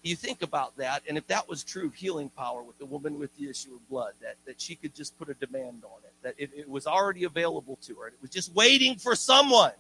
you 0.03 0.17
think 0.17 0.43
about 0.43 0.77
that, 0.79 1.05
and 1.09 1.17
if 1.17 1.29
that 1.29 1.49
was 1.49 1.63
true 1.63 1.87
of 1.87 1.95
healing 1.95 2.29
power 2.29 2.61
with 2.61 2.77
the 2.77 2.85
woman 2.85 3.21
with 3.21 3.31
the 3.37 3.49
issue 3.49 3.73
of 3.73 3.89
blood, 3.89 4.15
that, 4.21 4.35
that 4.47 4.61
she 4.61 4.75
could 4.75 4.97
just 4.97 5.17
put 5.17 5.29
a 5.29 5.35
demand 5.35 5.85
on 5.85 6.01
it, 6.03 6.13
that 6.25 6.35
it, 6.39 6.51
it 6.53 6.69
was 6.69 6.89
already 6.89 7.23
available 7.23 7.79
to 7.83 7.95
her, 7.95 8.07
and 8.07 8.15
it 8.15 8.21
was 8.21 8.31
just 8.31 8.53
waiting 8.53 8.97
for 8.97 9.15
someone. 9.15 9.71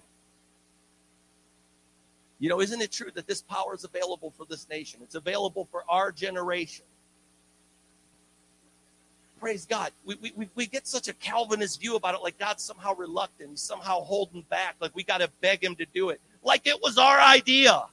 You 2.38 2.50
know, 2.50 2.60
isn't 2.60 2.80
it 2.80 2.92
true 2.92 3.10
that 3.16 3.26
this 3.26 3.42
power 3.42 3.74
is 3.74 3.82
available 3.82 4.30
for 4.36 4.46
this 4.48 4.68
nation? 4.68 5.00
It's 5.02 5.16
available 5.16 5.66
for 5.72 5.82
our 5.88 6.12
generation. 6.12 6.84
Praise 9.40 9.66
God. 9.66 9.90
We, 10.04 10.32
we, 10.36 10.48
we 10.54 10.66
get 10.66 10.86
such 10.86 11.08
a 11.08 11.14
Calvinist 11.14 11.80
view 11.80 11.96
about 11.96 12.14
it, 12.14 12.22
like 12.22 12.38
God's 12.38 12.62
somehow 12.62 12.94
reluctant, 12.94 13.50
he's 13.50 13.60
somehow 13.60 14.02
holding 14.02 14.42
back, 14.42 14.76
like 14.78 14.94
we 14.94 15.02
got 15.02 15.18
to 15.18 15.28
beg 15.40 15.64
him 15.64 15.74
to 15.74 15.86
do 15.92 16.10
it, 16.10 16.20
like 16.44 16.68
it 16.68 16.80
was 16.80 16.96
our 16.96 17.18
idea. 17.20 17.86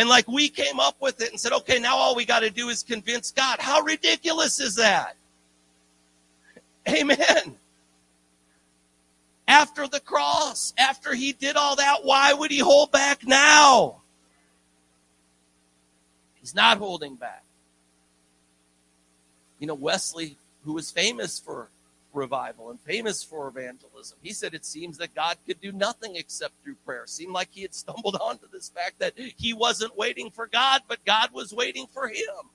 And 0.00 0.08
like 0.08 0.26
we 0.26 0.48
came 0.48 0.80
up 0.80 0.96
with 0.98 1.20
it 1.20 1.28
and 1.30 1.38
said, 1.38 1.52
okay, 1.52 1.78
now 1.78 1.94
all 1.94 2.16
we 2.16 2.24
got 2.24 2.40
to 2.40 2.48
do 2.48 2.70
is 2.70 2.82
convince 2.82 3.32
God. 3.32 3.58
How 3.60 3.82
ridiculous 3.82 4.58
is 4.58 4.76
that? 4.76 5.14
Amen. 6.88 7.58
After 9.46 9.86
the 9.86 10.00
cross, 10.00 10.72
after 10.78 11.14
he 11.14 11.34
did 11.34 11.54
all 11.54 11.76
that, 11.76 11.98
why 12.02 12.32
would 12.32 12.50
he 12.50 12.60
hold 12.60 12.90
back 12.90 13.26
now? 13.26 14.00
He's 16.40 16.54
not 16.54 16.78
holding 16.78 17.16
back. 17.16 17.44
You 19.58 19.66
know, 19.66 19.74
Wesley, 19.74 20.38
who 20.64 20.72
was 20.72 20.90
famous 20.90 21.38
for 21.38 21.68
revival 22.12 22.70
and 22.70 22.80
famous 22.80 23.22
for 23.22 23.48
evangelism. 23.48 24.18
He 24.22 24.32
said 24.32 24.54
it 24.54 24.64
seems 24.64 24.98
that 24.98 25.14
God 25.14 25.36
could 25.46 25.60
do 25.60 25.72
nothing 25.72 26.16
except 26.16 26.54
through 26.62 26.76
prayer. 26.84 27.04
seemed 27.06 27.32
like 27.32 27.48
he 27.50 27.62
had 27.62 27.74
stumbled 27.74 28.16
onto 28.20 28.46
this 28.52 28.68
fact 28.68 28.98
that 28.98 29.14
he 29.16 29.52
wasn't 29.52 29.96
waiting 29.96 30.30
for 30.30 30.46
God, 30.46 30.82
but 30.88 31.04
God 31.04 31.30
was 31.32 31.52
waiting 31.52 31.86
for 31.86 32.08
him. 32.08 32.50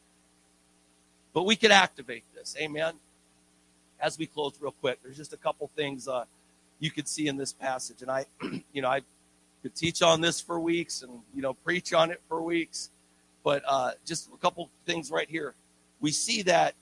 But 1.34 1.44
we 1.44 1.56
could 1.56 1.72
activate 1.72 2.24
this. 2.34 2.56
Amen. 2.60 2.94
As 4.00 4.18
we 4.18 4.26
close 4.26 4.54
real 4.60 4.72
quick, 4.72 5.00
there's 5.04 5.18
just 5.18 5.34
a 5.34 5.38
couple 5.38 5.70
things 5.76 6.08
uh, 6.08 6.26
you 6.80 6.92
could 6.92 7.08
see 7.08 7.28
in 7.28 7.38
this 7.38 7.54
passage. 7.54 8.02
And 8.02 8.12
I, 8.12 8.26
you 8.74 8.82
know, 8.82 8.90
I 8.90 9.02
could 9.62 9.76
teach 9.76 10.02
on 10.02 10.22
this 10.22 10.40
for 10.40 10.60
weeks 10.60 11.02
and, 11.02 11.20
you 11.34 11.42
know, 11.42 11.54
preach 11.54 11.94
on 11.94 12.12
it 12.12 12.22
for 12.28 12.42
weeks. 12.42 12.90
But 13.44 13.64
uh, 13.68 13.92
just 14.06 14.30
a 14.34 14.38
couple 14.38 14.70
things 14.86 15.12
right 15.12 15.30
here. 15.30 15.54
We 16.02 16.12
see 16.12 16.42
that 16.44 16.76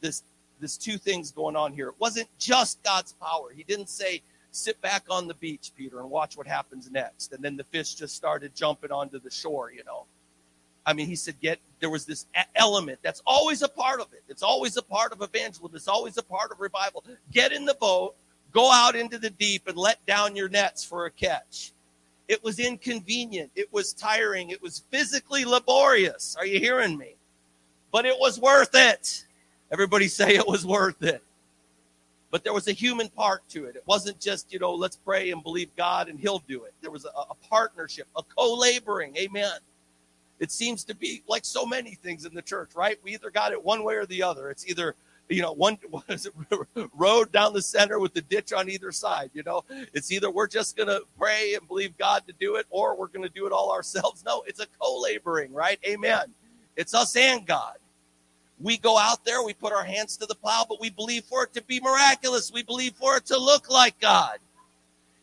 this 0.00 0.22
there's 0.60 0.78
two 0.78 0.98
things 0.98 1.32
going 1.32 1.56
on 1.56 1.72
here. 1.72 1.88
It 1.88 1.94
wasn't 1.98 2.28
just 2.38 2.82
God's 2.82 3.12
power. 3.14 3.50
He 3.54 3.64
didn't 3.64 3.88
say, 3.88 4.22
sit 4.52 4.80
back 4.80 5.04
on 5.10 5.26
the 5.26 5.34
beach, 5.34 5.72
Peter, 5.76 6.00
and 6.00 6.10
watch 6.10 6.36
what 6.36 6.46
happens 6.46 6.90
next. 6.90 7.32
And 7.32 7.42
then 7.42 7.56
the 7.56 7.64
fish 7.64 7.94
just 7.94 8.14
started 8.14 8.54
jumping 8.54 8.92
onto 8.92 9.18
the 9.18 9.30
shore, 9.30 9.72
you 9.72 9.84
know. 9.84 10.06
I 10.84 10.92
mean, 10.92 11.06
he 11.06 11.16
said, 11.16 11.38
get, 11.40 11.58
there 11.78 11.90
was 11.90 12.06
this 12.06 12.26
element 12.56 12.98
that's 13.02 13.22
always 13.26 13.62
a 13.62 13.68
part 13.68 14.00
of 14.00 14.12
it. 14.12 14.22
It's 14.28 14.42
always 14.42 14.76
a 14.76 14.82
part 14.82 15.12
of 15.12 15.22
evangelism. 15.22 15.76
It's 15.76 15.88
always 15.88 16.16
a 16.16 16.22
part 16.22 16.52
of 16.52 16.60
revival. 16.60 17.04
Get 17.30 17.52
in 17.52 17.64
the 17.64 17.74
boat, 17.74 18.14
go 18.50 18.72
out 18.72 18.96
into 18.96 19.18
the 19.18 19.30
deep 19.30 19.68
and 19.68 19.76
let 19.76 20.04
down 20.06 20.36
your 20.36 20.48
nets 20.48 20.84
for 20.84 21.06
a 21.06 21.10
catch. 21.10 21.72
It 22.28 22.42
was 22.42 22.58
inconvenient. 22.58 23.50
It 23.54 23.72
was 23.72 23.92
tiring. 23.92 24.50
It 24.50 24.62
was 24.62 24.84
physically 24.90 25.44
laborious. 25.44 26.36
Are 26.38 26.46
you 26.46 26.60
hearing 26.60 26.96
me? 26.96 27.16
But 27.92 28.06
it 28.06 28.16
was 28.18 28.38
worth 28.38 28.70
it. 28.72 29.26
Everybody 29.72 30.08
say 30.08 30.34
it 30.34 30.46
was 30.46 30.66
worth 30.66 31.02
it. 31.02 31.22
But 32.30 32.44
there 32.44 32.52
was 32.52 32.68
a 32.68 32.72
human 32.72 33.08
part 33.08 33.48
to 33.50 33.64
it. 33.64 33.76
It 33.76 33.82
wasn't 33.86 34.20
just, 34.20 34.52
you 34.52 34.60
know, 34.60 34.72
let's 34.72 34.96
pray 34.96 35.30
and 35.30 35.42
believe 35.42 35.74
God 35.76 36.08
and 36.08 36.18
He'll 36.18 36.42
do 36.48 36.64
it. 36.64 36.74
There 36.80 36.90
was 36.90 37.04
a, 37.04 37.08
a 37.08 37.34
partnership, 37.48 38.06
a 38.16 38.22
co 38.22 38.54
laboring. 38.54 39.16
Amen. 39.16 39.58
It 40.38 40.50
seems 40.50 40.84
to 40.84 40.94
be 40.94 41.22
like 41.28 41.44
so 41.44 41.66
many 41.66 41.96
things 41.96 42.24
in 42.24 42.34
the 42.34 42.42
church, 42.42 42.70
right? 42.74 42.98
We 43.02 43.14
either 43.14 43.30
got 43.30 43.52
it 43.52 43.62
one 43.62 43.84
way 43.84 43.96
or 43.96 44.06
the 44.06 44.22
other. 44.22 44.48
It's 44.48 44.66
either, 44.66 44.94
you 45.28 45.42
know, 45.42 45.52
one 45.52 45.76
road 46.96 47.30
down 47.30 47.52
the 47.52 47.62
center 47.62 47.98
with 47.98 48.14
the 48.14 48.22
ditch 48.22 48.52
on 48.52 48.70
either 48.70 48.90
side. 48.90 49.30
You 49.34 49.42
know, 49.42 49.64
it's 49.92 50.10
either 50.10 50.30
we're 50.30 50.48
just 50.48 50.76
going 50.76 50.88
to 50.88 51.02
pray 51.18 51.54
and 51.54 51.66
believe 51.68 51.98
God 51.98 52.26
to 52.28 52.32
do 52.32 52.56
it 52.56 52.66
or 52.70 52.96
we're 52.96 53.08
going 53.08 53.24
to 53.24 53.34
do 53.34 53.46
it 53.46 53.52
all 53.52 53.70
ourselves. 53.72 54.24
No, 54.24 54.42
it's 54.46 54.60
a 54.60 54.66
co 54.80 55.00
laboring, 55.00 55.52
right? 55.52 55.78
Amen. 55.86 56.32
It's 56.76 56.94
us 56.94 57.14
and 57.16 57.46
God. 57.46 57.76
We 58.60 58.76
go 58.76 58.98
out 58.98 59.24
there, 59.24 59.42
we 59.42 59.54
put 59.54 59.72
our 59.72 59.84
hands 59.84 60.16
to 60.18 60.26
the 60.26 60.34
plow, 60.34 60.66
but 60.68 60.80
we 60.80 60.90
believe 60.90 61.24
for 61.24 61.44
it 61.44 61.54
to 61.54 61.62
be 61.62 61.80
miraculous. 61.80 62.52
We 62.52 62.62
believe 62.62 62.94
for 62.94 63.16
it 63.16 63.26
to 63.26 63.38
look 63.38 63.70
like 63.70 63.98
God. 64.00 64.38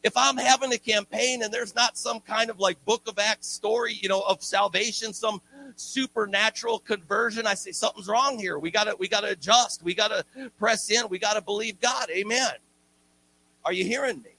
If 0.03 0.15
I'm 0.15 0.37
having 0.37 0.71
a 0.73 0.77
campaign 0.77 1.43
and 1.43 1.53
there's 1.53 1.75
not 1.75 1.97
some 1.97 2.19
kind 2.21 2.49
of 2.49 2.59
like 2.59 2.83
book 2.85 3.07
of 3.07 3.19
Acts 3.19 3.47
story, 3.47 3.93
you 3.93 4.09
know, 4.09 4.21
of 4.21 4.41
salvation, 4.41 5.13
some 5.13 5.41
supernatural 5.75 6.79
conversion, 6.79 7.45
I 7.45 7.53
say 7.53 7.71
something's 7.71 8.07
wrong 8.07 8.39
here. 8.39 8.57
We 8.57 8.71
gotta, 8.71 8.95
we 8.97 9.07
gotta 9.07 9.29
adjust. 9.29 9.83
We 9.83 9.93
gotta 9.93 10.23
press 10.57 10.89
in. 10.89 11.07
We 11.09 11.19
gotta 11.19 11.41
believe 11.41 11.79
God. 11.79 12.09
Amen. 12.09 12.53
Are 13.65 13.73
you 13.73 13.83
hearing 13.83 14.21
me? 14.21 14.31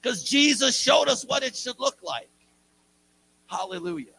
Because 0.00 0.24
Jesus 0.24 0.76
showed 0.76 1.08
us 1.08 1.24
what 1.24 1.42
it 1.42 1.54
should 1.54 1.78
look 1.78 1.98
like. 2.02 2.30
Hallelujah. 3.46 4.14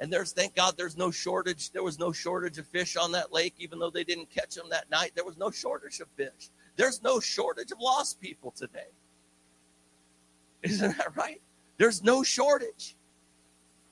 And 0.00 0.12
there's, 0.12 0.32
thank 0.32 0.54
God, 0.54 0.74
there's 0.76 0.96
no 0.96 1.10
shortage. 1.10 1.70
There 1.72 1.82
was 1.82 1.98
no 1.98 2.12
shortage 2.12 2.58
of 2.58 2.66
fish 2.66 2.96
on 2.96 3.12
that 3.12 3.32
lake, 3.32 3.54
even 3.58 3.78
though 3.78 3.90
they 3.90 4.04
didn't 4.04 4.30
catch 4.30 4.54
them 4.54 4.68
that 4.70 4.90
night. 4.90 5.12
There 5.14 5.24
was 5.24 5.36
no 5.36 5.50
shortage 5.50 6.00
of 6.00 6.08
fish. 6.16 6.50
There's 6.76 7.02
no 7.02 7.18
shortage 7.18 7.72
of 7.72 7.80
lost 7.80 8.20
people 8.20 8.52
today. 8.52 8.86
Isn't 10.62 10.96
that 10.96 11.16
right? 11.16 11.40
There's 11.78 12.02
no 12.02 12.22
shortage. 12.22 12.94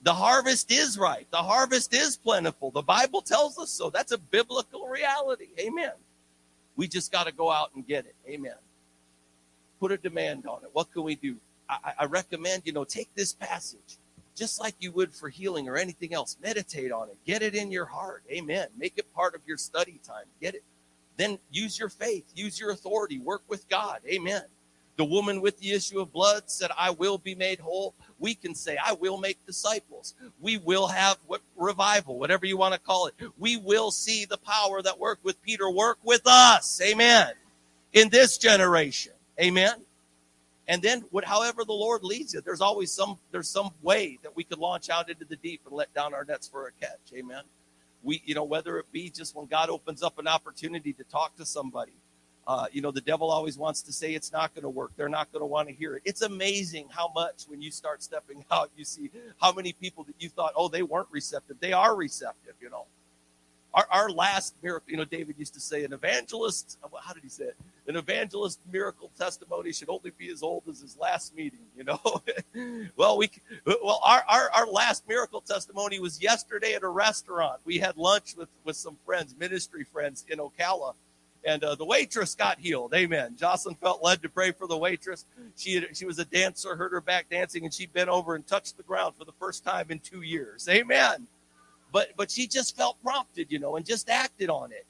The 0.03 0.15
harvest 0.15 0.71
is 0.71 0.97
right. 0.97 1.27
The 1.33 1.39
harvest 1.39 1.93
is 1.93 2.17
plentiful. 2.17 2.71
The 2.71 2.83
Bible 2.83 3.23
tells 3.23 3.59
us 3.59 3.71
so. 3.71 3.91
That's 3.91 4.13
a 4.13 4.19
biblical 4.19 4.87
reality. 4.87 5.49
Amen. 5.59 5.93
We 6.77 6.87
just 6.87 7.11
got 7.11 7.27
to 7.27 7.33
go 7.33 7.51
out 7.51 7.71
and 7.75 7.85
get 7.85 8.07
it. 8.07 8.15
Amen. 8.29 8.55
Put 9.81 9.91
a 9.91 9.97
demand 9.97 10.47
on 10.47 10.63
it. 10.63 10.71
What 10.73 10.93
can 10.93 11.03
we 11.03 11.17
do? 11.17 11.37
I, 11.69 11.93
I 12.01 12.05
recommend, 12.05 12.63
you 12.65 12.73
know, 12.73 12.85
take 12.85 13.13
this 13.17 13.33
passage 13.33 13.99
just 14.37 14.61
like 14.61 14.75
you 14.79 14.93
would 14.93 15.15
for 15.15 15.29
healing 15.29 15.69
or 15.69 15.77
anything 15.77 16.15
else. 16.15 16.37
Meditate 16.43 16.93
on 16.93 17.09
it. 17.09 17.17
Get 17.27 17.43
it 17.43 17.55
in 17.55 17.73
your 17.73 17.87
heart. 17.87 18.23
Amen. 18.31 18.69
Make 18.79 18.99
it 18.99 19.13
part 19.15 19.35
of 19.35 19.41
your 19.47 19.57
study 19.57 19.99
time. 20.07 20.27
Get 20.41 20.55
it. 20.55 20.63
Then 21.17 21.39
use 21.51 21.79
your 21.79 21.89
faith, 21.89 22.25
use 22.35 22.61
your 22.61 22.71
authority, 22.71 23.19
work 23.19 23.43
with 23.49 23.69
God. 23.69 24.01
Amen. 24.07 24.43
The 24.97 25.05
woman 25.05 25.41
with 25.41 25.59
the 25.59 25.73
issue 25.73 26.01
of 26.01 26.13
blood 26.13 26.45
said, 26.47 26.71
I 26.77 26.91
will 26.91 27.19
be 27.19 27.35
made 27.35 27.59
whole. 27.59 27.95
We 28.19 28.35
can 28.35 28.55
say, 28.55 28.79
I 28.83 28.95
will 28.95 29.19
make 29.19 29.45
disciples. 29.47 30.15
We 30.41 30.57
will 30.57 30.87
have 30.87 31.19
what 31.27 31.43
revival, 31.55 32.19
whatever 32.19 32.47
you 32.47 32.57
want 32.57 32.75
to 32.75 32.81
call 32.81 33.07
it. 33.07 33.15
We 33.39 33.59
will 33.59 33.91
see 33.91 34.25
the 34.25 34.39
power 34.39 34.81
that 34.83 34.99
worked 34.99 35.25
with 35.25 35.43
Peter 35.43 35.71
work 35.71 35.99
with 36.03 36.23
us. 36.27 36.81
Amen. 36.83 37.33
In 37.93 38.09
this 38.09 38.39
generation. 38.39 39.13
Amen. 39.41 39.86
And 40.69 40.83
then, 40.83 41.05
what, 41.11 41.25
however 41.25 41.65
the 41.65 41.73
Lord 41.73 42.03
leads 42.03 42.35
you, 42.35 42.41
there's 42.41 42.61
always 42.61 42.91
some 42.91 43.19
there's 43.31 43.49
some 43.49 43.71
way 43.83 44.19
that 44.23 44.35
we 44.35 44.45
could 44.45 44.59
launch 44.59 44.91
out 44.91 45.09
into 45.09 45.25
the 45.25 45.37
deep 45.37 45.61
and 45.67 45.75
let 45.75 45.93
down 45.95 46.13
our 46.13 46.25
nets 46.25 46.49
for 46.49 46.67
a 46.67 46.73
catch. 46.73 47.13
Amen. 47.15 47.43
We, 48.03 48.23
you 48.25 48.35
know, 48.35 48.45
whether 48.45 48.79
it 48.79 48.91
be 48.93 49.11
just 49.11 49.35
when 49.35 49.47
God 49.47 49.71
opens 49.71 50.03
up 50.03 50.19
an 50.19 50.29
opportunity 50.29 50.93
to 50.93 51.05
talk 51.05 51.37
to 51.37 51.47
somebody, 51.47 51.95
uh, 52.47 52.67
you 52.71 52.81
know, 52.81 52.91
the 52.93 53.01
devil 53.01 53.31
always 53.31 53.59
wants 53.59 53.83
to 53.83 53.93
say 53.93 54.15
it's 54.15 54.33
not 54.33 54.55
going 54.55 54.63
to 54.63 54.69
work. 54.69 54.93
They're 54.97 55.09
not 55.09 55.33
going 55.33 55.41
to 55.41 55.47
want 55.47 55.69
to 55.69 55.75
hear 55.75 55.97
it. 55.97 56.03
It's 56.05 56.23
amazing 56.23 56.89
how 56.91 57.11
much 57.15 57.45
when 57.49 57.61
you 57.61 57.71
start 57.71 58.03
stepping 58.03 58.45
out, 58.51 58.71
you 58.77 58.85
see 58.85 59.11
how 59.41 59.53
many 59.53 59.73
people 59.73 60.05
that 60.05 60.15
you 60.19 60.29
thought, 60.29 60.53
oh, 60.57 60.69
they 60.69 60.83
weren't 60.83 61.09
receptive. 61.11 61.59
They 61.61 61.73
are 61.73 61.97
receptive. 61.97 62.55
You 62.61 62.71
know, 62.71 62.87
our, 63.77 63.87
our 63.91 64.11
last 64.11 64.55
miracle, 64.63 64.91
you 64.91 64.97
know, 64.97 65.05
David 65.05 65.37
used 65.39 65.55
to 65.55 65.61
say, 65.61 65.85
an 65.85 65.93
evangelist, 65.93 66.79
how 67.03 67.13
did 67.13 67.23
he 67.23 67.29
say 67.29 67.45
it? 67.45 67.57
An 67.87 67.97
evangelist 67.97 68.59
miracle 68.73 69.11
testimony 69.19 69.73
should 69.73 69.91
only 69.91 70.13
be 70.17 70.31
as 70.31 70.43
old 70.43 70.65
as 70.69 70.81
his 70.81 70.97
last 70.97 71.37
meeting, 71.37 71.61
you 71.77 71.85
know? 71.85 72.01
well, 72.97 73.19
we, 73.19 73.31
well, 73.67 74.01
our, 74.03 74.25
our, 74.29 74.51
our 74.53 74.67
last 74.67 75.07
miracle 75.07 75.43
testimony 75.43 76.01
was 76.01 76.23
yesterday 76.23 76.75
at 76.75 76.83
a 76.83 76.89
restaurant. 76.89 77.61
We 77.67 77.79
had 77.79 77.99
lunch 77.99 78.35
with, 78.37 78.49
with 78.65 78.77
some 78.77 78.97
friends, 79.05 79.37
ministry 79.39 79.85
friends 79.85 80.25
in 80.29 80.39
Ocala. 80.39 80.95
and 81.45 81.63
uh, 81.63 81.75
the 81.75 81.85
waitress 81.85 82.35
got 82.35 82.59
healed. 82.59 82.95
Amen. 82.95 83.37
Jocelyn 83.39 83.77
felt 83.77 84.03
led 84.03 84.23
to 84.23 84.29
pray 84.31 84.53
for 84.53 84.67
the 84.67 84.77
waitress. 84.77 85.27
She 85.57 85.75
had, 85.77 85.97
she 85.97 86.07
was 86.07 86.19
a 86.19 86.25
dancer, 86.25 86.77
heard 86.77 86.93
her 86.93 87.03
back 87.03 87.29
dancing, 87.31 87.65
and 87.65 87.75
she 87.75 87.87
bent 87.87 88.09
over 88.09 88.35
and 88.35 88.47
touched 88.47 88.79
the 88.79 88.83
ground 88.83 89.17
for 89.17 89.27
the 89.27 89.33
first 89.39 89.65
time 89.65 89.87
in 89.91 89.99
two 90.01 90.23
years. 90.23 90.67
Amen. 90.69 91.29
But 91.97 92.11
but 92.15 92.31
she 92.31 92.47
just 92.47 92.77
felt 92.77 93.03
prompted, 93.03 93.51
you 93.51 93.59
know, 93.59 93.77
and 93.77 93.87
just 93.87 94.11
acted 94.11 94.51
on 94.51 94.71
it. 94.71 94.85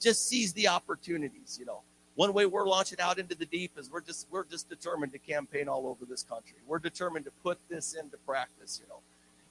Just 0.00 0.28
seized 0.28 0.54
the 0.54 0.68
opportunities, 0.68 1.56
you 1.58 1.66
know. 1.66 1.80
One 2.14 2.32
way 2.32 2.46
we're 2.46 2.68
launching 2.68 3.00
out 3.00 3.18
into 3.18 3.34
the 3.34 3.46
deep 3.46 3.72
is 3.76 3.90
we're 3.90 4.00
just 4.00 4.28
we're 4.30 4.44
just 4.44 4.68
determined 4.68 5.10
to 5.10 5.18
campaign 5.18 5.66
all 5.66 5.88
over 5.88 6.04
this 6.04 6.22
country. 6.22 6.58
We're 6.68 6.78
determined 6.78 7.24
to 7.24 7.32
put 7.42 7.58
this 7.68 7.94
into 7.94 8.16
practice, 8.18 8.80
you 8.80 8.88
know, 8.88 9.00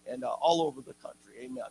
and 0.10 0.24
uh, 0.24 0.30
all 0.30 0.62
over 0.62 0.80
the 0.80 0.94
country. 0.94 1.34
Amen 1.42 1.66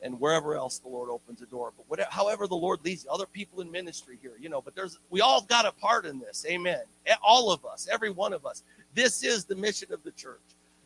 and 0.00 0.18
wherever 0.20 0.54
else 0.54 0.78
the 0.78 0.88
Lord 0.88 1.10
opens 1.10 1.42
a 1.42 1.46
door. 1.46 1.72
But 1.76 1.84
whatever, 1.90 2.10
however 2.10 2.46
the 2.46 2.54
Lord 2.54 2.78
leads 2.84 3.04
you, 3.04 3.10
other 3.10 3.26
people 3.26 3.60
in 3.60 3.70
ministry 3.70 4.16
here, 4.22 4.34
you 4.40 4.48
know, 4.48 4.62
but 4.62 4.76
there's, 4.76 4.96
we 5.10 5.20
all 5.20 5.40
got 5.42 5.66
a 5.66 5.72
part 5.72 6.06
in 6.06 6.20
this. 6.20 6.46
Amen. 6.48 6.82
All 7.20 7.50
of 7.50 7.66
us, 7.66 7.88
every 7.90 8.10
one 8.10 8.32
of 8.32 8.46
us. 8.46 8.62
This 8.94 9.24
is 9.24 9.44
the 9.44 9.56
mission 9.56 9.92
of 9.92 10.04
the 10.04 10.12
church. 10.12 10.38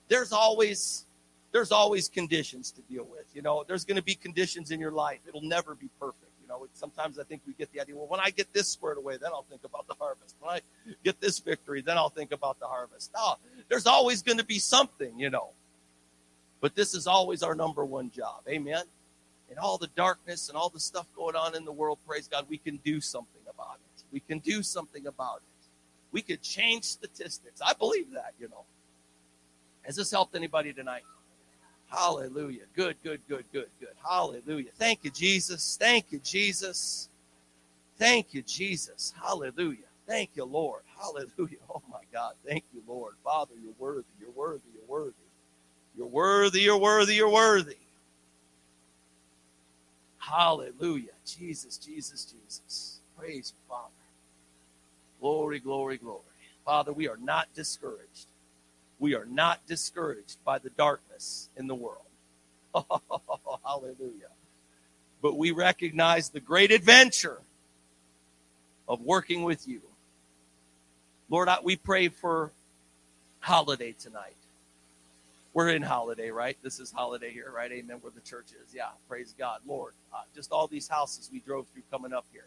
There's 0.09 0.33
always, 0.33 1.05
there's 1.53 1.73
always 1.73 2.09
conditions 2.09 2.71
to 2.73 2.83
deal 2.83 3.05
with. 3.05 3.25
You 3.35 3.43
know, 3.43 3.65
there's 3.67 3.85
going 3.85 3.97
to 3.97 4.03
be 4.03 4.15
conditions 4.15 4.71
in 4.71 4.81
your 4.81 4.91
life. 4.93 5.21
It'll 5.27 5.43
never 5.43 5.75
be 5.75 5.89
perfect. 6.01 6.33
You 6.43 6.49
know, 6.49 6.67
sometimes 6.73 7.19
I 7.19 7.25
think 7.25 7.43
we 7.47 7.53
get 7.55 7.73
the 7.73 7.81
idea, 7.81 7.97
well, 7.97 8.09
when 8.09 8.21
I 8.21 8.31
get 8.31 8.53
this 8.53 8.69
squared 8.69 8.99
away, 8.99 9.17
then 9.21 9.31
I'll 9.33 9.47
think 9.49 9.65
about 9.65 9.87
the 9.87 9.95
harvest. 9.95 10.37
When 10.41 10.51
I 10.51 10.61
get 11.05 11.21
this 11.21 11.39
victory, 11.39 11.83
then 11.83 11.97
I'll 11.97 12.11
think 12.11 12.33
about 12.33 12.59
the 12.59 12.67
harvest. 12.67 13.11
No, 13.15 13.37
there's 13.69 13.87
always 13.87 14.23
going 14.23 14.39
to 14.39 14.45
be 14.45 14.59
something, 14.59 15.19
you 15.19 15.31
know. 15.31 15.51
But 16.61 16.75
this 16.75 16.95
is 16.95 17.07
always 17.07 17.43
our 17.43 17.55
number 17.55 17.85
one 17.85 18.11
job. 18.11 18.43
Amen 18.49 18.85
and 19.53 19.59
all 19.59 19.77
the 19.77 19.89
darkness 19.89 20.49
and 20.49 20.57
all 20.57 20.71
the 20.71 20.81
stuff 20.81 21.07
going 21.15 21.37
on 21.37 21.55
in 21.55 21.67
the 21.67 21.73
world, 21.73 21.99
praise 22.07 22.27
God, 22.27 22.47
we 22.49 22.57
can 22.57 22.79
do 22.79 23.03
something 23.03 23.43
about 23.47 23.75
it. 23.75 24.05
We 24.11 24.21
can 24.21 24.39
do 24.39 24.63
something 24.63 25.07
about 25.07 25.43
it. 25.43 25.69
We 26.11 26.23
could 26.23 26.41
change 26.41 26.85
statistics. 26.85 27.61
I 27.61 27.75
believe 27.75 28.13
that, 28.13 28.33
you 28.41 28.49
know. 28.49 28.65
Has 29.83 29.95
this 29.97 30.11
helped 30.11 30.35
anybody 30.35 30.73
tonight? 30.73 31.03
Hallelujah. 31.93 32.63
Good, 32.75 32.97
good, 33.05 33.21
good, 33.29 33.45
good, 33.53 33.69
good. 33.79 33.91
Hallelujah. 34.03 34.71
Thank 34.77 35.01
you, 35.05 35.11
Jesus. 35.11 35.77
Thank 35.79 36.07
you, 36.11 36.21
Jesus. 36.21 37.11
Thank 37.99 38.33
you, 38.33 38.41
Jesus. 38.43 39.13
Hallelujah. 39.23 39.85
Thank 40.07 40.31
you, 40.35 40.45
Lord. 40.45 40.83
Hallelujah. 40.99 41.59
Oh 41.75 41.83
my 41.91 42.01
God. 42.13 42.35
Thank 42.47 42.65
you, 42.75 42.83
Lord. 42.87 43.15
Father, 43.25 43.53
you're 43.63 43.73
worthy. 43.79 44.05
You're 44.21 44.31
worthy. 44.31 44.63
You're 44.75 44.87
worthy. 44.87 45.15
You're 45.97 46.07
worthy. 46.07 46.61
You're 46.61 46.79
worthy. 46.79 47.15
You're 47.15 47.31
worthy. 47.31 47.77
Hallelujah. 50.19 51.13
Jesus, 51.27 51.79
Jesus, 51.79 52.25
Jesus. 52.27 53.01
Praise 53.19 53.55
you, 53.55 53.69
Father. 53.69 53.89
Glory, 55.21 55.61
glory, 55.61 55.99
glory. 55.99 56.21
Father, 56.65 56.93
we 56.93 57.09
are 57.09 57.17
not 57.19 57.49
discouraged. 57.55 58.27
We 59.03 59.17
are 59.17 59.25
not 59.25 59.67
discouraged 59.67 60.37
by 60.45 60.61
the 60.61 60.71
darkness 60.71 61.49
in 61.57 61.67
the 61.67 61.75
world. 61.75 62.07
hallelujah. 63.65 64.31
But 65.21 65.37
we 65.37 65.51
recognize 65.51 66.29
the 66.29 66.39
great 66.39 66.71
adventure 66.71 67.41
of 68.89 69.01
working 69.01 69.43
with 69.43 69.67
you. 69.67 69.81
Lord, 71.29 71.49
we 71.65 71.75
pray 71.75 72.11
for 72.11 72.53
Holiday 73.41 73.91
tonight. 73.91 74.37
We're 75.53 75.71
in 75.71 75.83
Holiday, 75.83 76.31
right? 76.31 76.57
This 76.63 76.79
is 76.79 76.93
Holiday 76.93 77.33
here, 77.33 77.51
right? 77.53 77.73
Amen. 77.73 77.97
Where 78.03 78.13
the 78.15 78.21
church 78.21 78.53
is. 78.53 78.73
Yeah. 78.73 78.91
Praise 79.09 79.35
God. 79.37 79.63
Lord, 79.67 79.95
uh, 80.15 80.19
just 80.33 80.53
all 80.53 80.69
these 80.69 80.87
houses 80.87 81.29
we 81.33 81.41
drove 81.41 81.67
through 81.75 81.83
coming 81.91 82.13
up 82.13 82.27
here. 82.31 82.47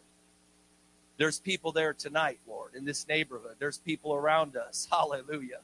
There's 1.17 1.37
people 1.37 1.73
there 1.73 1.91
tonight, 1.91 2.39
Lord, 2.47 2.75
in 2.75 2.85
this 2.85 3.05
neighborhood. 3.09 3.57
There's 3.59 3.77
people 3.77 4.13
around 4.13 4.55
us. 4.55 4.87
Hallelujah. 4.91 5.59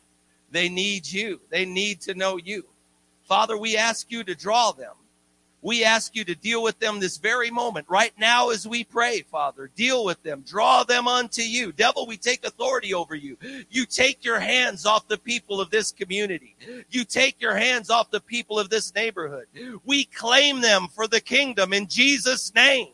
They 0.52 0.70
need 0.70 1.12
you. 1.12 1.40
They 1.50 1.66
need 1.66 2.02
to 2.02 2.14
know 2.14 2.38
you. 2.38 2.66
Father, 3.24 3.58
we 3.58 3.78
ask 3.78 4.12
you 4.12 4.24
to 4.24 4.36
draw 4.36 4.72
them. 4.72 4.94
We 5.64 5.84
ask 5.84 6.16
you 6.16 6.24
to 6.26 6.34
deal 6.34 6.64
with 6.64 6.80
them 6.80 7.00
this 7.00 7.18
very 7.18 7.52
moment, 7.52 7.86
right 7.88 8.14
now 8.18 8.50
as 8.50 8.68
we 8.68 8.84
pray, 8.84 9.22
Father. 9.22 9.70
Deal 9.76 10.04
with 10.04 10.22
them. 10.24 10.44
Draw 10.46 10.86
them 10.86 11.08
unto 11.08 11.44
you. 11.44 11.72
Devil, 11.72 12.08
we 12.08 12.18
take 12.18 12.44
authority 12.44 12.96
over 12.96 13.14
you. 13.14 13.38
You 13.70 13.86
take 13.86 14.26
your 14.26 14.40
hands 14.40 14.88
off 14.88 15.08
the 15.08 15.20
people 15.20 15.62
of 15.62 15.70
this 15.70 15.92
community. 15.92 16.56
You 16.90 17.06
take 17.06 17.40
your 17.40 17.56
hands 17.56 17.92
off 17.92 18.10
the 18.10 18.20
people 18.20 18.58
of 18.58 18.72
this 18.72 18.94
neighborhood. 18.96 19.46
We 19.86 20.06
claim 20.06 20.62
them 20.62 20.88
for 20.88 21.08
the 21.08 21.22
kingdom 21.22 21.74
in 21.74 21.88
Jesus' 21.88 22.54
name. 22.56 22.94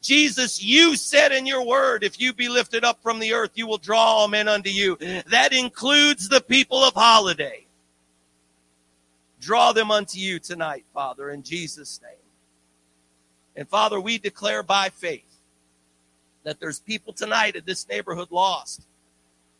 Jesus, 0.00 0.62
you 0.62 0.96
said 0.96 1.32
in 1.32 1.46
your 1.46 1.64
word, 1.64 2.02
if 2.02 2.20
you 2.20 2.32
be 2.32 2.48
lifted 2.48 2.84
up 2.84 3.02
from 3.02 3.18
the 3.18 3.34
earth, 3.34 3.50
you 3.54 3.66
will 3.66 3.78
draw 3.78 3.98
all 3.98 4.28
men 4.28 4.48
unto 4.48 4.70
you. 4.70 4.96
That 5.26 5.52
includes 5.52 6.28
the 6.28 6.40
people 6.40 6.78
of 6.78 6.94
Holiday. 6.94 7.66
Draw 9.40 9.72
them 9.72 9.90
unto 9.90 10.18
you 10.18 10.38
tonight, 10.38 10.84
Father, 10.94 11.30
in 11.30 11.42
Jesus' 11.42 12.00
name. 12.02 12.12
And 13.56 13.68
Father, 13.68 14.00
we 14.00 14.18
declare 14.18 14.62
by 14.62 14.88
faith 14.88 15.24
that 16.44 16.60
there's 16.60 16.80
people 16.80 17.12
tonight 17.12 17.56
in 17.56 17.64
this 17.66 17.86
neighborhood 17.88 18.28
lost 18.30 18.86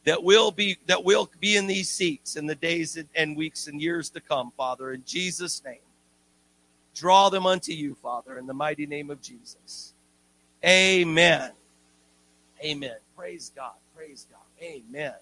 that 0.05 0.23
will 0.23 0.51
be 0.51 0.79
that 0.87 1.05
will 1.05 1.29
be 1.41 1.57
in 1.57 1.67
these 1.67 1.89
seats 1.89 2.37
in 2.37 2.47
the 2.47 2.55
days 2.55 2.99
and 3.15 3.37
weeks 3.37 3.67
and 3.67 3.81
years 3.81 4.09
to 4.11 4.21
come, 4.21 4.53
Father, 4.57 4.93
in 4.93 5.03
Jesus' 5.05 5.63
name. 5.65 5.77
Draw 6.95 7.29
them 7.29 7.47
unto 7.47 7.73
you, 7.73 7.95
Father, 7.95 8.39
in 8.39 8.47
the 8.47 8.55
mighty 8.55 8.87
name 8.87 9.11
of 9.11 9.21
Jesus. 9.21 9.95
Amen. 10.65 11.53
Amen. 12.63 12.97
Praise 13.17 13.53
God. 13.55 13.73
Praise 13.97 14.27
God. 14.31 14.41
Amen. 14.63 15.15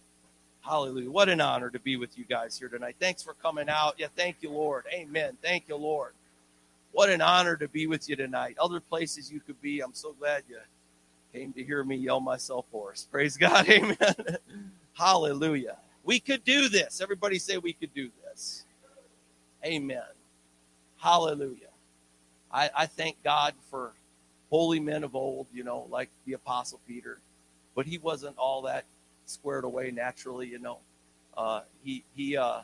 Hallelujah. 0.60 1.10
What 1.10 1.28
an 1.28 1.40
honor 1.40 1.70
to 1.70 1.78
be 1.78 1.96
with 1.96 2.18
you 2.18 2.24
guys 2.24 2.58
here 2.58 2.68
tonight. 2.68 2.96
Thanks 2.98 3.22
for 3.22 3.34
coming 3.34 3.68
out. 3.68 3.94
Yeah, 3.98 4.08
thank 4.16 4.36
you, 4.40 4.50
Lord. 4.50 4.84
Amen. 4.92 5.36
Thank 5.42 5.68
you, 5.68 5.76
Lord. 5.76 6.12
What 6.92 7.10
an 7.10 7.20
honor 7.20 7.56
to 7.56 7.68
be 7.68 7.86
with 7.86 8.08
you 8.08 8.16
tonight. 8.16 8.56
Other 8.60 8.80
places 8.80 9.30
you 9.30 9.40
could 9.40 9.60
be. 9.62 9.80
I'm 9.80 9.94
so 9.94 10.12
glad 10.12 10.42
you 10.48 10.58
came 11.32 11.52
to 11.52 11.62
hear 11.62 11.84
me 11.84 11.96
yell 11.96 12.20
myself 12.20 12.66
hoarse. 12.72 13.06
Praise 13.10 13.36
God. 13.36 13.68
Amen. 13.70 13.96
Hallelujah. 14.94 15.76
We 16.04 16.20
could 16.20 16.44
do 16.44 16.68
this. 16.68 17.00
Everybody 17.00 17.38
say 17.38 17.58
we 17.58 17.72
could 17.72 17.94
do 17.94 18.10
this. 18.24 18.64
Amen. 19.64 20.02
Hallelujah. 20.96 21.68
I, 22.50 22.70
I 22.76 22.86
thank 22.86 23.22
God 23.22 23.54
for 23.70 23.92
holy 24.50 24.80
men 24.80 25.04
of 25.04 25.14
old, 25.14 25.46
you 25.52 25.64
know, 25.64 25.86
like 25.90 26.10
the 26.26 26.32
Apostle 26.32 26.80
Peter, 26.86 27.18
but 27.74 27.86
he 27.86 27.98
wasn't 27.98 28.36
all 28.38 28.62
that 28.62 28.84
squared 29.26 29.64
away 29.64 29.90
naturally, 29.90 30.48
you 30.48 30.58
know. 30.58 30.78
Uh, 31.36 31.60
he 31.82 32.04
he 32.14 32.36
uh, 32.36 32.60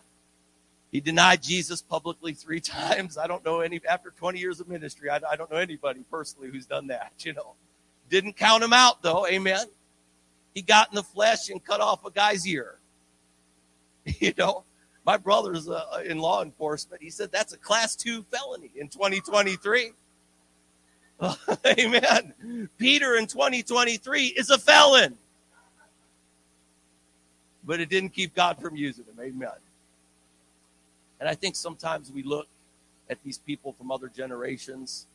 he 0.90 1.00
denied 1.00 1.42
Jesus 1.42 1.82
publicly 1.82 2.34
three 2.34 2.60
times. 2.60 3.18
I 3.18 3.26
don't 3.26 3.44
know 3.44 3.60
any 3.60 3.80
after 3.88 4.10
20 4.10 4.38
years 4.38 4.60
of 4.60 4.68
ministry. 4.68 5.10
I, 5.10 5.20
I 5.30 5.36
don't 5.36 5.50
know 5.50 5.58
anybody 5.58 6.04
personally 6.10 6.50
who's 6.50 6.66
done 6.66 6.86
that. 6.88 7.12
You 7.24 7.32
know, 7.32 7.54
didn't 8.10 8.36
count 8.36 8.62
him 8.62 8.72
out 8.72 9.02
though. 9.02 9.26
Amen. 9.26 9.66
He 10.54 10.62
got 10.62 10.90
in 10.90 10.94
the 10.94 11.02
flesh 11.02 11.50
and 11.50 11.62
cut 11.64 11.80
off 11.80 12.04
a 12.04 12.10
guy's 12.10 12.46
ear. 12.46 12.78
You 14.20 14.34
know, 14.36 14.64
my 15.06 15.16
brother's 15.16 15.66
uh, 15.66 16.02
in 16.04 16.18
law 16.18 16.42
enforcement. 16.42 17.02
He 17.02 17.08
said 17.08 17.32
that's 17.32 17.54
a 17.54 17.56
class 17.56 17.96
two 17.96 18.22
felony 18.30 18.70
in 18.76 18.88
2023. 18.88 19.92
Amen. 21.78 22.68
Peter 22.78 23.16
in 23.16 23.26
2023 23.26 24.26
is 24.26 24.50
a 24.50 24.58
felon 24.58 25.16
but 27.66 27.80
it 27.80 27.88
didn't 27.88 28.10
keep 28.10 28.34
God 28.34 28.60
from 28.60 28.76
using 28.76 29.04
him. 29.04 29.18
Amen. 29.20 29.48
And 31.20 31.28
I 31.28 31.34
think 31.34 31.56
sometimes 31.56 32.10
we 32.12 32.22
look 32.22 32.46
at 33.08 33.22
these 33.22 33.38
people 33.38 33.72
from 33.72 33.90
other 33.90 34.08
generations 34.08 35.06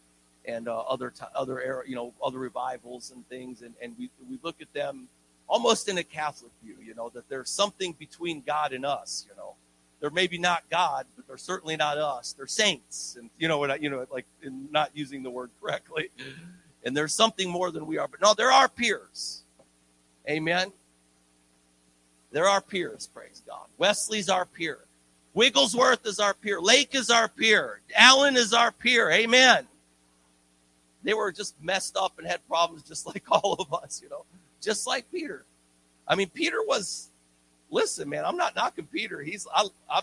and 0.45 0.67
uh, 0.67 0.79
other 0.79 1.11
t- 1.11 1.25
other 1.35 1.61
era, 1.61 1.83
you 1.87 1.95
know, 1.95 2.13
other 2.23 2.39
revivals 2.39 3.11
and 3.11 3.27
things, 3.29 3.61
and, 3.61 3.73
and 3.81 3.95
we 3.99 4.09
we 4.29 4.39
look 4.41 4.61
at 4.61 4.71
them 4.73 5.07
almost 5.47 5.89
in 5.89 5.97
a 5.97 6.03
Catholic 6.03 6.51
view, 6.63 6.75
you 6.81 6.95
know, 6.95 7.09
that 7.09 7.27
there's 7.27 7.49
something 7.49 7.93
between 7.99 8.41
God 8.41 8.71
and 8.71 8.85
us, 8.85 9.25
you 9.29 9.35
know. 9.35 9.55
They're 9.99 10.09
maybe 10.09 10.37
not 10.37 10.63
God, 10.69 11.05
but 11.15 11.27
they're 11.27 11.37
certainly 11.37 11.75
not 11.75 11.97
us. 11.97 12.33
They're 12.33 12.47
saints, 12.47 13.17
and 13.19 13.29
you 13.37 13.47
know 13.47 13.57
what 13.57 13.71
I, 13.71 13.75
you 13.75 13.89
know, 13.89 14.05
like 14.11 14.25
not 14.43 14.91
using 14.93 15.23
the 15.23 15.29
word 15.29 15.49
correctly. 15.61 16.09
And 16.83 16.95
there's 16.95 17.13
something 17.13 17.49
more 17.49 17.71
than 17.71 17.85
we 17.85 17.97
are. 17.97 18.07
But 18.07 18.21
no, 18.21 18.33
there 18.33 18.51
are 18.51 18.69
peers. 18.69 19.43
Amen. 20.29 20.71
They're 22.31 22.47
our 22.47 22.61
peers, 22.61 23.09
praise 23.13 23.41
God. 23.45 23.65
Wesley's 23.77 24.29
our 24.29 24.45
peer. 24.45 24.79
Wigglesworth 25.33 26.05
is 26.05 26.19
our 26.19 26.33
peer. 26.33 26.61
Lake 26.61 26.95
is 26.95 27.09
our 27.09 27.27
peer. 27.27 27.81
Allen 27.95 28.37
is 28.37 28.53
our 28.53 28.71
peer. 28.71 29.09
Amen. 29.11 29.67
They 31.03 31.13
were 31.13 31.31
just 31.31 31.55
messed 31.61 31.95
up 31.95 32.19
and 32.19 32.27
had 32.27 32.45
problems 32.47 32.83
just 32.83 33.05
like 33.07 33.23
all 33.31 33.53
of 33.59 33.73
us, 33.73 34.01
you 34.03 34.09
know, 34.09 34.25
just 34.61 34.87
like 34.87 35.11
Peter. 35.11 35.45
I 36.07 36.15
mean, 36.15 36.29
Peter 36.29 36.57
was, 36.63 37.08
listen, 37.69 38.09
man, 38.09 38.25
I'm 38.25 38.37
not 38.37 38.55
knocking 38.55 38.85
Peter. 38.85 39.21
He's, 39.21 39.47
I, 39.53 39.67
I, 39.89 40.01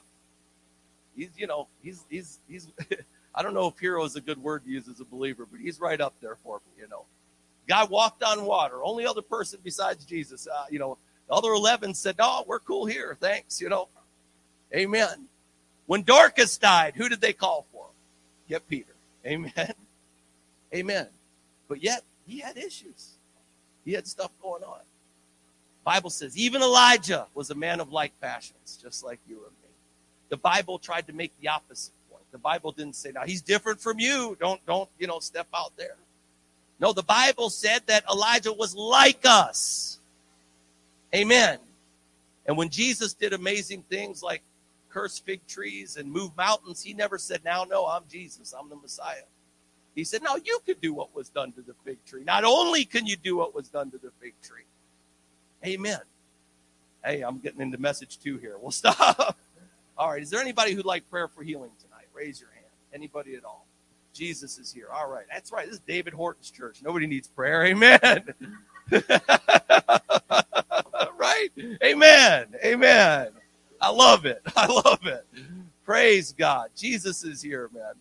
he's, 1.16 1.30
you 1.36 1.46
know, 1.46 1.68
he's, 1.82 2.04
he's, 2.08 2.38
he's, 2.48 2.68
I 3.34 3.42
don't 3.42 3.54
know 3.54 3.68
if 3.68 3.78
hero 3.78 4.04
is 4.04 4.16
a 4.16 4.20
good 4.20 4.42
word 4.42 4.64
to 4.64 4.70
use 4.70 4.88
as 4.88 5.00
a 5.00 5.04
believer, 5.04 5.46
but 5.50 5.60
he's 5.60 5.80
right 5.80 6.00
up 6.00 6.14
there 6.20 6.36
for 6.42 6.58
me, 6.58 6.82
you 6.82 6.88
know. 6.88 7.04
Guy 7.68 7.84
walked 7.84 8.22
on 8.22 8.44
water. 8.44 8.82
Only 8.82 9.06
other 9.06 9.22
person 9.22 9.58
besides 9.62 10.04
Jesus. 10.04 10.46
Uh, 10.46 10.66
you 10.70 10.78
know, 10.78 10.98
the 11.28 11.34
other 11.34 11.50
11 11.50 11.94
said, 11.94 12.16
no, 12.18 12.44
we're 12.46 12.60
cool 12.60 12.86
here. 12.86 13.16
Thanks. 13.20 13.60
You 13.60 13.68
know, 13.68 13.88
amen. 14.74 15.26
When 15.86 16.02
Dorcas 16.02 16.58
died, 16.58 16.94
who 16.96 17.08
did 17.08 17.20
they 17.20 17.32
call 17.32 17.66
for? 17.72 17.86
Get 18.48 18.68
Peter. 18.68 18.94
Amen. 19.24 19.72
Amen. 20.74 21.08
But 21.68 21.82
yet 21.82 22.02
he 22.26 22.38
had 22.38 22.56
issues. 22.56 23.14
He 23.84 23.92
had 23.92 24.06
stuff 24.06 24.30
going 24.40 24.62
on. 24.62 24.80
Bible 25.86 26.10
says 26.10 26.36
even 26.36 26.62
Elijah 26.62 27.28
was 27.32 27.50
a 27.50 27.54
man 27.54 27.78
of 27.78 27.92
like 27.92 28.12
passions, 28.20 28.76
just 28.82 29.04
like 29.04 29.20
you 29.28 29.36
and 29.36 29.52
me. 29.62 29.68
The 30.30 30.36
Bible 30.36 30.80
tried 30.80 31.06
to 31.06 31.12
make 31.12 31.32
the 31.40 31.46
opposite 31.46 31.94
point. 32.10 32.24
The 32.32 32.38
Bible 32.38 32.72
didn't 32.72 32.96
say, 32.96 33.12
now 33.12 33.22
he's 33.24 33.40
different 33.40 33.80
from 33.80 34.00
you. 34.00 34.36
Don't, 34.40 34.60
don't, 34.66 34.90
you 34.98 35.06
know, 35.06 35.20
step 35.20 35.46
out 35.54 35.76
there. 35.76 35.94
No, 36.80 36.92
the 36.92 37.04
Bible 37.04 37.50
said 37.50 37.82
that 37.86 38.02
Elijah 38.10 38.52
was 38.52 38.74
like 38.74 39.20
us. 39.24 40.00
Amen. 41.14 41.60
And 42.46 42.56
when 42.56 42.68
Jesus 42.68 43.14
did 43.14 43.32
amazing 43.32 43.84
things 43.88 44.24
like 44.24 44.42
curse 44.90 45.20
fig 45.20 45.46
trees 45.46 45.96
and 45.96 46.10
move 46.10 46.36
mountains, 46.36 46.82
he 46.82 46.94
never 46.94 47.16
said, 47.16 47.44
now, 47.44 47.62
no, 47.62 47.86
I'm 47.86 48.02
Jesus. 48.10 48.52
I'm 48.58 48.68
the 48.68 48.74
Messiah. 48.74 49.22
He 49.94 50.02
said, 50.02 50.24
now 50.24 50.34
you 50.34 50.58
could 50.66 50.80
do 50.80 50.92
what 50.92 51.14
was 51.14 51.28
done 51.28 51.52
to 51.52 51.62
the 51.62 51.74
fig 51.84 52.04
tree. 52.04 52.24
Not 52.24 52.42
only 52.42 52.84
can 52.84 53.06
you 53.06 53.16
do 53.16 53.36
what 53.36 53.54
was 53.54 53.68
done 53.68 53.92
to 53.92 53.98
the 53.98 54.10
fig 54.20 54.34
tree. 54.42 54.64
Amen. 55.64 56.00
Hey, 57.04 57.22
I'm 57.22 57.38
getting 57.38 57.60
into 57.60 57.78
message 57.78 58.18
two 58.18 58.36
here. 58.38 58.56
We'll 58.60 58.70
stop. 58.72 59.36
All 59.96 60.10
right. 60.10 60.22
Is 60.22 60.30
there 60.30 60.40
anybody 60.40 60.72
who'd 60.72 60.84
like 60.84 61.08
prayer 61.10 61.28
for 61.28 61.42
healing 61.42 61.70
tonight? 61.82 62.06
Raise 62.12 62.40
your 62.40 62.50
hand. 62.50 62.66
Anybody 62.92 63.34
at 63.34 63.44
all? 63.44 63.66
Jesus 64.12 64.58
is 64.58 64.72
here. 64.72 64.88
All 64.92 65.08
right. 65.08 65.26
That's 65.32 65.52
right. 65.52 65.66
This 65.66 65.76
is 65.76 65.82
David 65.86 66.14
Horton's 66.14 66.50
church. 66.50 66.80
Nobody 66.82 67.06
needs 67.06 67.28
prayer. 67.28 67.64
Amen. 67.66 68.00
right? 71.18 71.48
Amen. 71.82 72.46
Amen. 72.64 73.28
I 73.80 73.90
love 73.90 74.26
it. 74.26 74.42
I 74.56 74.66
love 74.66 75.06
it. 75.06 75.26
Praise 75.84 76.32
God. 76.32 76.70
Jesus 76.76 77.24
is 77.24 77.42
here, 77.42 77.70
man. 77.74 77.92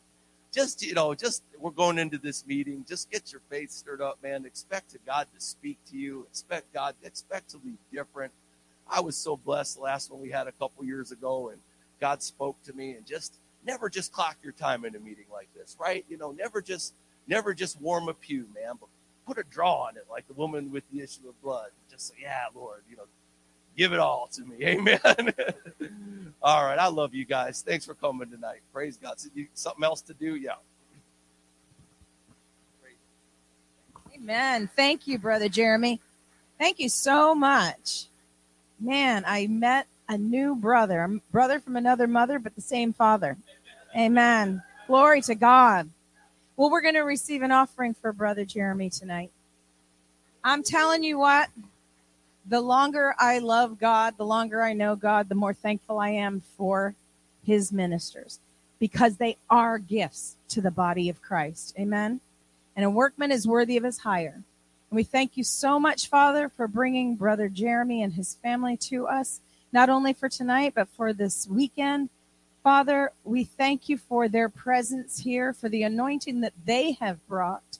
Just, 0.55 0.81
you 0.81 0.93
know, 0.93 1.13
just 1.13 1.43
we're 1.59 1.69
going 1.71 1.99
into 1.99 2.17
this 2.17 2.47
meeting. 2.47 2.85
Just 2.87 3.11
get 3.11 3.33
your 3.33 3.41
faith 3.49 3.71
stirred 3.71 4.01
up, 4.01 4.19
man. 4.23 4.45
Expect 4.45 4.95
God 5.05 5.27
to 5.35 5.41
speak 5.41 5.77
to 5.91 5.97
you. 5.97 6.25
Expect 6.29 6.73
God, 6.73 6.95
expect 7.03 7.49
to 7.49 7.57
be 7.57 7.73
different. 7.91 8.31
I 8.89 9.01
was 9.01 9.17
so 9.17 9.35
blessed 9.35 9.75
the 9.75 9.81
last 9.81 10.09
one 10.09 10.21
we 10.21 10.31
had 10.31 10.47
a 10.47 10.53
couple 10.53 10.85
years 10.85 11.11
ago, 11.11 11.49
and 11.49 11.59
God 11.99 12.23
spoke 12.23 12.61
to 12.63 12.73
me 12.73 12.91
and 12.91 13.05
just 13.05 13.33
never 13.65 13.89
just 13.89 14.13
clock 14.13 14.37
your 14.43 14.53
time 14.53 14.85
in 14.85 14.95
a 14.95 14.99
meeting 14.99 15.25
like 15.29 15.49
this, 15.53 15.75
right? 15.77 16.05
You 16.07 16.17
know, 16.17 16.31
never 16.31 16.61
just 16.61 16.93
never 17.27 17.53
just 17.53 17.81
warm 17.81 18.07
a 18.07 18.13
pew, 18.13 18.45
man, 18.55 18.75
but 18.79 18.87
put 19.27 19.37
a 19.37 19.43
draw 19.43 19.87
on 19.87 19.97
it, 19.97 20.05
like 20.09 20.25
the 20.27 20.33
woman 20.35 20.71
with 20.71 20.83
the 20.89 21.01
issue 21.01 21.27
of 21.27 21.41
blood. 21.41 21.71
Just 21.91 22.07
say, 22.07 22.15
yeah, 22.21 22.45
Lord, 22.55 22.83
you 22.89 22.95
know, 22.95 23.07
give 23.75 23.93
it 23.93 23.99
all 23.99 24.29
to 24.33 24.43
me. 24.43 24.57
Amen. 24.63 24.99
all 26.41 26.63
right. 26.65 26.79
I 26.79 26.87
love 26.87 27.13
you 27.13 27.25
guys. 27.25 27.63
Thanks 27.65 27.85
for 27.85 27.93
coming 27.93 28.29
tonight. 28.29 28.61
Praise 28.73 28.97
God. 28.97 29.15
Something 29.53 29.83
else 29.83 30.01
to 30.03 30.13
do? 30.13 30.35
Yeah. 30.35 30.53
Amen. 34.15 34.69
Thank 34.75 35.07
you, 35.07 35.19
Brother 35.19 35.49
Jeremy. 35.49 35.99
Thank 36.57 36.79
you 36.79 36.89
so 36.89 37.35
much. 37.35 38.05
Man, 38.79 39.23
I 39.27 39.47
met 39.47 39.87
a 40.07 40.17
new 40.17 40.55
brother, 40.55 41.01
a 41.01 41.09
brother 41.31 41.59
from 41.59 41.75
another 41.75 42.07
mother, 42.07 42.39
but 42.39 42.55
the 42.55 42.61
same 42.61 42.93
father. 42.93 43.37
Amen. 43.95 44.63
Glory 44.87 45.21
to 45.23 45.35
God. 45.35 45.89
Well, 46.57 46.69
we're 46.69 46.81
going 46.81 46.95
to 46.95 47.01
receive 47.01 47.41
an 47.41 47.51
offering 47.51 47.93
for 47.93 48.13
Brother 48.13 48.45
Jeremy 48.45 48.89
tonight. 48.89 49.31
I'm 50.43 50.63
telling 50.63 51.03
you 51.03 51.17
what, 51.17 51.49
the 52.47 52.61
longer 52.61 53.15
I 53.17 53.39
love 53.39 53.79
God, 53.79 54.15
the 54.17 54.25
longer 54.25 54.61
I 54.61 54.73
know 54.73 54.95
God, 54.95 55.29
the 55.29 55.35
more 55.35 55.53
thankful 55.53 55.99
I 55.99 56.09
am 56.09 56.41
for 56.57 56.95
his 57.43 57.71
ministers 57.71 58.39
because 58.79 59.17
they 59.17 59.37
are 59.49 59.77
gifts 59.77 60.35
to 60.49 60.61
the 60.61 60.71
body 60.71 61.09
of 61.09 61.21
Christ. 61.21 61.75
Amen. 61.79 62.19
And 62.75 62.85
a 62.85 62.89
workman 62.89 63.31
is 63.31 63.47
worthy 63.47 63.77
of 63.77 63.83
his 63.83 63.99
hire. 63.99 64.43
And 64.89 64.97
we 64.97 65.03
thank 65.03 65.37
you 65.37 65.43
so 65.43 65.79
much, 65.79 66.07
Father, 66.07 66.49
for 66.49 66.67
bringing 66.67 67.15
Brother 67.15 67.49
Jeremy 67.49 68.03
and 68.03 68.13
his 68.13 68.35
family 68.35 68.77
to 68.77 69.07
us 69.07 69.39
not 69.71 69.89
only 69.89 70.13
for 70.13 70.29
tonight, 70.29 70.73
but 70.75 70.87
for 70.89 71.13
this 71.13 71.47
weekend. 71.47 72.09
Father, 72.63 73.11
we 73.23 73.43
thank 73.43 73.89
you 73.89 73.97
for 73.97 74.27
their 74.27 74.49
presence 74.49 75.19
here, 75.19 75.53
for 75.53 75.69
the 75.69 75.83
anointing 75.83 76.41
that 76.41 76.53
they 76.65 76.93
have 76.93 77.25
brought 77.27 77.79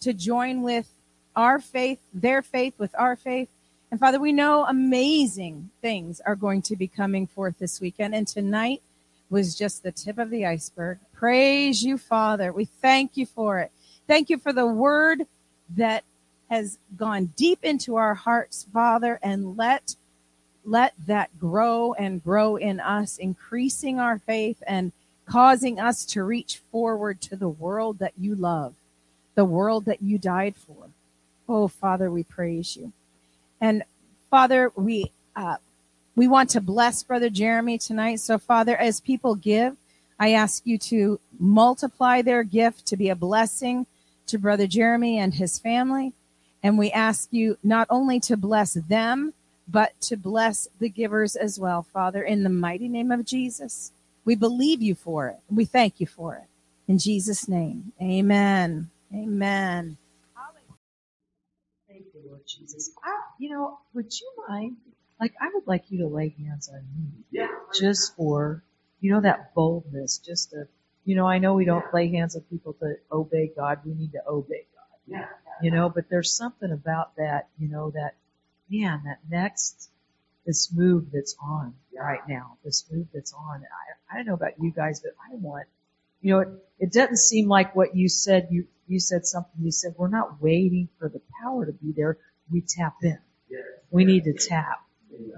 to 0.00 0.12
join 0.12 0.62
with 0.62 0.92
our 1.34 1.58
faith, 1.58 2.00
their 2.12 2.42
faith 2.42 2.74
with 2.78 2.94
our 2.98 3.16
faith. 3.16 3.48
And 3.96 4.00
Father, 4.02 4.20
we 4.20 4.34
know 4.34 4.66
amazing 4.66 5.70
things 5.80 6.20
are 6.26 6.36
going 6.36 6.60
to 6.60 6.76
be 6.76 6.86
coming 6.86 7.26
forth 7.26 7.58
this 7.58 7.80
weekend. 7.80 8.14
And 8.14 8.28
tonight 8.28 8.82
was 9.30 9.54
just 9.54 9.82
the 9.82 9.90
tip 9.90 10.18
of 10.18 10.28
the 10.28 10.44
iceberg. 10.44 10.98
Praise 11.14 11.82
you, 11.82 11.96
Father. 11.96 12.52
We 12.52 12.66
thank 12.66 13.16
you 13.16 13.24
for 13.24 13.58
it. 13.58 13.72
Thank 14.06 14.28
you 14.28 14.36
for 14.36 14.52
the 14.52 14.66
word 14.66 15.22
that 15.74 16.04
has 16.50 16.78
gone 16.94 17.32
deep 17.38 17.60
into 17.62 17.96
our 17.96 18.12
hearts, 18.12 18.66
Father, 18.70 19.18
and 19.22 19.56
let 19.56 19.96
let 20.62 20.92
that 21.06 21.38
grow 21.38 21.94
and 21.94 22.22
grow 22.22 22.56
in 22.56 22.80
us, 22.80 23.16
increasing 23.16 23.98
our 23.98 24.18
faith 24.18 24.62
and 24.66 24.92
causing 25.24 25.80
us 25.80 26.04
to 26.04 26.22
reach 26.22 26.58
forward 26.70 27.22
to 27.22 27.34
the 27.34 27.48
world 27.48 27.98
that 28.00 28.12
you 28.18 28.34
love, 28.34 28.74
the 29.36 29.46
world 29.46 29.86
that 29.86 30.02
you 30.02 30.18
died 30.18 30.54
for. 30.54 30.90
Oh, 31.48 31.66
Father, 31.66 32.10
we 32.10 32.24
praise 32.24 32.76
you. 32.76 32.92
And 33.60 33.82
Father, 34.30 34.72
we, 34.74 35.12
uh, 35.34 35.56
we 36.14 36.28
want 36.28 36.50
to 36.50 36.60
bless 36.60 37.02
Brother 37.02 37.30
Jeremy 37.30 37.78
tonight. 37.78 38.20
So, 38.20 38.38
Father, 38.38 38.76
as 38.76 39.00
people 39.00 39.34
give, 39.34 39.76
I 40.18 40.32
ask 40.32 40.66
you 40.66 40.78
to 40.78 41.20
multiply 41.38 42.22
their 42.22 42.42
gift 42.42 42.86
to 42.86 42.96
be 42.96 43.10
a 43.10 43.16
blessing 43.16 43.86
to 44.26 44.38
Brother 44.38 44.66
Jeremy 44.66 45.18
and 45.18 45.34
his 45.34 45.58
family. 45.58 46.12
And 46.62 46.78
we 46.78 46.90
ask 46.90 47.28
you 47.32 47.58
not 47.62 47.86
only 47.90 48.18
to 48.20 48.36
bless 48.36 48.74
them, 48.74 49.34
but 49.68 50.00
to 50.02 50.16
bless 50.16 50.68
the 50.78 50.88
givers 50.88 51.36
as 51.36 51.58
well, 51.58 51.82
Father, 51.82 52.22
in 52.22 52.42
the 52.42 52.48
mighty 52.48 52.88
name 52.88 53.10
of 53.10 53.24
Jesus. 53.24 53.92
We 54.24 54.34
believe 54.36 54.82
you 54.82 54.94
for 54.94 55.28
it. 55.28 55.38
We 55.50 55.64
thank 55.64 56.00
you 56.00 56.06
for 56.06 56.36
it. 56.36 56.48
In 56.88 56.98
Jesus' 56.98 57.48
name, 57.48 57.92
amen. 58.00 58.90
Amen. 59.14 59.96
Thank 61.96 62.08
you, 62.12 62.28
Lord 62.28 62.42
Jesus. 62.46 62.90
I, 63.02 63.22
you 63.38 63.48
know, 63.48 63.78
would 63.94 64.12
you 64.20 64.30
mind? 64.46 64.76
Like, 65.18 65.32
I 65.40 65.48
would 65.54 65.66
like 65.66 65.84
you 65.88 66.00
to 66.00 66.08
lay 66.08 66.34
hands 66.38 66.68
on 66.68 66.80
me. 66.94 67.24
Yeah. 67.30 67.48
Just 67.74 68.14
for, 68.16 68.62
you 69.00 69.12
know, 69.12 69.22
that 69.22 69.54
boldness, 69.54 70.18
just 70.18 70.50
to, 70.50 70.68
you 71.06 71.16
know, 71.16 71.26
I 71.26 71.38
know 71.38 71.54
we 71.54 71.64
don't 71.64 71.86
lay 71.94 72.12
hands 72.12 72.36
on 72.36 72.42
people 72.42 72.74
to 72.80 72.96
obey 73.10 73.50
God. 73.56 73.78
We 73.86 73.94
need 73.94 74.12
to 74.12 74.20
obey 74.28 74.66
God. 74.74 74.98
Yeah. 75.06 75.26
You 75.62 75.70
know, 75.70 75.88
but 75.88 76.10
there's 76.10 76.36
something 76.36 76.70
about 76.70 77.16
that, 77.16 77.48
you 77.58 77.68
know, 77.68 77.90
that 77.92 78.16
man, 78.68 79.00
that 79.06 79.20
next, 79.30 79.88
this 80.44 80.70
move 80.74 81.06
that's 81.10 81.34
on 81.42 81.72
right 81.98 82.28
now, 82.28 82.58
this 82.62 82.84
move 82.92 83.06
that's 83.14 83.32
on. 83.32 83.62
I, 83.62 84.12
I 84.12 84.16
don't 84.18 84.26
know 84.26 84.34
about 84.34 84.60
you 84.60 84.70
guys, 84.70 85.00
but 85.00 85.12
I 85.32 85.34
want, 85.36 85.66
you 86.20 86.34
know, 86.34 86.40
it, 86.40 86.48
it 86.78 86.92
doesn't 86.92 87.16
seem 87.16 87.48
like 87.48 87.74
what 87.74 87.96
you 87.96 88.10
said. 88.10 88.48
You, 88.50 88.66
you 88.88 89.00
said 89.00 89.26
something. 89.26 89.52
You 89.62 89.70
said, 89.72 89.94
we're 89.96 90.08
not 90.08 90.40
waiting 90.42 90.88
for 90.98 91.08
the 91.08 91.20
power 91.42 91.66
to 91.66 91.72
be 91.72 91.92
there. 91.96 92.18
We 92.50 92.60
tap 92.62 92.94
in. 93.02 93.18
We 93.90 94.04
need 94.04 94.24
to 94.24 94.32
tap, 94.34 94.80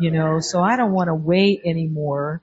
you 0.01 0.11
know, 0.11 0.41
so 0.41 0.63
I 0.63 0.77
don't 0.77 0.93
want 0.93 1.09
to 1.09 1.15
wait 1.15 1.61
anymore. 1.65 2.43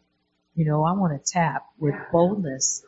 You 0.56 0.66
know, 0.66 0.84
I 0.86 0.94
want 0.94 1.14
to 1.24 1.32
tap 1.32 1.66
with 1.80 1.96
boldness. 2.12 2.84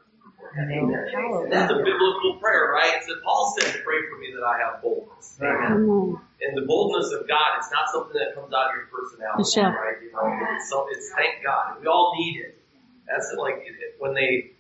You 0.58 0.66
know, 0.88 1.48
That's 1.50 1.72
a 1.72 1.76
biblical 1.76 2.38
prayer, 2.42 2.72
right? 2.74 3.00
So 3.06 3.14
Paul 3.24 3.54
said 3.60 3.74
pray 3.84 3.98
for 4.10 4.18
me 4.20 4.34
that 4.34 4.44
I 4.46 4.58
have 4.60 4.82
boldness. 4.82 5.38
Amen. 5.42 6.18
And 6.42 6.58
the 6.58 6.66
boldness 6.66 7.12
of 7.14 7.28
God, 7.28 7.58
it's 7.58 7.70
not 7.72 7.90
something 7.92 8.14
that 8.14 8.34
comes 8.36 8.54
out 8.54 8.70
of 8.72 8.76
your 8.78 8.88
personality, 8.88 9.44
Sure. 9.52 9.70
right? 9.70 9.98
You 10.02 10.12
know, 10.14 10.56
it's, 10.56 10.70
so 10.70 10.88
it's 10.92 11.12
thank 11.14 11.44
God. 11.44 11.82
We 11.82 11.88
all 11.88 12.14
need 12.18 12.40
it. 12.40 12.58
That's 13.08 13.34
like 13.38 13.56
when 14.00 14.14
they, 14.14 14.52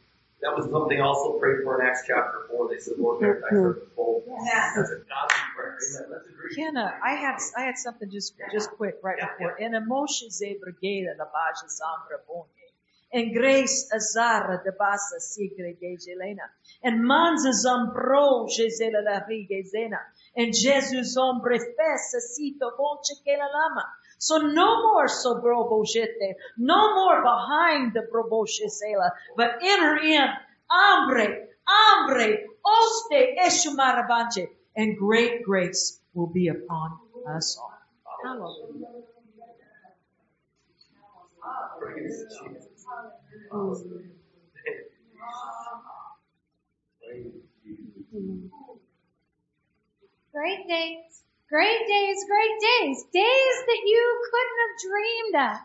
that 0.41 0.55
was 0.55 0.69
something 0.69 1.01
also 1.01 1.39
prayed 1.39 1.63
for 1.63 1.81
in 1.81 1.87
Acts 1.87 2.03
chapter 2.07 2.45
4. 2.49 2.69
They 2.69 2.79
said, 2.79 2.93
Lord, 2.99 3.19
grant 3.19 3.41
thy 3.41 3.49
servant 3.49 3.95
boldness. 3.95 4.37
That's 4.75 4.91
a 4.91 5.01
godly 5.09 5.43
prayer. 5.55 5.77
Amen. 5.77 6.09
Let's 6.11 6.27
agree. 6.29 6.55
Kenna, 6.55 6.93
I 7.03 7.13
had 7.15 7.37
I 7.57 7.61
had 7.61 7.77
something 7.77 8.09
just 8.11 8.33
just 8.51 8.69
quick 8.71 8.95
right 9.01 9.17
before. 9.17 9.57
En 9.59 9.73
emotion 9.73 10.29
ze 10.29 10.57
brigade 10.61 11.09
la 11.17 11.25
base 11.25 11.65
sambra 11.69 12.21
bonge. 12.27 12.67
En 13.09 13.31
grace 13.33 13.87
azara 13.91 14.61
de 14.63 14.71
basa 14.71 15.19
sigre 15.19 15.73
de 15.79 15.97
gelena. 15.97 16.51
En 16.83 17.03
manza 17.03 17.51
zambro 17.51 18.45
jezela 18.47 19.01
la 19.01 19.25
riga 19.27 19.63
zena. 19.63 19.99
And 20.35 20.53
Jesus 20.53 21.15
hombre 21.17 21.57
fessa 21.57 22.19
sito 22.19 22.75
voce 22.77 23.21
que 23.23 23.35
la 23.37 23.47
lama. 23.47 23.85
So 24.17 24.37
no 24.37 24.81
more 24.83 25.07
so 25.07 25.41
broboshete, 25.41 26.33
no 26.57 26.95
more 26.95 27.21
behind 27.21 27.93
the 27.93 28.07
broboshesela, 28.11 29.11
but 29.35 29.59
enter 29.61 29.97
in, 29.97 30.27
hambre, 30.69 31.47
hambre, 31.65 32.45
oste 32.65 33.37
eshumarabanje. 33.45 34.47
and 34.77 34.95
great 34.95 35.43
grace 35.43 35.99
will 36.13 36.27
be 36.27 36.47
upon 36.47 36.99
us 37.27 37.57
all. 37.59 37.73
Hallelujah. 38.23 38.87
Great 50.31 50.67
days, 50.67 51.23
great 51.49 51.87
days, 51.87 52.17
great 52.27 52.57
days. 52.59 53.03
Days 53.11 53.57
that 53.67 53.81
you 53.85 54.03
couldn't 54.31 54.59
have 54.63 54.75
dreamed 54.83 55.35
of. 55.51 55.57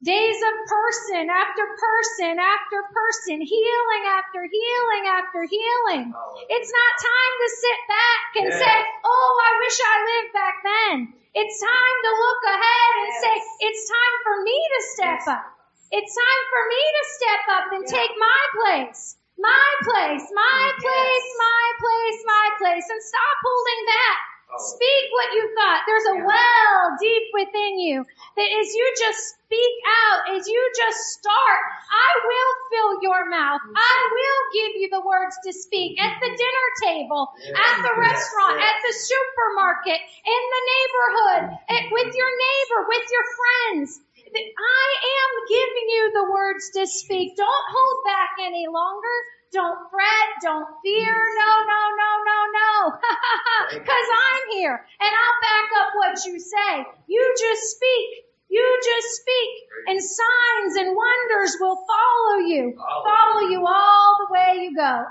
Days 0.00 0.40
of 0.40 0.54
person 0.64 1.28
after 1.28 1.64
person 1.76 2.40
after 2.40 2.78
person, 2.88 3.36
healing 3.44 4.04
after 4.08 4.48
healing 4.48 5.04
after 5.12 5.44
healing. 5.44 6.08
It's 6.48 6.72
not 6.72 6.92
time 6.96 7.34
to 7.44 7.48
sit 7.52 7.80
back 7.84 8.24
and 8.40 8.48
Yeah. 8.48 8.58
say, 8.64 8.76
oh, 9.04 9.32
I 9.44 9.50
wish 9.60 9.76
I 9.76 9.96
lived 10.08 10.32
back 10.32 10.56
then. 10.64 10.96
It's 11.34 11.60
time 11.60 11.96
to 12.04 12.10
look 12.16 12.42
ahead 12.48 12.92
and 12.96 13.12
say, 13.20 13.34
it's 13.60 13.88
time 13.90 14.16
for 14.24 14.42
me 14.42 14.56
to 14.56 14.80
step 14.96 15.22
up. 15.36 15.44
It's 15.92 16.14
time 16.16 16.42
for 16.48 16.62
me 16.68 16.82
to 16.96 17.04
step 17.12 17.42
up 17.60 17.66
and 17.72 17.84
take 17.86 18.14
my 18.16 18.40
place. 18.56 19.16
My 19.36 19.68
place, 19.84 20.24
my 20.32 20.72
place, 20.80 21.28
my 21.36 21.72
place, 21.76 22.20
my 22.24 22.46
place, 22.56 22.86
and 22.88 23.02
stop 23.02 23.36
holding 23.44 23.84
back. 23.86 24.29
Oh. 24.50 24.58
Speak 24.58 25.04
what 25.14 25.30
you 25.30 25.46
thought. 25.54 25.80
There's 25.86 26.08
a 26.10 26.18
well 26.26 26.82
deep 26.98 27.26
within 27.34 27.78
you 27.78 28.02
that 28.02 28.50
as 28.50 28.68
you 28.74 28.86
just 28.98 29.38
speak 29.46 29.74
out, 29.86 30.34
as 30.34 30.48
you 30.50 30.58
just 30.74 30.98
start, 31.14 31.62
I 31.86 32.10
will 32.26 32.52
fill 32.70 32.92
your 33.02 33.30
mouth. 33.30 33.62
Mm-hmm. 33.62 33.78
I 33.78 33.96
will 34.10 34.42
give 34.50 34.72
you 34.82 34.88
the 34.90 35.06
words 35.06 35.38
to 35.46 35.52
speak 35.54 36.02
at 36.02 36.18
the 36.18 36.34
mm-hmm. 36.34 36.42
dinner 36.42 36.66
table, 36.82 37.30
at 37.46 37.76
the 37.78 37.94
restaurant, 37.94 38.58
at 38.58 38.78
the 38.82 38.94
supermarket, 38.94 40.02
in 40.02 40.42
the 40.50 40.62
neighborhood, 40.74 41.42
mm-hmm. 41.54 41.74
at, 41.74 41.82
with 41.94 42.10
your 42.10 42.32
neighbor, 42.34 42.80
with 42.90 43.06
your 43.06 43.26
friends. 43.38 44.02
I 44.30 44.88
am 45.14 45.30
giving 45.50 45.86
you 45.90 46.04
the 46.14 46.26
words 46.30 46.70
to 46.74 46.86
speak. 46.86 47.36
Don't 47.36 47.66
hold 47.70 48.04
back 48.04 48.30
any 48.46 48.66
longer. 48.70 49.16
Don't 49.52 49.78
fret. 49.90 50.28
Don't 50.42 50.66
fear. 50.82 51.14
No, 51.38 51.50
no, 51.66 51.80
no, 51.98 52.10
no, 52.30 52.38
no. 52.60 52.90
Cause 53.78 54.08
I'm 54.24 54.58
here 54.58 54.74
and 55.00 55.10
I'll 55.10 55.40
back 55.42 55.68
up 55.80 55.90
what 55.94 56.24
you 56.26 56.38
say. 56.40 56.86
You 57.08 57.34
just 57.38 57.62
speak. 57.76 58.24
You 58.48 58.80
just 58.84 59.16
speak 59.16 59.50
and 59.88 60.00
signs 60.02 60.76
and 60.76 60.96
wonders 60.96 61.56
will 61.60 61.76
follow 61.86 62.38
you. 62.46 62.74
Follow 62.76 63.48
you 63.48 63.64
all 63.66 64.16
the 64.18 64.32
way 64.32 64.64
you 64.64 64.76
go. 64.76 65.04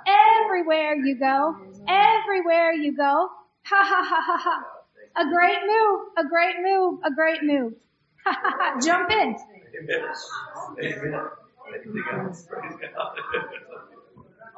Everywhere 0.43 0.95
you 0.95 1.15
go. 1.17 1.55
Everywhere 1.87 2.73
you 2.73 2.95
go. 2.95 3.29
Ha 3.63 3.83
ha 3.83 4.03
ha 4.03 4.21
ha 4.21 4.37
ha. 4.37 4.63
A 5.21 5.29
great 5.29 5.59
move. 5.67 6.01
A 6.17 6.27
great 6.27 6.55
move. 6.61 6.99
A 7.05 7.11
great 7.11 7.43
move. 7.43 7.73
Ha 8.25 8.33
ha 8.33 8.55
ha. 8.57 8.79
Jump 8.81 9.11
in. 9.11 9.35
Amen. 9.79 10.13
Amen. 10.79 11.29
Praise 11.67 12.75
God. 12.81 13.98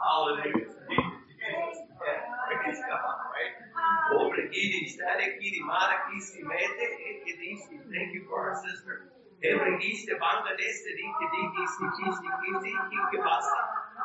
Hallelujah. 0.01 0.65
Praise 1.37 2.81
God, 2.89 3.17
right? 3.33 3.53
Gidi, 5.41 5.61
Mara 5.65 5.95
Kisi, 6.09 6.41
Mete, 6.41 6.87
Ekidisi. 7.09 7.75
Thank 7.93 8.13
you 8.13 8.25
for 8.27 8.49
our 8.49 8.55
sister. 8.57 9.09
Every 9.45 9.77
East, 9.85 10.09
Bangladesh, 10.09 10.79
Riki, 10.89 11.25
Diki, 11.33 11.63
Kiki, 12.89 13.17
Basta. 13.21 13.61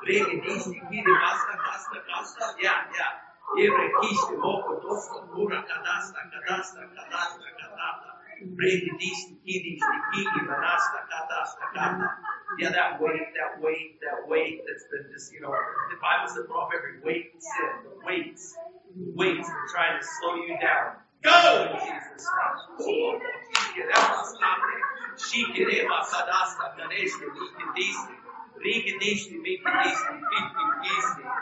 Riki, 0.07 0.37
Disi, 0.45 0.77
Kiri, 0.89 1.13
Basta, 1.17 1.55
Basta, 1.65 1.99
Basta. 2.09 2.45
Yeah, 2.61 2.85
yeah. 2.93 3.65
Every 3.65 3.89
Moko, 4.37 4.77
Dosta, 4.85 5.19
Pura, 5.33 5.65
Kadasta, 5.65 6.21
Kadasta, 6.29 6.81
Kadasta, 6.93 7.49
Kadasta. 7.57 8.11
Riki, 8.57 8.91
Disi, 9.01 9.33
Kiri, 9.45 9.79
Kiki, 10.13 10.41
Manasta, 10.45 11.01
Kadasta, 11.09 11.65
Kadasta. 11.73 12.36
Yeah, 12.59 12.71
that 12.71 13.01
weight, 13.01 13.27
that 13.37 13.61
weight, 13.63 14.01
that 14.01 14.29
weight 14.29 14.63
that's 14.67 14.85
been 14.91 15.13
just, 15.13 15.33
you 15.33 15.41
know, 15.41 15.51
the 15.51 15.97
Bible 16.01 16.29
says 16.29 16.47
throw 16.47 16.57
off 16.57 16.73
every 16.75 17.01
weight 17.03 17.33
and 17.35 17.43
sin, 17.43 17.73
the 17.85 18.07
weights, 18.07 18.55
weights 19.15 19.49
that 19.49 19.69
trying 19.73 20.01
to 20.01 20.07
slow 20.07 20.37
you 20.37 20.57
down. 20.61 20.97
Go 21.23 21.69
in 21.73 21.81
Jesus' 21.81 22.27
name. 31.19 31.33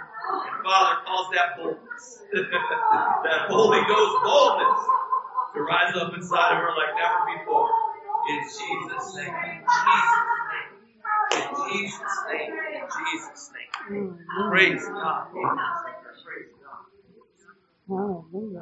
And 0.49 0.65
Father 0.65 0.97
calls 1.07 1.29
that 1.35 1.57
boldness. 1.59 2.23
that 2.33 3.49
Holy 3.49 3.83
Ghost 3.87 4.17
boldness 4.25 4.81
to 5.55 5.61
rise 5.63 5.95
up 5.97 6.15
inside 6.17 6.53
of 6.53 6.59
her 6.59 6.73
like 6.75 6.97
never 6.97 7.39
before. 7.39 7.71
In 8.31 8.41
Jesus' 8.43 9.17
name. 9.17 9.63
Jesus' 9.63 10.34
Jesus' 11.73 12.03
name. 12.33 12.53
In 12.53 12.83
Jesus' 13.13 13.51
name. 13.55 14.19
Praise 14.51 14.85
God. 14.87 15.27
Praise 15.33 16.53
God. 16.65 16.87
Hallelujah. 17.89 18.61